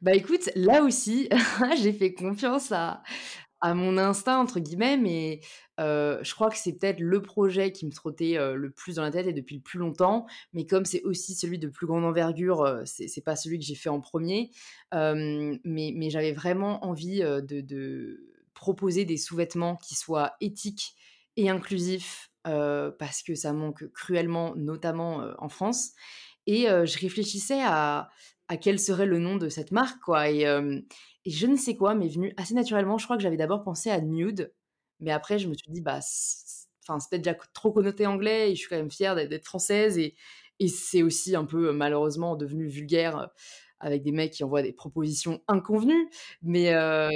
Bah 0.00 0.14
écoute, 0.14 0.48
là 0.54 0.82
aussi, 0.82 1.28
j'ai 1.82 1.92
fait 1.92 2.14
confiance 2.14 2.70
à, 2.70 3.02
à 3.60 3.74
mon 3.74 3.98
instinct 3.98 4.38
entre 4.38 4.60
guillemets, 4.60 4.96
mais 4.96 5.40
je 5.78 6.34
crois 6.34 6.48
que 6.48 6.56
c'est 6.56 6.74
peut-être 6.74 7.00
le 7.00 7.20
projet 7.20 7.72
qui 7.72 7.86
me 7.86 7.90
trottait 7.90 8.36
le 8.54 8.70
plus 8.70 8.96
dans 8.96 9.02
la 9.02 9.10
tête 9.10 9.26
et 9.26 9.32
depuis 9.32 9.56
le 9.56 9.62
plus 9.62 9.80
longtemps. 9.80 10.26
Mais 10.52 10.64
comme 10.64 10.84
c'est 10.84 11.02
aussi 11.02 11.34
celui 11.34 11.58
de 11.58 11.68
plus 11.68 11.86
grande 11.86 12.04
envergure, 12.04 12.82
c'est, 12.84 13.08
c'est 13.08 13.20
pas 13.20 13.34
celui 13.34 13.58
que 13.58 13.64
j'ai 13.64 13.74
fait 13.74 13.88
en 13.88 14.00
premier. 14.00 14.52
mais, 14.92 15.58
mais 15.64 16.10
j'avais 16.10 16.32
vraiment 16.32 16.84
envie 16.84 17.20
de, 17.20 18.32
proposer 18.54 19.04
des 19.04 19.18
sous-vêtements 19.18 19.76
qui 19.76 19.94
soient 19.96 20.32
éthiques 20.40 20.94
et 21.36 21.50
inclusifs 21.50 22.30
parce 22.98 23.22
que 23.22 23.34
ça 23.34 23.52
manque 23.52 23.90
cruellement, 23.92 24.54
notamment 24.56 25.22
en 25.38 25.48
France. 25.48 25.92
Et 26.46 26.66
je 26.66 26.98
réfléchissais 26.98 27.60
à, 27.62 28.08
quel 28.60 28.78
serait 28.78 29.06
le 29.06 29.18
nom 29.18 29.36
de 29.36 29.48
cette 29.48 29.72
marque, 29.72 30.00
quoi. 30.00 30.30
Et, 30.30 30.46
je 31.26 31.46
ne 31.46 31.56
sais 31.56 31.76
quoi 31.76 31.94
m'est 31.94 32.08
venu 32.08 32.32
assez 32.36 32.54
naturellement. 32.54 32.98
Je 32.98 33.04
crois 33.04 33.16
que 33.16 33.22
j'avais 33.22 33.36
d'abord 33.36 33.64
pensé 33.64 33.90
à 33.90 34.00
Nude, 34.00 34.52
mais 35.00 35.10
après 35.10 35.38
je 35.38 35.48
me 35.48 35.54
suis 35.54 35.70
dit, 35.72 35.80
bah, 35.80 35.98
enfin, 36.82 37.00
c'est 37.00 37.10
peut-être 37.10 37.22
déjà 37.22 37.36
trop 37.52 37.72
connoté 37.72 38.06
anglais 38.06 38.50
et 38.50 38.54
je 38.54 38.60
suis 38.60 38.68
quand 38.68 38.76
même 38.76 38.92
fière 38.92 39.16
d'être 39.16 39.44
française 39.44 39.98
et, 39.98 40.14
et 40.60 40.68
c'est 40.68 41.02
aussi 41.02 41.34
un 41.34 41.44
peu 41.44 41.72
malheureusement 41.72 42.36
devenu 42.36 42.68
vulgaire 42.68 43.30
avec 43.80 44.02
des 44.02 44.12
mecs 44.12 44.32
qui 44.32 44.44
envoient 44.44 44.62
des 44.62 44.72
propositions 44.72 45.42
inconvenues. 45.48 46.08
Mais, 46.42 46.72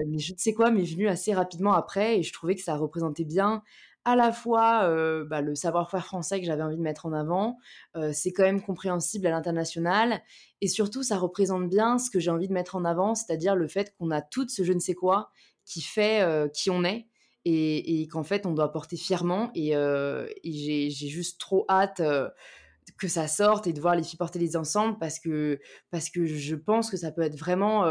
mais 0.09 0.19
je 0.19 0.33
ne 0.33 0.39
sais 0.39 0.55
quoi 0.55 0.71
m'est 0.71 0.85
venu 0.85 1.09
assez 1.09 1.33
rapidement 1.33 1.73
après 1.73 2.19
et 2.19 2.23
je 2.23 2.33
trouvais 2.33 2.55
que 2.55 2.63
ça 2.63 2.77
représentait 2.77 3.25
bien 3.25 3.63
à 4.05 4.17
la 4.17 4.33
fois 4.33 4.89
bah, 5.25 5.41
le 5.41 5.55
savoir-faire 5.55 6.05
français 6.07 6.41
que 6.41 6.47
j'avais 6.47 6.63
envie 6.63 6.77
de 6.77 6.83
mettre 6.83 7.07
en 7.07 7.13
avant, 7.13 7.59
c'est 8.13 8.33
quand 8.33 8.43
même 8.43 8.63
compréhensible 8.63 9.27
à 9.27 9.31
l'international, 9.31 10.23
et 10.61 10.69
surtout 10.69 11.03
ça 11.03 11.19
représente 11.19 11.69
bien 11.69 11.99
ce 11.99 12.11
que 12.11 12.19
j'ai 12.19 12.31
envie 12.31 12.49
de 12.49 12.53
mettre 12.53 12.77
en 12.77 12.85
avant, 12.85 13.15
c'est-à-dire 13.15 13.55
le 13.55 13.69
fait 13.69 13.95
qu'on 13.99 14.11
a 14.11 14.23
tout 14.23 14.49
ce 14.49 14.65
je 14.65 14.73
ne 14.73 14.81
sais 14.81 14.95
quoi 14.95 15.31
qui 15.65 15.83
fait 15.83 16.51
qui 16.55 16.71
on 16.71 16.85
est, 16.85 17.07
et, 17.45 18.07
qu'en 18.11 18.23
fait 18.23 18.47
on 18.47 18.53
doit 18.53 18.73
porter 18.73 18.97
fièrement, 18.97 19.51
et, 19.55 19.73
j'ai 20.45 20.91
juste 20.91 21.41
trop 21.41 21.67
hâte 21.69 22.03
que 22.99 23.09
ça 23.09 23.29
sorte 23.29 23.67
et 23.67 23.73
de 23.73 23.81
voir 23.81 23.97
les 23.97 24.03
filles 24.03 24.19
porter 24.19 24.39
les 24.39 24.57
ensembles 24.57 24.99
parce 24.99 25.19
que, 25.19 25.59
parce 25.91 26.11
que 26.11 26.27
je 26.27 26.57
pense 26.57 26.91
que 26.91 26.97
ça 26.97 27.13
peut 27.13 27.23
être 27.23 27.37
vraiment 27.37 27.85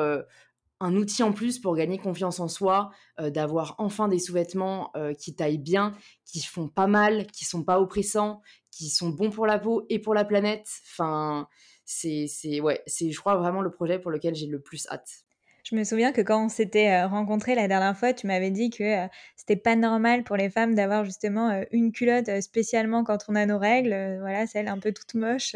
un 0.80 0.96
outil 0.96 1.24
en 1.24 1.34
plus 1.34 1.60
pour 1.60 1.76
gagner 1.76 1.98
confiance 1.98 2.40
en 2.40 2.48
soi, 2.48 2.92
euh, 3.20 3.30
d'avoir 3.30 3.76
enfin 3.78 4.08
des 4.08 4.20
sous-vêtements 4.20 4.92
euh, 4.96 5.14
qui 5.14 5.36
taillent 5.36 5.58
bien, 5.58 5.94
qui 6.26 6.42
font 6.42 6.68
pas 6.68 6.88
mal, 6.88 7.28
qui 7.28 7.46
sont 7.46 7.64
pas 7.64 7.80
oppressants, 7.80 8.42
qui 8.72 8.90
sont 8.90 9.10
bons 9.10 9.30
pour 9.30 9.46
la 9.46 9.60
peau 9.60 9.86
et 9.90 10.00
pour 10.00 10.14
la 10.14 10.26
planète. 10.26 10.68
Enfin, 10.92 11.48
c'est, 11.86 12.28
c'est, 12.28 12.62
ouais, 12.62 12.82
c'est, 12.88 13.12
je 13.12 13.20
crois, 13.20 13.36
vraiment 13.36 13.62
le 13.62 13.72
projet 13.72 14.00
pour 14.00 14.12
lequel 14.12 14.36
j'ai 14.36 14.48
le 14.48 14.62
plus 14.62 14.88
hâte. 14.90 15.26
Je 15.64 15.76
me 15.76 15.84
souviens 15.84 16.12
que 16.12 16.22
quand 16.22 16.46
on 16.46 16.50
s'était 16.50 16.90
euh, 16.90 17.08
rencontrés 17.08 17.56
la 17.56 17.68
dernière 17.68 17.98
fois, 17.98 18.14
tu 18.14 18.28
m'avais 18.28 18.52
dit 18.52 18.70
que 18.70 19.08
c'était 19.36 19.56
pas 19.56 19.76
normal 19.76 20.24
pour 20.24 20.36
les 20.36 20.50
femmes 20.50 20.76
d'avoir 20.76 21.06
justement 21.06 21.62
une 21.72 21.92
culotte 21.92 22.42
spécialement 22.42 23.04
quand 23.04 23.26
on 23.28 23.36
a 23.36 23.46
nos 23.46 23.58
règles, 23.60 24.18
voilà, 24.20 24.48
celle 24.48 24.68
un 24.68 24.80
peu 24.80 24.92
toute 24.92 25.14
moche, 25.16 25.56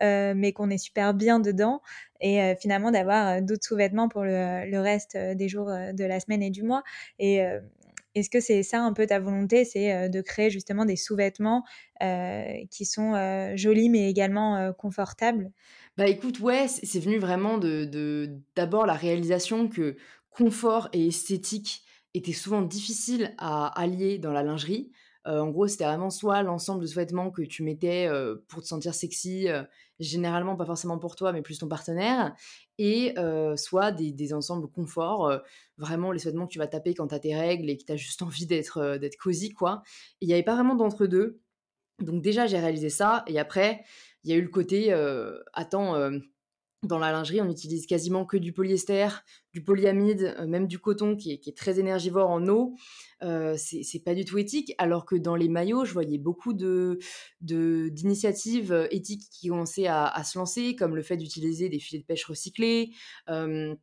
mais 0.00 0.52
qu'on 0.52 0.70
est 0.70 0.78
super 0.78 1.14
bien 1.14 1.40
dedans 1.40 1.80
et 2.20 2.54
finalement 2.60 2.90
d'avoir 2.90 3.40
d'autres 3.40 3.64
sous-vêtements 3.64 4.08
pour 4.08 4.24
le, 4.24 4.78
reste 4.78 5.16
des 5.16 5.48
jours 5.48 5.66
de 5.66 6.04
la 6.04 6.20
semaine 6.20 6.42
et 6.42 6.50
du 6.50 6.62
mois. 6.62 6.82
Est-ce 8.14 8.30
que 8.30 8.40
c'est 8.40 8.62
ça 8.62 8.80
un 8.82 8.92
peu 8.92 9.06
ta 9.06 9.18
volonté, 9.20 9.64
c'est 9.64 10.08
de 10.08 10.20
créer 10.20 10.50
justement 10.50 10.84
des 10.84 10.96
sous-vêtements 10.96 11.64
qui 12.70 12.84
sont 12.84 13.54
jolis 13.56 13.88
mais 13.90 14.08
également 14.10 14.72
confortables? 14.74 15.50
Bah 15.96 16.06
écoute, 16.08 16.40
ouais, 16.40 16.68
c'est 16.68 17.00
venu 17.00 17.18
vraiment 17.18 17.58
de 17.58 18.38
d'abord 18.56 18.86
la 18.86 18.94
réalisation 18.94 19.68
que 19.68 19.96
confort 20.30 20.88
et 20.92 21.06
esthétique 21.08 21.82
étaient 22.14 22.32
souvent 22.32 22.62
difficiles 22.62 23.34
à 23.38 23.66
allier 23.80 24.18
dans 24.18 24.32
la 24.32 24.42
lingerie. 24.42 24.90
en 25.24 25.48
gros, 25.50 25.66
c'était 25.68 25.84
vraiment 25.84 26.10
soit 26.10 26.42
l'ensemble 26.42 26.80
de 26.82 26.86
sous-vêtements 26.86 27.30
que 27.30 27.42
tu 27.42 27.62
mettais 27.62 28.08
pour 28.48 28.62
te 28.62 28.66
sentir 28.66 28.94
sexy 28.94 29.48
généralement 29.98 30.56
pas 30.56 30.64
forcément 30.64 30.98
pour 30.98 31.14
toi, 31.16 31.32
mais 31.32 31.42
plus 31.42 31.58
ton 31.58 31.68
partenaire, 31.68 32.34
et 32.80 33.14
soit 33.56 33.92
des, 33.92 34.12
des, 34.12 34.32
ensembles 34.32 34.68
confort, 34.68 35.32
vraiment 35.76 36.12
les 36.12 36.20
vêtements 36.20 36.46
que 36.46 36.52
tu 36.52 36.58
vas 36.58 36.66
taper 36.66 36.94
quand 36.94 37.08
tu 37.08 37.14
as 37.14 37.20
tes 37.20 37.36
règles 37.36 37.68
et 37.68 37.76
que 37.76 37.84
tu 37.84 37.92
as 37.92 37.96
juste 37.96 38.22
envie 38.22 38.46
d'être 38.46 39.16
cosy, 39.18 39.50
quoi. 39.50 39.82
Il 40.20 40.28
n'y 40.28 40.34
avait 40.34 40.42
pas 40.42 40.54
vraiment 40.54 40.74
d'entre-deux. 40.74 41.40
Donc 42.00 42.22
déjà, 42.22 42.46
j'ai 42.46 42.58
réalisé 42.58 42.88
ça, 42.88 43.24
et 43.26 43.38
après, 43.38 43.84
il 44.24 44.30
y 44.30 44.32
a 44.32 44.36
eu 44.36 44.42
le 44.42 44.48
côté, 44.48 44.92
attends, 45.52 46.10
dans 46.82 46.98
la 46.98 47.12
lingerie, 47.12 47.40
on 47.42 47.50
utilise 47.50 47.86
quasiment 47.86 48.24
que 48.24 48.38
du 48.38 48.52
polyester, 48.52 49.08
du 49.52 49.62
polyamide, 49.62 50.34
euh, 50.38 50.46
même 50.46 50.66
du 50.66 50.78
coton 50.78 51.14
qui 51.14 51.32
est, 51.32 51.56
très 51.56 51.78
énergivore 51.78 52.30
en 52.30 52.46
eau. 52.48 52.74
Euh, 53.22 53.54
c'est 53.58 54.02
pas 54.02 54.14
du 54.14 54.24
tout 54.24 54.38
éthique. 54.38 54.72
Alors 54.78 55.04
que 55.04 55.14
dans 55.16 55.36
les 55.36 55.48
maillots, 55.48 55.84
je 55.84 55.92
voyais 55.92 56.16
beaucoup 56.18 56.54
d'initiatives 57.42 58.72
euh, 58.72 58.86
éthiques 58.90 59.28
qui 59.30 59.48
commençaient 59.48 59.88
à, 59.88 60.06
à, 60.06 60.24
se 60.24 60.38
lancer, 60.38 60.74
comme 60.74 60.96
le 60.96 61.02
fait 61.02 61.18
d'utiliser 61.18 61.68
des 61.68 61.78
filets 61.78 62.00
de 62.00 62.06
pêche 62.06 62.24
recyclés. 62.24 62.92
Euh, 63.28 63.74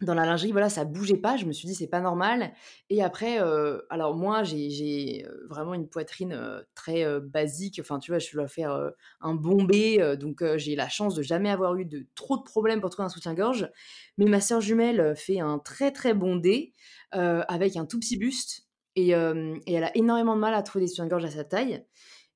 dans 0.00 0.14
la 0.14 0.26
lingerie, 0.26 0.50
voilà, 0.50 0.68
ça 0.68 0.84
bougeait 0.84 1.16
pas. 1.16 1.36
Je 1.36 1.44
me 1.46 1.52
suis 1.52 1.68
dit, 1.68 1.74
c'est 1.74 1.86
pas 1.86 2.00
normal. 2.00 2.52
Et 2.90 3.02
après, 3.02 3.40
euh, 3.40 3.80
alors 3.90 4.14
moi, 4.16 4.42
j'ai 4.42 5.24
euh, 5.26 5.46
vraiment 5.48 5.74
une 5.74 5.88
poitrine 5.88 6.32
euh, 6.32 6.62
très 6.74 7.20
basique. 7.20 7.78
Enfin, 7.80 7.98
tu 7.98 8.10
vois, 8.10 8.18
je 8.18 8.30
dois 8.32 8.48
faire 8.48 8.92
un 9.20 9.34
bombé. 9.34 10.16
donc, 10.18 10.42
j'ai 10.56 10.74
la 10.74 10.88
chance 10.88 11.14
de 11.14 11.22
jamais 11.22 11.50
avoir 11.50 11.76
eu 11.76 11.84
de 11.84 12.06
trop 12.14 12.36
de 12.36 12.42
problèmes 12.42 12.80
pour 12.80 12.90
trouver 12.90 13.06
un 13.06 13.10
soutien-gorge. 13.10 13.70
Mais 14.18 14.26
ma 14.26 14.40
sœur 14.40 14.60
jumelle 14.60 15.14
fait 15.16 15.40
un 15.40 15.58
très, 15.58 15.92
très 15.92 16.14
bondé 16.14 16.72
avec 17.12 17.76
un 17.76 17.86
tout 17.86 18.00
petit 18.00 18.16
buste. 18.16 18.66
Et, 18.96 19.10
et, 19.10 19.72
elle 19.72 19.84
a 19.84 19.96
énormément 19.96 20.34
de 20.34 20.40
mal 20.40 20.54
à 20.54 20.62
trouver 20.62 20.84
des 20.84 20.88
soutiens-gorge 20.88 21.24
à 21.24 21.30
sa 21.30 21.44
taille. 21.44 21.84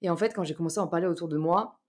Et 0.00 0.10
en 0.10 0.16
fait, 0.16 0.32
quand 0.34 0.44
j'ai 0.44 0.54
commencé 0.54 0.78
à 0.78 0.82
en 0.82 0.88
parler 0.88 1.06
autour 1.06 1.28
de 1.28 1.36
moi, 1.36 1.80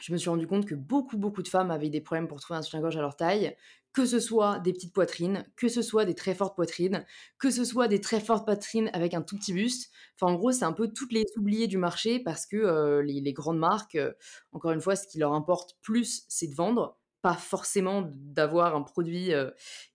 je 0.00 0.12
me 0.12 0.18
suis 0.18 0.30
rendu 0.30 0.46
compte 0.46 0.66
que 0.66 0.74
beaucoup, 0.74 1.18
beaucoup 1.18 1.42
de 1.42 1.48
femmes 1.48 1.70
avaient 1.70 1.90
des 1.90 2.00
problèmes 2.00 2.26
pour 2.26 2.40
trouver 2.40 2.58
un 2.58 2.62
soutien-gorge 2.62 2.96
à 2.96 3.00
leur 3.00 3.16
taille, 3.16 3.54
que 3.92 4.06
ce 4.06 4.20
soit 4.20 4.60
des 4.60 4.72
petites 4.72 4.92
poitrines, 4.92 5.44
que 5.56 5.68
ce 5.68 5.82
soit 5.82 6.04
des 6.04 6.14
très 6.14 6.34
fortes 6.34 6.54
poitrines, 6.54 7.04
que 7.38 7.50
ce 7.50 7.64
soit 7.64 7.88
des 7.88 8.00
très 8.00 8.20
fortes 8.20 8.44
poitrines 8.44 8.90
avec 8.92 9.14
un 9.14 9.22
tout 9.22 9.36
petit 9.36 9.52
buste. 9.52 9.90
Enfin, 10.16 10.32
en 10.32 10.36
gros, 10.36 10.52
c'est 10.52 10.64
un 10.64 10.72
peu 10.72 10.88
toutes 10.88 11.12
les 11.12 11.24
oubliées 11.36 11.66
du 11.66 11.78
marché 11.78 12.20
parce 12.20 12.46
que 12.46 12.56
euh, 12.56 13.02
les, 13.02 13.32
grandes 13.32 13.58
marques, 13.58 13.96
euh, 13.96 14.12
encore 14.52 14.72
une 14.72 14.80
fois, 14.80 14.94
ce 14.94 15.08
qui 15.08 15.18
leur 15.18 15.32
importe 15.32 15.76
plus, 15.82 16.24
c'est 16.28 16.46
de 16.46 16.54
vendre, 16.54 16.98
pas 17.22 17.34
forcément 17.34 18.08
d'avoir 18.14 18.76
un 18.76 18.82
produit 18.82 19.34
euh, 19.34 19.50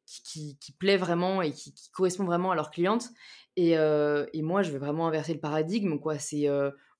qui, 0.05 0.57
plaît 0.77 0.97
vraiment 0.97 1.41
et 1.41 1.51
qui, 1.51 1.73
correspond 1.93 2.25
vraiment 2.25 2.51
à 2.51 2.55
leurs 2.55 2.71
clientes. 2.71 3.09
Et, 3.55 3.77
moi, 4.41 4.61
je 4.61 4.71
vais 4.71 4.77
vraiment 4.77 5.07
inverser 5.07 5.33
le 5.33 5.39
paradigme, 5.39 5.99
quoi. 5.99 6.19
C'est 6.19 6.49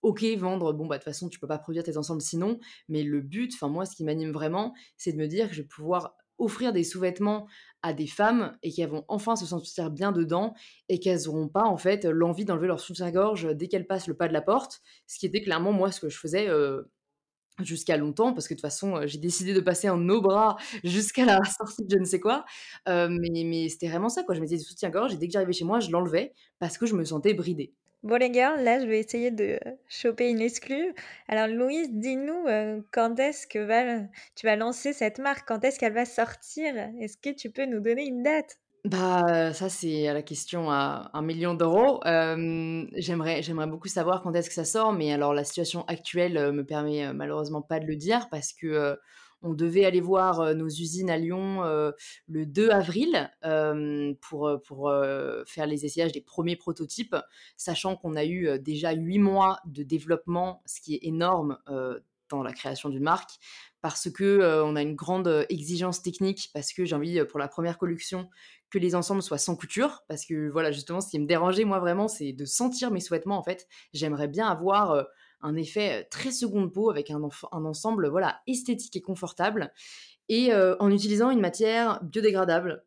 ok, 0.01 0.23
vendre, 0.37 0.71
bon, 0.71 0.85
bah, 0.85 0.97
de 0.97 1.03
toute 1.03 1.11
façon, 1.11 1.27
tu 1.27 1.39
peux 1.39 1.47
pas 1.47 1.57
produire 1.57 1.83
tes 1.83 1.97
ensembles 1.97 2.21
sinon, 2.21 2.59
mais 2.87 3.03
le 3.03 3.21
but, 3.21 3.51
enfin, 3.55 3.67
moi, 3.67 3.85
ce 3.85 3.95
qui 3.95 4.03
m'anime 4.03 4.31
vraiment, 4.31 4.73
c'est 4.97 5.11
de 5.11 5.17
me 5.17 5.27
dire 5.27 5.49
que 5.49 5.55
je 5.55 5.61
vais 5.61 5.67
pouvoir 5.67 6.15
offrir 6.37 6.73
des 6.73 6.83
sous-vêtements 6.83 7.47
à 7.81 7.93
des 7.93 8.07
femmes 8.07 8.57
et 8.63 8.71
qu'elles 8.71 8.89
vont 8.89 9.05
enfin 9.07 9.35
se 9.35 9.45
sentir 9.45 9.91
bien 9.91 10.11
dedans 10.11 10.53
et 10.89 10.99
qu'elles 10.99 11.25
n'auront 11.25 11.47
pas 11.47 11.63
en 11.63 11.77
fait 11.77 12.05
l'envie 12.05 12.45
d'enlever 12.45 12.67
leur 12.67 12.79
soutien-gorge 12.79 13.55
dès 13.55 13.67
qu'elles 13.67 13.87
passent 13.87 14.07
le 14.07 14.15
pas 14.15 14.27
de 14.27 14.33
la 14.33 14.41
porte, 14.41 14.81
ce 15.07 15.19
qui 15.19 15.25
était 15.25 15.41
clairement 15.41 15.71
moi 15.71 15.91
ce 15.91 15.99
que 15.99 16.09
je 16.09 16.17
faisais 16.17 16.49
euh, 16.49 16.83
jusqu'à 17.59 17.97
longtemps 17.97 18.33
parce 18.33 18.47
que 18.47 18.53
de 18.53 18.57
toute 18.57 18.67
façon 18.67 18.97
euh, 18.97 19.07
j'ai 19.07 19.19
décidé 19.19 19.53
de 19.53 19.59
passer 19.61 19.89
en 19.89 19.97
nos 19.97 20.21
bras 20.21 20.57
jusqu'à 20.83 21.25
la 21.25 21.39
sortie 21.43 21.85
de 21.85 21.95
je 21.95 21.99
ne 21.99 22.05
sais 22.05 22.19
quoi, 22.19 22.43
euh, 22.89 23.07
mais, 23.09 23.43
mais 23.45 23.69
c'était 23.69 23.87
vraiment 23.87 24.09
ça 24.09 24.23
quoi, 24.23 24.35
je 24.35 24.41
mettais 24.41 24.57
des 24.57 24.63
soutiens-gorge 24.63 25.13
et 25.13 25.17
dès 25.17 25.27
que 25.27 25.33
j'arrivais 25.33 25.53
chez 25.53 25.65
moi 25.65 25.79
je 25.79 25.91
l'enlevais 25.91 26.33
parce 26.59 26.77
que 26.77 26.85
je 26.85 26.95
me 26.95 27.03
sentais 27.03 27.33
bridée. 27.33 27.73
Bon 28.05 28.15
les 28.17 28.29
gars, 28.29 28.55
là 28.55 28.79
je 28.79 28.85
vais 28.85 28.99
essayer 29.01 29.31
de 29.31 29.59
choper 29.89 30.29
une 30.29 30.39
exclue. 30.39 30.93
Alors 31.27 31.47
Louise, 31.47 31.89
dis-nous 31.91 32.47
euh, 32.47 32.81
quand 32.93 33.19
est-ce 33.19 33.47
que 33.47 33.59
tu 34.35 34.45
vas 34.45 34.55
lancer 34.55 34.93
cette 34.93 35.19
marque, 35.19 35.45
quand 35.47 35.61
est-ce 35.65 35.77
qu'elle 35.79 35.91
va 35.93 36.05
sortir? 36.05 36.73
Est-ce 37.01 37.17
que 37.17 37.31
tu 37.31 37.49
peux 37.51 37.65
nous 37.65 37.81
donner 37.81 38.05
une 38.05 38.23
date? 38.23 38.59
Bah, 38.83 39.51
ça, 39.53 39.67
c'est 39.67 40.13
la 40.13 40.21
question 40.21 40.69
à 40.69 41.09
1 41.13 41.21
000 41.23 41.39
000 41.39 41.57
Hem, 42.05 42.87
j'aimerais 42.95 43.41
j'aimerais 43.41 43.65
beaucoup 43.65 43.87
savoir 43.87 44.21
quand 44.21 44.31
est-ce 44.35 44.47
que 44.49 44.53
ça 44.53 44.63
sort, 44.65 44.93
mais 44.93 45.11
alors 45.11 45.33
la 45.33 45.43
situation 45.43 45.83
actuelle, 45.87 46.37
heu, 46.37 46.51
me 46.51 46.63
permet, 46.63 47.03
heu, 47.07 47.13
malheureusement 47.13 47.63
pas 47.63 47.79
de 47.79 47.85
le 47.87 47.95
dire 47.95 48.27
parce 48.29 48.53
que, 48.53 48.95
on 49.41 49.53
devait 49.53 49.85
aller 49.85 50.01
voir, 50.01 50.55
nos 50.55 50.67
usines 50.67 51.09
à 51.09 51.17
Lyon, 51.17 51.61
le 52.27 52.45
2 52.45 52.69
avril, 52.69 53.31
pour, 54.21 54.51
pour, 54.65 54.93
faire 55.45 55.67
les 55.67 55.85
essayages 55.85 56.11
des 56.11 56.21
premiers 56.21 56.55
prototypes, 56.55 57.15
sachant 57.57 57.95
qu'on 57.95 58.15
a 58.15 58.25
eu, 58.25 58.59
déjà 58.59 58.91
8 58.91 59.19
mois 59.19 59.59
de 59.65 59.83
développement, 59.83 60.61
ce 60.65 60.81
qui 60.81 60.95
est 60.95 61.03
énorme, 61.03 61.57
dans 62.29 62.43
la 62.43 62.53
création 62.53 62.89
d'une 62.89 63.03
marque. 63.03 63.31
Parce 63.81 64.09
que, 64.09 64.23
heu, 64.23 64.63
on 64.63 64.75
a 64.75 64.81
une 64.81 64.95
grande, 64.95 65.45
exigence 65.49 66.01
technique, 66.01 66.49
parce 66.53 66.73
que 66.73 66.85
j'ai 66.85 66.95
envie, 66.95 67.23
pour 67.25 67.39
la 67.39 67.47
première 67.47 67.77
collection, 67.77 68.29
que 68.71 68.79
les 68.79 68.95
ensembles 68.95 69.21
soient 69.21 69.37
sans 69.37 69.55
couture. 69.55 70.03
Parce 70.07 70.25
que 70.25 70.49
voilà, 70.49 70.71
justement, 70.71 71.01
ce 71.01 71.09
qui 71.09 71.19
me 71.19 71.27
dérangeait 71.27 71.65
moi 71.65 71.79
vraiment, 71.79 72.07
c'est 72.07 72.33
de 72.33 72.45
sentir 72.45 72.91
mes 72.91 72.99
sous-vêtements 72.99 73.37
en 73.37 73.43
fait. 73.43 73.67
J'aimerais 73.93 74.27
bien 74.27 74.47
avoir, 74.47 75.05
un 75.45 75.55
effet, 75.55 76.07
très 76.11 76.31
seconde 76.31 76.73
peau 76.73 76.89
avec 76.89 77.11
un 77.11 77.21
un 77.51 77.65
ensemble, 77.65 78.07
voilà, 78.09 78.41
esthétique 78.47 78.95
et 78.95 79.01
confortable 79.01 79.71
et 80.27 80.51
en 80.53 80.91
utilisant 80.91 81.29
une 81.29 81.39
matière 81.39 82.03
biodégradable. 82.03 82.83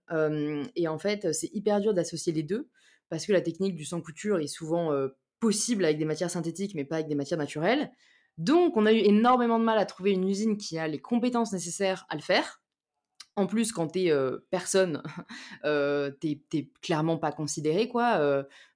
Et 0.75 0.89
en 0.89 0.99
fait, 0.99 1.33
c'est 1.33 1.51
hyper 1.55 1.81
dur 1.81 1.95
d'associer 1.95 2.33
les 2.33 2.43
2 2.43 2.69
parce 3.09 3.27
que 3.27 3.33
la 3.33 3.41
technique 3.41 3.77
du 3.77 3.85
sans 3.85 4.01
couture 4.01 4.41
est 4.41 4.49
souvent, 4.49 4.93
possible 5.41 5.85
avec 5.85 5.99
des 5.99 6.05
matières 6.05 6.31
synthétiques, 6.31 6.75
mais 6.75 6.85
pas 6.85 6.97
avec 6.97 7.09
des 7.09 7.15
matières 7.15 7.39
naturelles. 7.39 7.93
Donc 8.37 8.77
on 8.77 8.87
a 8.87 8.93
eu 8.93 8.99
énormément 8.99 9.59
de 9.59 9.65
mal 9.65 9.79
à 9.79 9.87
trouver 9.87 10.13
une 10.13 10.29
usine 10.29 10.57
qui 10.57 10.79
a 10.79 10.87
les 10.89 11.01
compétences 11.01 11.53
nécessaires 11.53 12.07
à 12.09 12.15
le 12.17 12.23
faire. 12.23 12.63
En 13.37 13.47
plus, 13.47 13.73
quand 13.73 13.89
tu 13.89 14.05
es, 14.05 14.11
heu, 14.11 14.47
personne, 14.51 15.03
heu, 15.65 16.17
tu 16.21 16.29
es 16.29 16.43
tu 16.51 16.57
es 16.59 16.71
clairement 16.83 17.19
pas 17.19 17.33
considéré 17.33 17.89
quoi, 17.89 18.21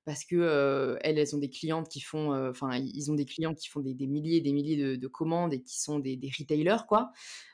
parce 0.05 0.25
que, 0.25 0.99
elles, 1.03 1.19
elles 1.19 1.35
ont 1.35 1.39
des 1.39 1.51
clientes 1.51 1.89
qui 1.89 2.01
font, 2.01 2.33
enfin, 2.49 2.77
ils 2.77 3.11
ont 3.11 3.15
des 3.15 3.25
clients 3.25 3.55
qui 3.55 3.69
font 3.69 3.81
des 3.81 4.07
milliers 4.07 4.39
et 4.39 4.41
des 4.41 4.53
milliers 4.53 4.77
de 4.77 4.97
de 4.97 5.09
commandes 5.09 5.53
et 5.53 5.63
qui 5.63 5.81
sont 5.81 5.99
des 5.99 6.19
retailers 6.39 6.87
quoi. 6.89 7.13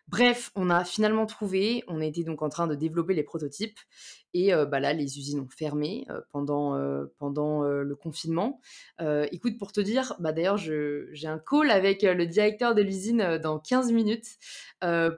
Bref, 0.08 0.50
on 0.54 0.70
a 0.70 0.84
finalement 0.84 1.26
trouvé, 1.26 1.84
on 1.86 2.00
était 2.00 2.24
donc 2.24 2.40
en 2.40 2.48
train 2.48 2.66
de 2.66 2.74
développer 2.74 3.12
les 3.12 3.22
prototypes 3.22 3.78
et 4.32 4.52
bah, 4.66 4.80
là, 4.80 4.94
les 4.94 5.18
usines 5.18 5.40
ont 5.40 5.48
fermé, 5.48 6.06
pendant, 6.32 6.78
pendant, 7.18 7.62
le 7.62 7.94
confinement. 7.94 8.60
Écoute, 9.30 9.58
pour 9.58 9.72
te 9.72 9.80
dire, 9.80 10.14
bah, 10.18 10.32
d'ailleurs, 10.32 10.56
j'ai 10.56 11.28
un 11.28 11.38
call 11.38 11.70
avec, 11.70 12.02
le 12.02 12.26
directeur 12.26 12.74
de 12.74 12.80
l'usine, 12.80 13.38
dans 13.42 13.58
15 13.58 13.92
minutes, 13.92 14.38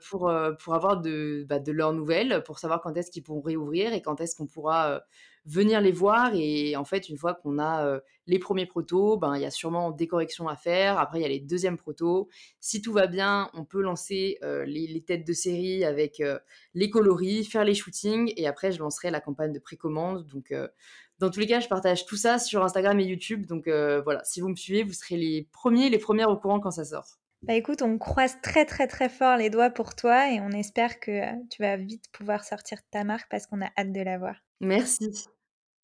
pour, 0.09 0.33
pour 0.59 0.75
avoir 0.75 1.01
de, 1.01 1.45
bah, 1.49 1.61
de 1.61 1.71
leurs 1.71 1.93
nouvelles, 1.93 2.43
pour 2.45 2.59
savoir 2.59 2.81
quand 2.81 2.97
est-ce 2.97 3.13
qu'ils 3.13 3.23
pourront 3.23 3.43
réouvrir 3.43 3.93
et 3.93 4.03
quand 4.03 4.21
est-ce 4.21 4.35
qu'on 4.35 4.47
pourra, 4.47 5.03
venir 5.47 5.81
les 5.81 5.93
voir 5.93 6.33
et 6.35 6.77
en 6.77 6.85
fait, 6.85 7.09
une 7.09 7.17
fois 7.17 7.35
qu'on 7.35 7.59
a, 7.59 7.87
heu, 7.87 8.03
les 8.27 8.39
premiers 8.39 8.67
protos, 8.67 9.17
ben, 9.17 9.37
il 9.37 9.43
y 9.43 9.45
a 9.45 9.51
sûrement 9.51 9.91
des 9.91 10.07
corrections 10.07 10.49
à 10.49 10.57
faire. 10.57 10.99
Après, 10.99 11.19
il 11.19 11.23
y 11.23 11.25
a 11.25 11.29
les 11.29 11.41
deuxièmes 11.41 11.77
protos. 11.77 12.29
Si 12.61 12.83
tout 12.83 12.93
va 12.93 13.07
bien, 13.07 13.51
on 13.55 13.65
peut 13.65 13.81
lancer, 13.81 14.39
heu, 14.43 14.63
les 14.65 15.03
têtes 15.03 15.27
de 15.27 15.33
série 15.33 15.85
avec, 15.85 16.21
heu, 16.21 16.39
les 16.75 16.91
coloris, 16.91 17.45
faire 17.45 17.65
les 17.65 17.75
shootings 17.75 18.33
et 18.37 18.47
après 18.47 18.73
je 18.73 18.79
lancerai 18.79 19.11
la 19.11 19.21
campagne 19.21 19.53
de 19.53 19.59
précommande 19.59 20.27
donc 20.27 20.55
dans 21.19 21.31
tous 21.31 21.41
les 21.41 21.47
cas, 21.47 21.61
je 21.61 21.69
partage 21.69 22.07
tout 22.07 22.17
ça 22.17 22.39
sur 22.39 22.63
Instagram 22.65 22.99
et 23.01 23.05
YouTube 23.05 23.47
donc 23.47 23.69
voilà, 23.69 24.23
si 24.25 24.41
vous 24.41 24.49
me 24.49 24.57
suivez, 24.57 24.83
vous 24.83 24.93
serez 24.93 25.17
les 25.17 25.49
premiers, 25.53 25.89
les 25.91 25.99
premières 25.99 26.31
au 26.31 26.37
courant 26.37 26.61
quand 26.61 26.71
ça 26.71 26.85
sort. 26.85 27.19
Bah, 27.43 27.55
écoute, 27.55 27.81
on 27.81 27.97
croise 27.97 28.39
très, 28.43 28.67
très, 28.67 28.87
très 28.87 29.09
fort 29.09 29.39
les 29.39 29.49
doigts 29.49 29.71
pour 29.71 29.95
toi 29.95 30.31
et 30.31 30.41
on 30.41 30.51
espère 30.51 31.01
que, 31.01 31.23
tu 31.49 31.63
vas 31.63 31.77
vite 31.77 32.05
pouvoir 32.13 32.45
sortir 32.45 32.79
ta 32.91 33.03
marque 33.03 33.31
parce 33.31 33.47
qu'on 33.47 33.63
a 33.63 33.71
hâte 33.79 33.93
de 33.93 34.01
la 34.03 34.19
voir. 34.19 34.37
Merci. 34.61 35.11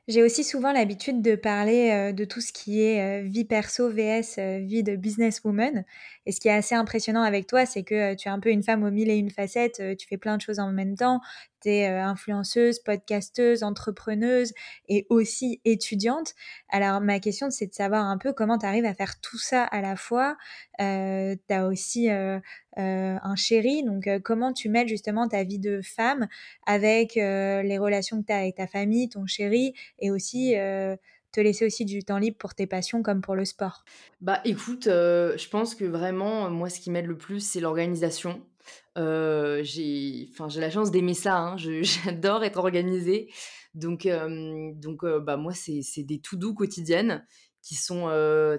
J'ai 0.08 0.22
aussi 0.22 0.44
souvent 0.44 0.72
l'habitude 0.72 1.22
de 1.22 1.36
parler, 1.36 2.12
de 2.12 2.24
tout 2.24 2.40
ce 2.40 2.52
qui 2.52 2.82
est, 2.82 3.22
vie 3.24 3.44
perso 3.44 3.90
vs, 3.90 4.38
vie 4.66 4.82
de 4.84 4.96
businesswoman 4.96 5.84
et 6.26 6.32
ce 6.32 6.40
qui 6.40 6.48
est 6.48 6.52
assez 6.52 6.74
impressionnant 6.76 7.22
avec 7.22 7.46
toi, 7.48 7.66
c'est 7.66 7.84
que, 7.84 8.14
tu 8.14 8.28
es 8.28 8.30
un 8.30 8.40
peu 8.40 8.50
une 8.50 8.62
femme 8.64 8.84
aux 8.84 8.90
mille 8.90 9.10
et 9.10 9.16
une 9.16 9.30
facettes, 9.30 9.82
tu 9.98 10.08
fais 10.08 10.18
plein 10.18 10.36
de 10.36 10.42
choses 10.42 10.60
en 10.60 10.72
même 10.72 10.96
temps. 10.96 11.20
Tu 11.62 11.70
es, 11.70 11.88
heu, 11.90 11.98
influenceuse, 12.00 12.78
podcasteuse, 12.80 13.62
entrepreneuse 13.62 14.52
et 14.88 15.06
aussi 15.10 15.60
étudiante. 15.64 16.34
Alors 16.68 17.00
ma 17.00 17.20
question, 17.20 17.50
c'est 17.50 17.66
de 17.68 17.74
savoir 17.74 18.04
un 18.06 18.18
peu 18.18 18.32
comment 18.32 18.58
tu 18.58 18.66
arrives 18.66 18.84
à 18.84 18.94
faire 18.94 19.20
tout 19.20 19.38
ça 19.38 19.64
à 19.64 19.80
la 19.80 19.96
fois. 19.96 20.36
Heu, 20.80 21.36
tu 21.48 21.54
as 21.54 21.66
aussi, 21.66 22.10
heu 22.10 22.40
heu, 22.78 23.16
un 23.22 23.36
chéri, 23.36 23.82
donc 23.84 24.08
comment 24.22 24.52
tu 24.52 24.68
mêles 24.68 24.88
justement 24.88 25.28
ta 25.28 25.44
vie 25.44 25.58
de 25.58 25.80
femme 25.82 26.28
avec, 26.66 27.14
les 27.16 27.78
relations 27.78 28.20
que 28.22 28.26
tu 28.26 28.32
as 28.32 28.38
avec 28.38 28.56
ta 28.56 28.66
famille, 28.66 29.08
ton 29.08 29.26
chéri 29.26 29.74
et 29.98 30.10
aussi, 30.10 30.54
te 31.32 31.40
laisser 31.40 31.66
aussi 31.66 31.84
du 31.84 32.02
temps 32.04 32.18
libre 32.18 32.36
pour 32.38 32.54
tes 32.54 32.66
passions 32.66 33.02
comme 33.02 33.20
pour 33.22 33.34
le 33.36 33.44
sport? 33.44 33.86
Bah, 34.20 34.40
écoute, 34.44 34.84
je 34.86 35.48
pense 35.48 35.74
que 35.74 35.84
vraiment, 35.84 36.50
moi, 36.50 36.70
ce 36.70 36.80
qui 36.80 36.90
m'aide 36.90 37.06
le 37.06 37.16
plus, 37.18 37.40
c'est 37.40 37.60
l'organisation. 37.60 38.42
J'ai 38.96 40.30
j'ai 40.48 40.60
la 40.60 40.70
chance 40.70 40.90
d'aimer 40.90 41.14
ça, 41.14 41.38
hein. 41.38 41.56
J'adore 41.82 42.44
être 42.44 42.58
organisée. 42.58 43.30
Donc 43.74 44.08
donc 44.76 45.04
bah, 45.04 45.36
moi, 45.36 45.52
c'est 45.54 46.02
des 46.02 46.20
to 46.20 46.36
do 46.36 46.54
quotidiennes 46.54 47.24
qui 47.62 47.74
sont, 47.74 48.08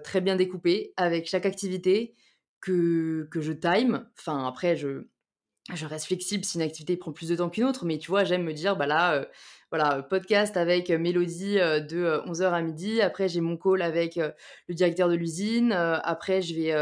très 0.04 0.22
bien 0.22 0.36
découpées 0.36 0.94
avec 0.98 1.28
chaque 1.28 1.46
activité 1.46 2.14
que 2.62 3.28
que 3.32 3.42
je 3.42 3.54
time. 3.54 4.08
Enfin, 4.18 4.46
après 4.46 4.76
je 4.76 5.08
je 5.74 5.86
reste 5.86 6.06
flexible 6.08 6.46
si 6.46 6.58
une 6.58 6.64
activité 6.64 6.96
prend 6.98 7.12
plus 7.12 7.30
de 7.30 7.36
temps 7.36 7.50
qu'une 7.50 7.66
autre, 7.66 7.86
mais 7.86 7.98
tu 7.98 8.10
vois, 8.10 8.24
j'aime 8.24 8.44
me 8.44 8.54
dire, 8.54 8.76
bah 8.78 8.86
là, 8.86 9.20
heu, 9.22 9.28
voilà, 9.70 10.02
podcast 10.02 10.56
avec, 10.56 10.90
heu, 10.90 10.98
Mélodie, 10.98 11.60
heu, 11.60 11.82
de, 11.82 11.98
heu, 11.98 12.22
11:00 12.26 12.54
à 12.54 12.62
midi. 12.62 13.02
Après, 13.02 13.28
j'ai 13.28 13.42
mon 13.42 13.58
call 13.58 13.82
avec, 13.82 14.16
le 14.16 14.74
directeur 14.76 15.10
de 15.10 15.16
l'usine. 15.16 15.74
Après, 15.74 16.42
je 16.42 16.56
vais, 16.56 16.74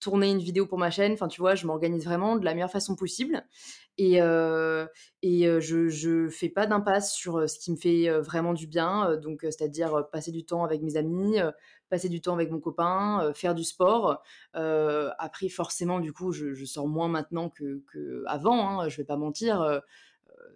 tourner 0.00 0.30
une 0.30 0.38
vidéo 0.40 0.66
pour 0.66 0.78
ma 0.78 0.90
chaîne. 0.90 1.12
Enfin, 1.12 1.28
tu 1.28 1.40
vois, 1.40 1.54
je 1.54 1.66
m'organise 1.66 2.04
vraiment 2.04 2.36
de 2.36 2.44
la 2.44 2.52
meilleure 2.52 2.70
façon 2.70 2.94
possible 2.94 3.42
et 3.98 4.16
et 5.22 5.60
je 5.60 5.88
je 5.88 6.28
fais 6.28 6.48
pas 6.48 6.66
d'impasse 6.66 7.14
sur, 7.14 7.48
ce 7.48 7.58
qui 7.58 7.70
me 7.72 7.76
fait, 7.76 8.08
vraiment 8.20 8.54
du 8.54 8.66
bien, 8.66 9.16
donc 9.16 9.40
c'est-à-dire, 9.42 10.08
passer 10.12 10.32
du 10.32 10.44
temps 10.44 10.64
avec 10.64 10.82
mes 10.82 10.96
amis, 10.96 11.38
passer 11.88 12.08
du 12.08 12.20
temps 12.20 12.34
avec 12.34 12.50
mon 12.50 12.60
copain, 12.60 13.32
faire 13.34 13.54
du 13.54 13.64
sport. 13.64 14.22
Après 14.54 15.48
forcément, 15.48 16.00
du 16.00 16.12
coup, 16.12 16.32
je 16.32 16.54
je 16.54 16.64
sors 16.64 16.88
moins 16.88 17.08
maintenant 17.08 17.50
que 17.50 17.82
qu'avant, 17.92 18.80
hein, 18.80 18.88
je 18.88 18.96
vais 18.98 19.04
pas 19.04 19.16
mentir, 19.16 19.80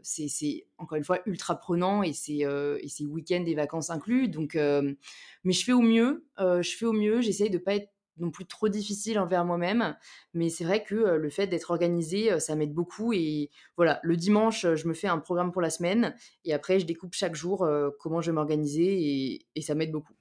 c'est 0.03 0.29
c'est 0.29 0.67
encore 0.79 0.99
une 0.99 1.05
fois 1.05 1.21
ultra 1.27 1.59
prenant 1.59 2.03
et 2.03 2.13
c'est, 2.13 2.39
et 2.81 2.89
c'est 2.89 3.05
week-end 3.07 3.45
et 3.47 3.55
vacances 3.55 3.91
inclus 3.91 4.29
donc 4.29 4.55
mais 4.57 5.53
je 5.53 5.65
fais 5.65 5.73
au 5.73 5.81
mieux, 5.83 6.27
je 6.39 6.77
fais 6.79 6.87
au 6.87 6.93
mieux. 6.93 7.21
J'essaye 7.21 7.51
de 7.51 7.59
pas 7.59 7.75
être 7.77 7.91
non 8.21 8.31
plus 8.31 8.47
trop 8.47 8.69
difficile 8.69 9.19
envers 9.19 9.45
moi-même, 9.45 9.97
mais 10.35 10.49
c'est 10.49 10.65
vrai 10.65 10.83
que, 10.85 10.95
le 10.95 11.31
fait 11.31 11.47
d'être 11.47 11.71
organisée, 11.71 12.33
heu, 12.33 12.39
ça 12.41 12.57
m'aide 12.57 12.73
beaucoup 12.75 13.13
et 13.13 13.51
voilà, 13.77 14.01
le 14.03 14.17
dimanche, 14.17 14.67
je 14.75 14.89
me 14.89 14.95
fais 14.95 15.09
un 15.09 15.19
programme 15.19 15.53
pour 15.53 15.63
la 15.63 15.71
semaine 15.71 16.15
et 16.45 16.53
après 16.55 16.81
je 16.81 16.87
découpe 16.87 17.15
chaque 17.15 17.35
jour, 17.35 17.69
comment 18.01 18.21
je 18.21 18.31
vais 18.31 18.35
m'organiser 18.35 19.01
et 19.01 19.47
et 19.55 19.63
ça 19.63 19.75
m'aide 19.75 19.93
beaucoup. 19.93 20.15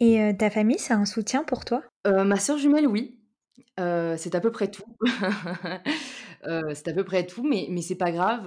Et 0.00 0.34
ta 0.38 0.50
famille, 0.50 0.78
c'est 0.78 0.94
un 0.94 1.04
soutien 1.04 1.44
pour 1.44 1.64
toi? 1.64 1.82
Ma 2.06 2.36
sœur 2.38 2.58
jumelle, 2.58 2.86
oui, 2.86 3.18
c'est 3.76 4.34
à 4.34 4.40
peu 4.40 4.50
près 4.50 4.70
tout. 4.70 4.84
C'est 6.74 6.88
à 6.88 6.94
peu 6.94 7.04
près 7.04 7.26
tout, 7.26 7.42
mais 7.46 7.66
mais 7.68 7.82
c'est 7.82 7.96
pas 7.96 8.10
grave, 8.12 8.46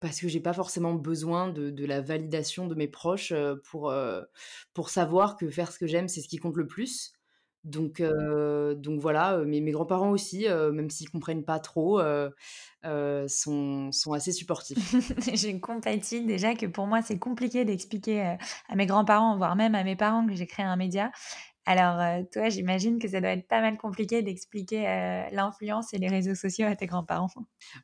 parce 0.00 0.20
que 0.20 0.28
j'ai 0.28 0.40
pas 0.40 0.52
forcément 0.52 0.92
besoin 0.94 1.48
de 1.48 1.70
de 1.70 1.86
la 1.86 2.00
validation 2.02 2.66
de 2.66 2.74
mes 2.74 2.88
proches, 2.88 3.32
pour, 3.64 3.92
pour 4.74 4.90
savoir 4.90 5.36
que 5.36 5.48
faire 5.48 5.72
ce 5.72 5.78
que 5.78 5.86
j'aime, 5.86 6.08
c'est 6.08 6.20
ce 6.20 6.28
qui 6.28 6.36
compte 6.36 6.56
le 6.56 6.66
plus. 6.66 7.14
Donc 7.64 8.02
donc 8.02 9.00
voilà, 9.00 9.38
mes 9.38 9.60
mes 9.60 9.70
grands-parents 9.70 10.10
aussi, 10.10 10.46
même 10.48 10.90
s'ils 10.90 11.10
comprennent 11.10 11.44
pas 11.44 11.60
trop, 11.60 12.00
sont 13.28 13.92
sont 13.92 14.12
assez 14.12 14.32
supportifs. 14.32 14.92
Je 14.92 15.58
compatis 15.58 16.24
déjà 16.24 16.54
que 16.54 16.66
pour 16.66 16.86
moi, 16.86 17.02
c'est 17.02 17.18
compliqué 17.18 17.64
d'expliquer, 17.64 18.36
à 18.68 18.74
mes 18.74 18.86
grands-parents, 18.86 19.36
voire 19.36 19.54
même 19.54 19.74
à 19.74 19.84
mes 19.84 19.96
parents 19.96 20.26
que 20.26 20.34
j'ai 20.34 20.46
créé 20.46 20.66
un 20.66 20.76
média. 20.76 21.12
Alors, 21.66 21.98
heu, 22.00 22.24
toi, 22.32 22.48
j'imagine 22.48 22.98
que 22.98 23.08
ça 23.08 23.20
doit 23.20 23.30
être 23.30 23.46
pas 23.48 23.60
mal 23.60 23.76
compliqué 23.78 24.22
d'expliquer, 24.22 24.86
heu, 24.88 25.28
l'influence 25.32 25.92
et 25.94 25.98
les 25.98 26.08
réseaux 26.08 26.34
sociaux 26.34 26.66
à 26.66 26.76
tes 26.76 26.86
grands-parents. 26.86 27.28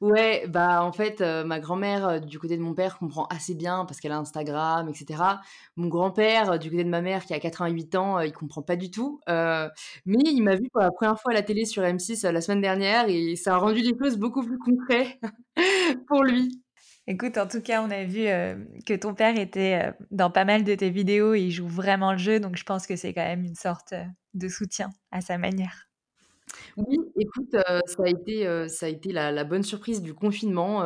Ouais, 0.00 0.46
bah, 0.48 0.82
en 0.82 0.92
fait, 0.92 1.20
heu, 1.20 1.44
ma 1.44 1.60
grand-mère, 1.60 2.20
du 2.20 2.38
côté 2.38 2.56
de 2.56 2.62
mon 2.62 2.74
père 2.74 2.98
comprend 2.98 3.26
assez 3.26 3.54
bien 3.54 3.84
parce 3.84 4.00
qu'elle 4.00 4.12
a 4.12 4.18
Instagram 4.18 4.88
et 4.88 4.94
cetera. 4.94 5.40
Mon 5.76 5.88
grand-père, 5.88 6.58
du 6.58 6.70
côté 6.70 6.84
de 6.84 6.88
ma 6.88 7.00
mère 7.00 7.24
qui 7.24 7.34
a 7.34 7.38
88 7.40 7.94
ans, 7.94 8.20
il 8.20 8.32
comprend 8.32 8.62
pas 8.62 8.76
du 8.76 8.90
tout, 8.90 9.20
mais 9.26 10.18
il 10.24 10.42
m'a 10.42 10.56
vu 10.56 10.68
pour 10.72 10.80
la 10.82 10.90
première 10.90 11.20
fois 11.20 11.32
à 11.32 11.34
la 11.34 11.42
télé 11.42 11.64
sur 11.64 11.84
M6, 11.84 12.24
heu, 12.24 12.30
la 12.32 12.40
semaine 12.40 12.60
dernière 12.60 13.08
et 13.08 13.36
ça 13.36 13.54
a 13.54 13.58
rendu 13.58 13.80
les 13.80 13.92
choses 13.98 14.16
beaucoup 14.18 14.42
plus 14.44 14.58
concret 14.58 15.18
pour 16.08 16.24
lui. 16.24 16.62
Écoute, 17.08 17.38
en 17.38 17.48
tout 17.48 17.62
cas, 17.62 17.82
on 17.82 17.90
a 17.90 18.04
vu, 18.04 18.26
heu, 18.28 18.68
que 18.86 18.92
ton 18.94 19.14
père 19.14 19.38
était, 19.38 19.88
heu, 19.90 19.94
dans 20.10 20.30
pas 20.30 20.44
mal 20.44 20.62
de 20.62 20.74
tes 20.74 20.90
vidéos 20.90 21.32
et 21.34 21.40
il 21.40 21.50
joue 21.50 21.66
vraiment 21.66 22.12
le 22.12 22.18
jeu, 22.18 22.38
donc 22.38 22.56
je 22.56 22.64
pense 22.64 22.86
que 22.86 22.96
c'est 22.96 23.14
quand 23.14 23.24
même 23.24 23.44
une 23.44 23.54
sorte, 23.56 23.94
heu, 23.94 24.04
de 24.34 24.48
soutien 24.48 24.90
à 25.10 25.22
sa 25.22 25.38
manière. 25.38 25.88
Oui, 26.76 26.98
écoute, 27.16 27.56
ça 27.86 28.02
a 28.04 28.08
été, 28.08 28.68
ça 28.68 28.86
a 28.86 28.88
été 28.88 29.12
la 29.12 29.44
bonne 29.44 29.62
surprise 29.62 30.02
du 30.02 30.14
confinement, 30.14 30.82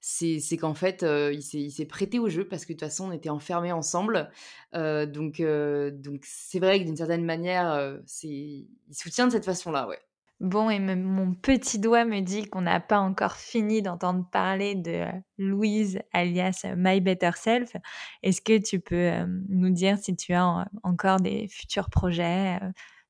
c'est 0.00 0.56
qu'en 0.58 0.74
fait, 0.74 1.04
il 1.32 1.42
s'est 1.72 1.84
prêté 1.86 2.18
au 2.18 2.28
jeu 2.28 2.46
parce 2.48 2.64
que 2.64 2.72
de 2.72 2.78
toute 2.78 2.88
façon 2.88 3.08
on 3.08 3.12
était 3.12 3.30
enfermés 3.30 3.72
ensemble, 3.72 4.30
donc 4.72 5.40
donc 5.42 6.20
c'est 6.24 6.58
vrai 6.60 6.80
que 6.80 6.84
d'une 6.86 6.96
certaine 6.96 7.24
manière, 7.24 7.98
il 8.24 8.66
soutient 8.92 9.26
de 9.26 9.32
cette 9.32 9.44
façon-là, 9.44 9.88
ouais. 9.88 9.98
Bon 10.40 10.70
et 10.70 10.78
mon 10.80 11.34
petit 11.34 11.78
doigt 11.78 12.06
me 12.06 12.20
dit 12.20 12.44
qu'on 12.48 12.62
n'a 12.62 12.80
pas 12.80 12.98
encore 12.98 13.36
fini 13.36 13.82
d'entendre 13.82 14.26
parler 14.32 14.74
de, 14.74 14.90
heu, 14.90 15.22
Louise 15.36 15.98
alias 16.14 16.64
My 16.76 17.02
Better 17.02 17.32
Self. 17.36 17.76
Est-ce 18.22 18.40
que 18.40 18.56
tu 18.56 18.80
peux, 18.80 18.96
hem, 19.04 19.44
nous 19.50 19.68
dire 19.70 19.98
si 19.98 20.16
tu 20.16 20.32
as 20.32 20.46
en 20.46 20.64
encore 20.82 21.20
des 21.20 21.46
futurs 21.48 21.90
projets, 21.90 22.58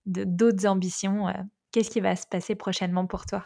d'autres 0.07 0.67
ambitions? 0.67 1.27
Qu'est-ce 1.71 1.91
qui 1.91 2.01
va 2.01 2.17
se 2.17 2.27
passer 2.27 2.57
prochainement 2.57 3.07
pour 3.07 3.27
toi? 3.27 3.45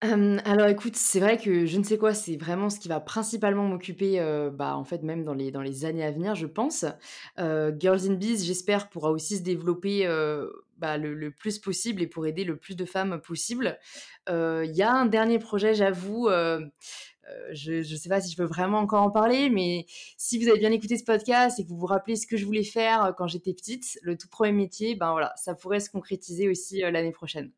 Alors 0.00 0.68
écoute, 0.68 0.94
c'est 0.94 1.18
vrai 1.18 1.38
que 1.38 1.66
je 1.66 1.76
ne 1.76 1.82
sais 1.82 1.98
quoi, 1.98 2.14
c'est 2.14 2.36
vraiment 2.36 2.70
ce 2.70 2.78
qui 2.78 2.86
va 2.86 3.00
principalement 3.00 3.64
m'occuper, 3.64 4.20
bah, 4.52 4.76
en 4.76 4.84
fait, 4.84 5.02
même 5.02 5.24
dans 5.24 5.34
les 5.34 5.50
dans 5.50 5.60
les 5.60 5.84
années 5.84 6.04
à 6.04 6.12
venir, 6.12 6.36
je 6.36 6.46
pense. 6.46 6.84
Girls 7.36 8.08
in 8.08 8.14
Biz, 8.14 8.44
j'espère, 8.44 8.90
pourra 8.90 9.10
aussi 9.10 9.38
se 9.38 9.42
développer, 9.42 10.06
bah, 10.76 10.98
le 10.98 11.30
plus 11.32 11.58
possible 11.58 12.00
et 12.00 12.06
pour 12.06 12.26
aider 12.26 12.44
le 12.44 12.56
plus 12.56 12.76
de 12.76 12.84
femmes 12.84 13.20
possible. 13.20 13.76
Il 14.28 14.70
y 14.72 14.82
a 14.82 14.92
un 14.92 15.06
dernier 15.06 15.40
projet, 15.40 15.74
j'avoue, 15.74 16.28
je 17.52 17.82
je 17.82 17.96
sais 17.96 18.08
pas 18.08 18.20
si 18.20 18.30
je 18.30 18.36
peux 18.36 18.44
vraiment 18.44 18.78
encore 18.78 19.02
en 19.02 19.10
parler, 19.10 19.50
mais 19.50 19.84
si 20.16 20.38
vous 20.40 20.48
avez 20.48 20.60
bien 20.60 20.70
écouté 20.70 20.96
ce 20.96 21.04
podcast 21.04 21.58
et 21.58 21.64
que 21.64 21.68
vous 21.70 21.76
vous 21.76 21.86
rappelez 21.86 22.14
ce 22.14 22.28
que 22.28 22.36
je 22.36 22.46
voulais 22.46 22.62
faire, 22.62 23.14
quand 23.18 23.26
j'étais 23.26 23.52
petite, 23.52 23.98
le 24.02 24.16
tout 24.16 24.28
premier 24.28 24.52
métier, 24.52 24.94
ben, 24.94 25.10
voilà, 25.10 25.32
ça 25.36 25.56
pourrait 25.56 25.80
se 25.80 25.90
concrétiser 25.90 26.48
aussi, 26.48 26.82
l'année 26.82 27.10
prochaine. 27.12 27.50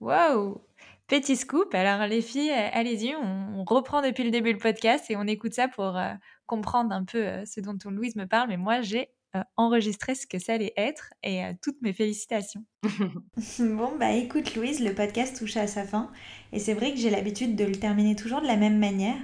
Waouh! 0.00 0.60
Petit 1.06 1.36
scoop, 1.36 1.74
alors 1.74 2.06
les 2.06 2.20
filles, 2.22 2.50
heu, 2.50 2.68
allez-y, 2.72 3.14
on 3.16 3.46
on 3.60 3.64
reprend 3.64 4.02
depuis 4.02 4.24
le 4.24 4.30
début 4.30 4.52
le 4.52 4.58
podcast 4.58 5.10
et 5.10 5.16
on 5.16 5.22
écoute 5.26 5.54
ça 5.54 5.68
pour, 5.68 5.96
heu, 5.96 6.12
comprendre 6.46 6.92
un 6.94 7.04
peu, 7.04 7.18
heu, 7.26 7.44
ce 7.46 7.60
dont 7.60 7.76
Louise 7.90 8.16
me 8.16 8.26
parle. 8.26 8.48
Mais 8.48 8.56
moi, 8.58 8.80
j'ai, 8.82 9.10
heu, 9.36 9.40
enregistré 9.56 10.14
ce 10.14 10.26
que 10.26 10.38
ça 10.38 10.54
allait 10.54 10.74
être 10.76 11.12
et 11.22 11.42
heu, 11.44 11.54
toutes 11.62 11.80
mes 11.82 11.92
félicitations. 11.92 12.64
Bon, 13.58 13.96
bah 13.98 14.12
écoute 14.12 14.54
Louise, 14.56 14.80
le 14.80 14.94
podcast 14.94 15.36
touche 15.38 15.56
à 15.58 15.66
sa 15.66 15.84
fin 15.84 16.10
et 16.52 16.58
c'est 16.58 16.72
vrai 16.74 16.92
que 16.92 16.98
j'ai 16.98 17.10
l'habitude 17.10 17.54
de 17.56 17.64
le 17.64 17.72
terminer 17.76 18.16
toujours 18.16 18.40
de 18.40 18.46
la 18.46 18.56
même 18.56 18.78
manière. 18.78 19.16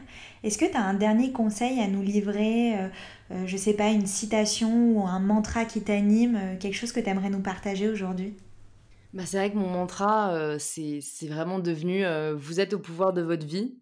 Est-ce 0.45 0.59
que 0.59 0.67
tu 0.67 0.77
as 0.77 0.83
un 0.83 0.95
dernier 0.95 1.33
conseil 1.33 1.81
à 1.81 1.89
nous 1.89 2.03
livrer, 2.03 2.79
euh, 2.79 2.89
euh, 3.31 3.47
je 3.47 3.57
sais 3.57 3.75
pas, 3.75 3.89
une 3.91 4.07
citation 4.07 4.93
ou 4.93 5.07
un 5.07 5.19
mantra 5.21 5.65
qui 5.65 5.83
t'anime, 5.83 6.37
euh, 6.37 6.57
quelque 6.59 6.75
chose 6.75 6.93
que 6.93 7.01
tu 7.01 7.09
aimerais 7.09 7.31
nous 7.31 7.41
partager 7.43 7.89
aujourd'hui? 7.89 8.35
Bah, 9.13 9.27
c'est 9.27 9.37
vrai 9.37 9.53
que 9.53 9.57
mon 9.59 9.69
mantra, 9.69 10.59
c'est 10.59 11.01
c'est 11.03 11.29
vraiment 11.29 11.59
devenu, 11.59 12.03
«Vous 12.35 12.61
êtes 12.61 12.73
au 12.73 12.79
pouvoir 12.79 13.13
de 13.13 13.21
votre 13.21 13.47
vie», 13.47 13.79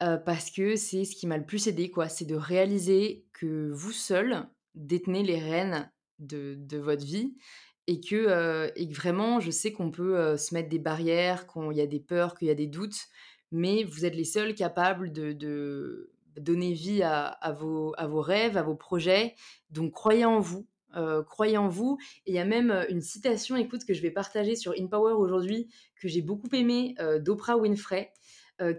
parce 0.00 0.50
que 0.50 0.76
c'est 0.76 1.04
ce 1.06 1.16
qui 1.16 1.26
m'a 1.26 1.38
le 1.38 1.46
plus 1.46 1.66
aidé 1.68 1.90
quoi. 1.90 2.08
C'est 2.08 2.26
de 2.26 2.34
réaliser 2.36 3.26
que 3.32 3.70
vous 3.72 3.92
seul 3.92 4.46
détenez 4.74 5.22
les 5.22 5.38
rênes 5.40 5.90
de 6.18 6.56
de 6.58 6.76
votre 6.78 7.04
vie 7.06 7.36
et 7.86 8.00
que, 8.00 8.70
et 8.76 8.88
que 8.88 8.94
vraiment 8.94 9.40
je 9.40 9.50
sais 9.50 9.72
qu'on 9.72 9.90
peut, 9.90 10.36
se 10.36 10.52
mettre 10.54 10.68
des 10.68 10.78
barrières, 10.78 11.46
qu'on 11.46 11.70
il 11.70 11.78
y 11.78 11.80
a 11.80 11.86
des 11.86 12.00
peurs, 12.00 12.34
qu'il 12.36 12.48
y 12.48 12.50
a 12.50 12.54
des 12.54 12.66
doutes, 12.66 13.06
mais 13.52 13.84
vous 13.84 14.04
êtes 14.04 14.14
les 14.16 14.24
seuls 14.24 14.54
capables 14.54 15.10
de 15.12 15.32
de 15.32 16.12
donner 16.38 16.72
vie 16.74 17.02
à 17.02 17.26
à 17.28 17.52
vos 17.52 17.94
à 17.96 18.06
vos 18.08 18.20
rêves, 18.20 18.58
à 18.58 18.62
vos 18.62 18.76
projets. 18.76 19.34
Donc 19.70 19.92
croyez 19.92 20.26
en 20.26 20.40
vous, 20.40 20.66
heu, 20.96 21.22
croyez 21.22 21.56
en 21.56 21.68
vous 21.68 21.98
et 22.26 22.32
il 22.32 22.34
y 22.34 22.38
a 22.38 22.44
même, 22.44 22.70
heu, 22.70 22.90
une 22.90 23.00
citation, 23.00 23.56
écoute, 23.56 23.84
que 23.84 23.94
je 23.94 24.02
vais 24.02 24.10
partager 24.10 24.56
sur 24.56 24.72
InPower 24.72 25.12
aujourd'hui, 25.12 25.68
que 26.00 26.08
j'ai 26.08 26.22
beaucoup 26.22 26.48
aimée, 26.52 26.94
heu, 27.00 27.20
d'Oprah 27.20 27.56
Winfrey, 27.56 28.12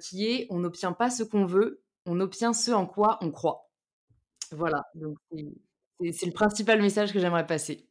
qui 0.01 0.25
est: 0.25 0.47
«On 0.49 0.59
n'obtient 0.59 0.91
pas 0.91 1.11
ce 1.11 1.21
qu'on 1.21 1.45
veut, 1.45 1.83
on 2.07 2.19
obtient 2.19 2.53
ce 2.53 2.71
en 2.71 2.87
quoi 2.87 3.19
on 3.21 3.29
croit». 3.29 3.69
Voilà, 4.51 4.83
donc 4.95 5.17
c'est 5.29 6.25
le 6.25 6.31
principal 6.31 6.81
message 6.81 7.13
que 7.13 7.19
j'aimerais 7.19 7.45
passer. 7.45 7.85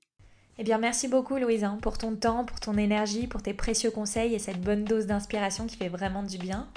Eh 0.59 0.64
bien, 0.64 0.79
merci 0.79 1.07
beaucoup 1.07 1.37
Louise 1.37 1.64
hein, 1.64 1.79
pour 1.83 1.99
ton 1.99 2.16
temps, 2.16 2.45
pour 2.45 2.61
ton 2.61 2.79
énergie, 2.79 3.27
pour 3.27 3.43
tes 3.43 3.53
précieux 3.53 3.91
conseils 3.91 4.35
et 4.35 4.39
cette 4.39 4.61
bonne 4.62 4.85
dose 4.85 5.07
d'inspiration 5.07 5.66
qui 5.66 5.77
fait 5.77 5.91
vraiment 5.91 6.22
du 6.22 6.39
bien. 6.39 6.68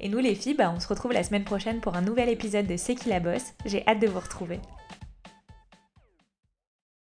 Et 0.00 0.08
nous 0.08 0.18
les 0.18 0.34
filles, 0.34 0.54
bah, 0.54 0.72
on 0.74 0.80
se 0.80 0.88
retrouve 0.88 1.12
la 1.12 1.22
semaine 1.22 1.44
prochaine 1.44 1.80
pour 1.80 1.94
un 1.96 2.02
nouvel 2.02 2.28
épisode 2.28 2.66
de 2.66 2.76
C'est 2.76 2.94
qui 2.94 3.08
la 3.08 3.20
bosse. 3.20 3.54
J'ai 3.64 3.86
hâte 3.86 4.00
de 4.00 4.08
vous 4.08 4.20
retrouver. 4.20 4.60